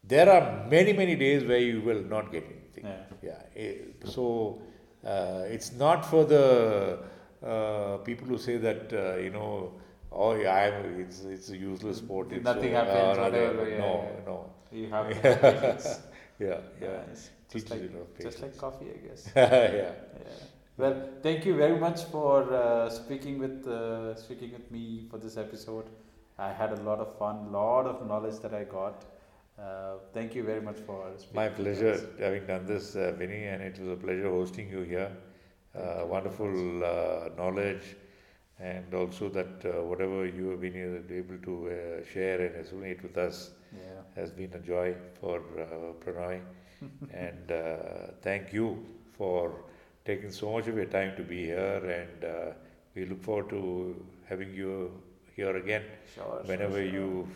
there 0.03 0.29
are 0.35 0.67
many 0.69 0.93
many 0.93 1.15
days 1.15 1.43
where 1.43 1.59
you 1.69 1.81
will 1.81 2.03
not 2.15 2.31
get 2.31 2.43
anything 2.55 2.85
yeah. 2.85 3.29
yeah 3.29 3.61
eh, 3.63 3.73
so 4.15 4.61
uh, 5.05 5.43
it's 5.55 5.71
not 5.73 6.05
for 6.05 6.25
the 6.25 6.99
uh, 7.45 7.97
people 7.97 8.27
who 8.27 8.37
say 8.37 8.57
that 8.57 8.93
uh, 8.93 9.17
you 9.17 9.29
know 9.29 9.71
oh 10.11 10.33
yeah 10.35 10.55
I'm, 10.55 10.99
it's 10.99 11.19
it's 11.35 11.49
a 11.49 11.57
useless 11.57 11.97
sport 11.97 12.31
it's 12.31 12.43
Nothing 12.43 12.75
uh, 12.75 12.85
happens, 12.85 13.17
whatever, 13.19 13.69
yeah, 13.69 13.77
no 13.77 13.93
yeah. 14.03 14.25
no 14.29 14.37
You 14.71 14.87
have 14.89 15.09
yeah 15.23 15.77
yeah 16.39 16.57
Yeah, 16.81 17.03
just 17.51 17.69
like 17.69 17.83
just 18.21 18.41
like 18.41 18.57
coffee, 18.57 18.87
I 18.95 19.07
guess. 19.07 19.29
yeah 19.35 19.71
Yeah. 19.81 20.54
Well, 20.77 20.95
thank 21.23 21.45
you 21.45 21.55
very 21.55 21.79
much 21.79 22.03
for 22.05 22.53
uh, 22.53 22.89
speaking 22.89 23.39
with 23.39 23.65
uh, 23.65 24.15
speaking 24.15 24.51
with 24.51 24.69
me 24.71 25.07
for 25.09 25.17
this 25.17 25.37
episode. 25.37 25.85
I 26.37 26.51
had 26.51 26.73
a 26.73 26.81
lot 26.81 26.99
of 26.99 27.17
fun, 27.17 27.51
lot 27.51 27.85
of 27.85 28.05
knowledge 28.05 28.39
that 28.41 28.53
I 28.53 28.63
got. 28.65 29.05
Uh, 29.57 29.93
thank 30.13 30.35
you 30.35 30.43
very 30.43 30.59
much 30.61 30.77
for 30.85 31.11
speaking. 31.17 31.35
My 31.35 31.47
pleasure 31.47 31.95
having 32.19 32.45
done 32.45 32.65
this, 32.65 32.95
uh, 32.97 33.13
Vinny, 33.17 33.45
and 33.45 33.63
it 33.63 33.79
was 33.79 33.87
a 33.87 33.95
pleasure 33.95 34.29
hosting 34.29 34.69
you 34.69 34.81
here. 34.81 35.11
Uh, 35.73 36.05
wonderful 36.07 36.83
uh, 36.83 37.29
knowledge, 37.37 37.95
and 38.59 38.93
also 38.93 39.29
that 39.29 39.65
uh, 39.65 39.81
whatever 39.83 40.25
you 40.25 40.49
have 40.49 40.59
been 40.61 40.75
able 41.21 41.37
to 41.49 41.55
uh, 41.69 42.05
share 42.13 42.41
and 42.47 42.55
resonate 42.63 43.01
with 43.01 43.17
us 43.17 43.51
Yeah. 43.77 44.03
has 44.15 44.31
been 44.31 44.53
a 44.53 44.59
joy 44.59 44.95
for 45.21 45.37
uh, 45.63 45.93
Pranay. 46.03 46.41
and 47.25 47.51
uh, 47.51 48.11
thank 48.21 48.51
you 48.53 48.67
for 49.17 49.41
taking 50.05 50.31
so 50.31 50.51
much 50.51 50.67
of 50.67 50.75
your 50.75 50.85
time 50.85 51.15
to 51.17 51.23
be 51.23 51.45
here, 51.45 51.81
and 51.99 52.23
uh, 52.23 52.51
we 52.95 53.05
look 53.05 53.21
forward 53.23 53.49
to 53.49 54.05
having 54.29 54.53
you 54.53 54.91
here 55.35 55.55
again 55.57 55.83
Sure. 56.13 56.23
sure, 56.23 56.43
whenever 56.45 56.81
sure. 56.81 56.93
you 56.97 57.27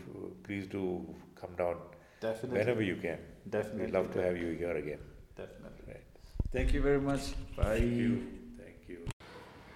please 0.43 0.67
do 0.67 1.05
come 1.39 1.49
down 1.57 1.76
Definitely. 2.22 2.59
whenever 2.59 2.82
you 2.82 2.95
can. 2.95 3.17
Definitely. 3.49 3.86
We'd 3.86 3.93
love 3.93 4.13
to 4.13 4.22
have 4.24 4.38
you 4.38 4.51
here 4.51 4.76
again. 4.76 4.99
Definitely. 5.36 5.84
Right. 5.88 6.03
Thank 6.53 6.74
you 6.74 6.82
very 6.82 7.01
much. 7.01 7.34
Bye. 7.57 7.80
Thank 7.80 7.91
you. 8.03 8.28
Thank 8.57 8.78
you. 8.88 8.99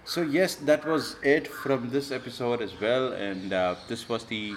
So 0.04 0.22
yes, 0.22 0.54
that 0.56 0.86
was 0.86 1.16
it 1.22 1.48
from 1.48 1.90
this 1.90 2.10
episode 2.10 2.62
as 2.62 2.78
well, 2.80 3.12
and 3.12 3.52
uh, 3.52 3.74
this 3.88 4.08
was 4.08 4.24
the 4.24 4.54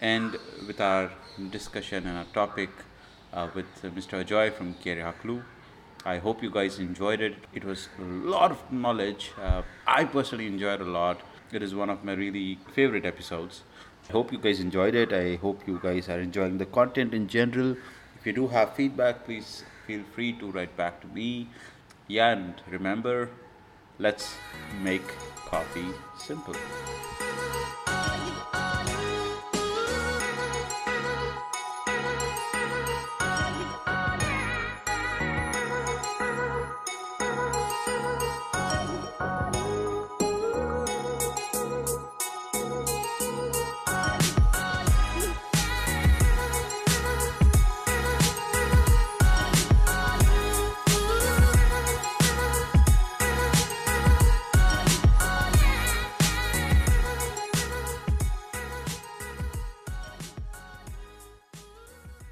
end 0.00 0.36
with 0.66 0.80
our 0.80 1.10
discussion 1.50 2.06
and 2.06 2.18
our 2.18 2.24
topic 2.34 2.70
uh, 3.32 3.48
with 3.54 3.66
uh, 3.84 3.88
Mr. 3.88 4.24
Ajoy 4.24 4.52
from 4.52 4.74
Kere 4.82 5.02
Haklu. 5.02 5.42
I 6.06 6.18
hope 6.18 6.40
you 6.40 6.50
guys 6.50 6.78
enjoyed 6.78 7.20
it. 7.20 7.34
It 7.52 7.64
was 7.64 7.88
a 7.98 8.02
lot 8.02 8.52
of 8.52 8.60
knowledge. 8.72 9.32
Uh, 9.42 9.62
I 9.88 10.04
personally 10.04 10.46
enjoyed 10.46 10.80
a 10.80 10.84
lot. 10.84 11.20
It 11.52 11.64
is 11.64 11.74
one 11.74 11.90
of 11.90 12.04
my 12.04 12.12
really 12.12 12.60
favorite 12.72 13.04
episodes. 13.04 13.64
I 14.08 14.12
hope 14.12 14.30
you 14.30 14.38
guys 14.38 14.60
enjoyed 14.60 14.94
it. 14.94 15.12
I 15.12 15.34
hope 15.34 15.66
you 15.66 15.80
guys 15.82 16.08
are 16.08 16.20
enjoying 16.20 16.58
the 16.58 16.66
content 16.66 17.12
in 17.12 17.26
general. 17.26 17.72
If 18.20 18.24
you 18.24 18.32
do 18.32 18.46
have 18.46 18.74
feedback, 18.74 19.24
please 19.24 19.64
feel 19.88 20.04
free 20.14 20.32
to 20.34 20.52
write 20.52 20.76
back 20.76 21.00
to 21.00 21.08
me. 21.08 21.48
Yeah, 22.06 22.30
and 22.30 22.54
remember, 22.70 23.28
let's 23.98 24.36
make 24.84 25.08
coffee 25.44 25.88
simple. 26.16 26.54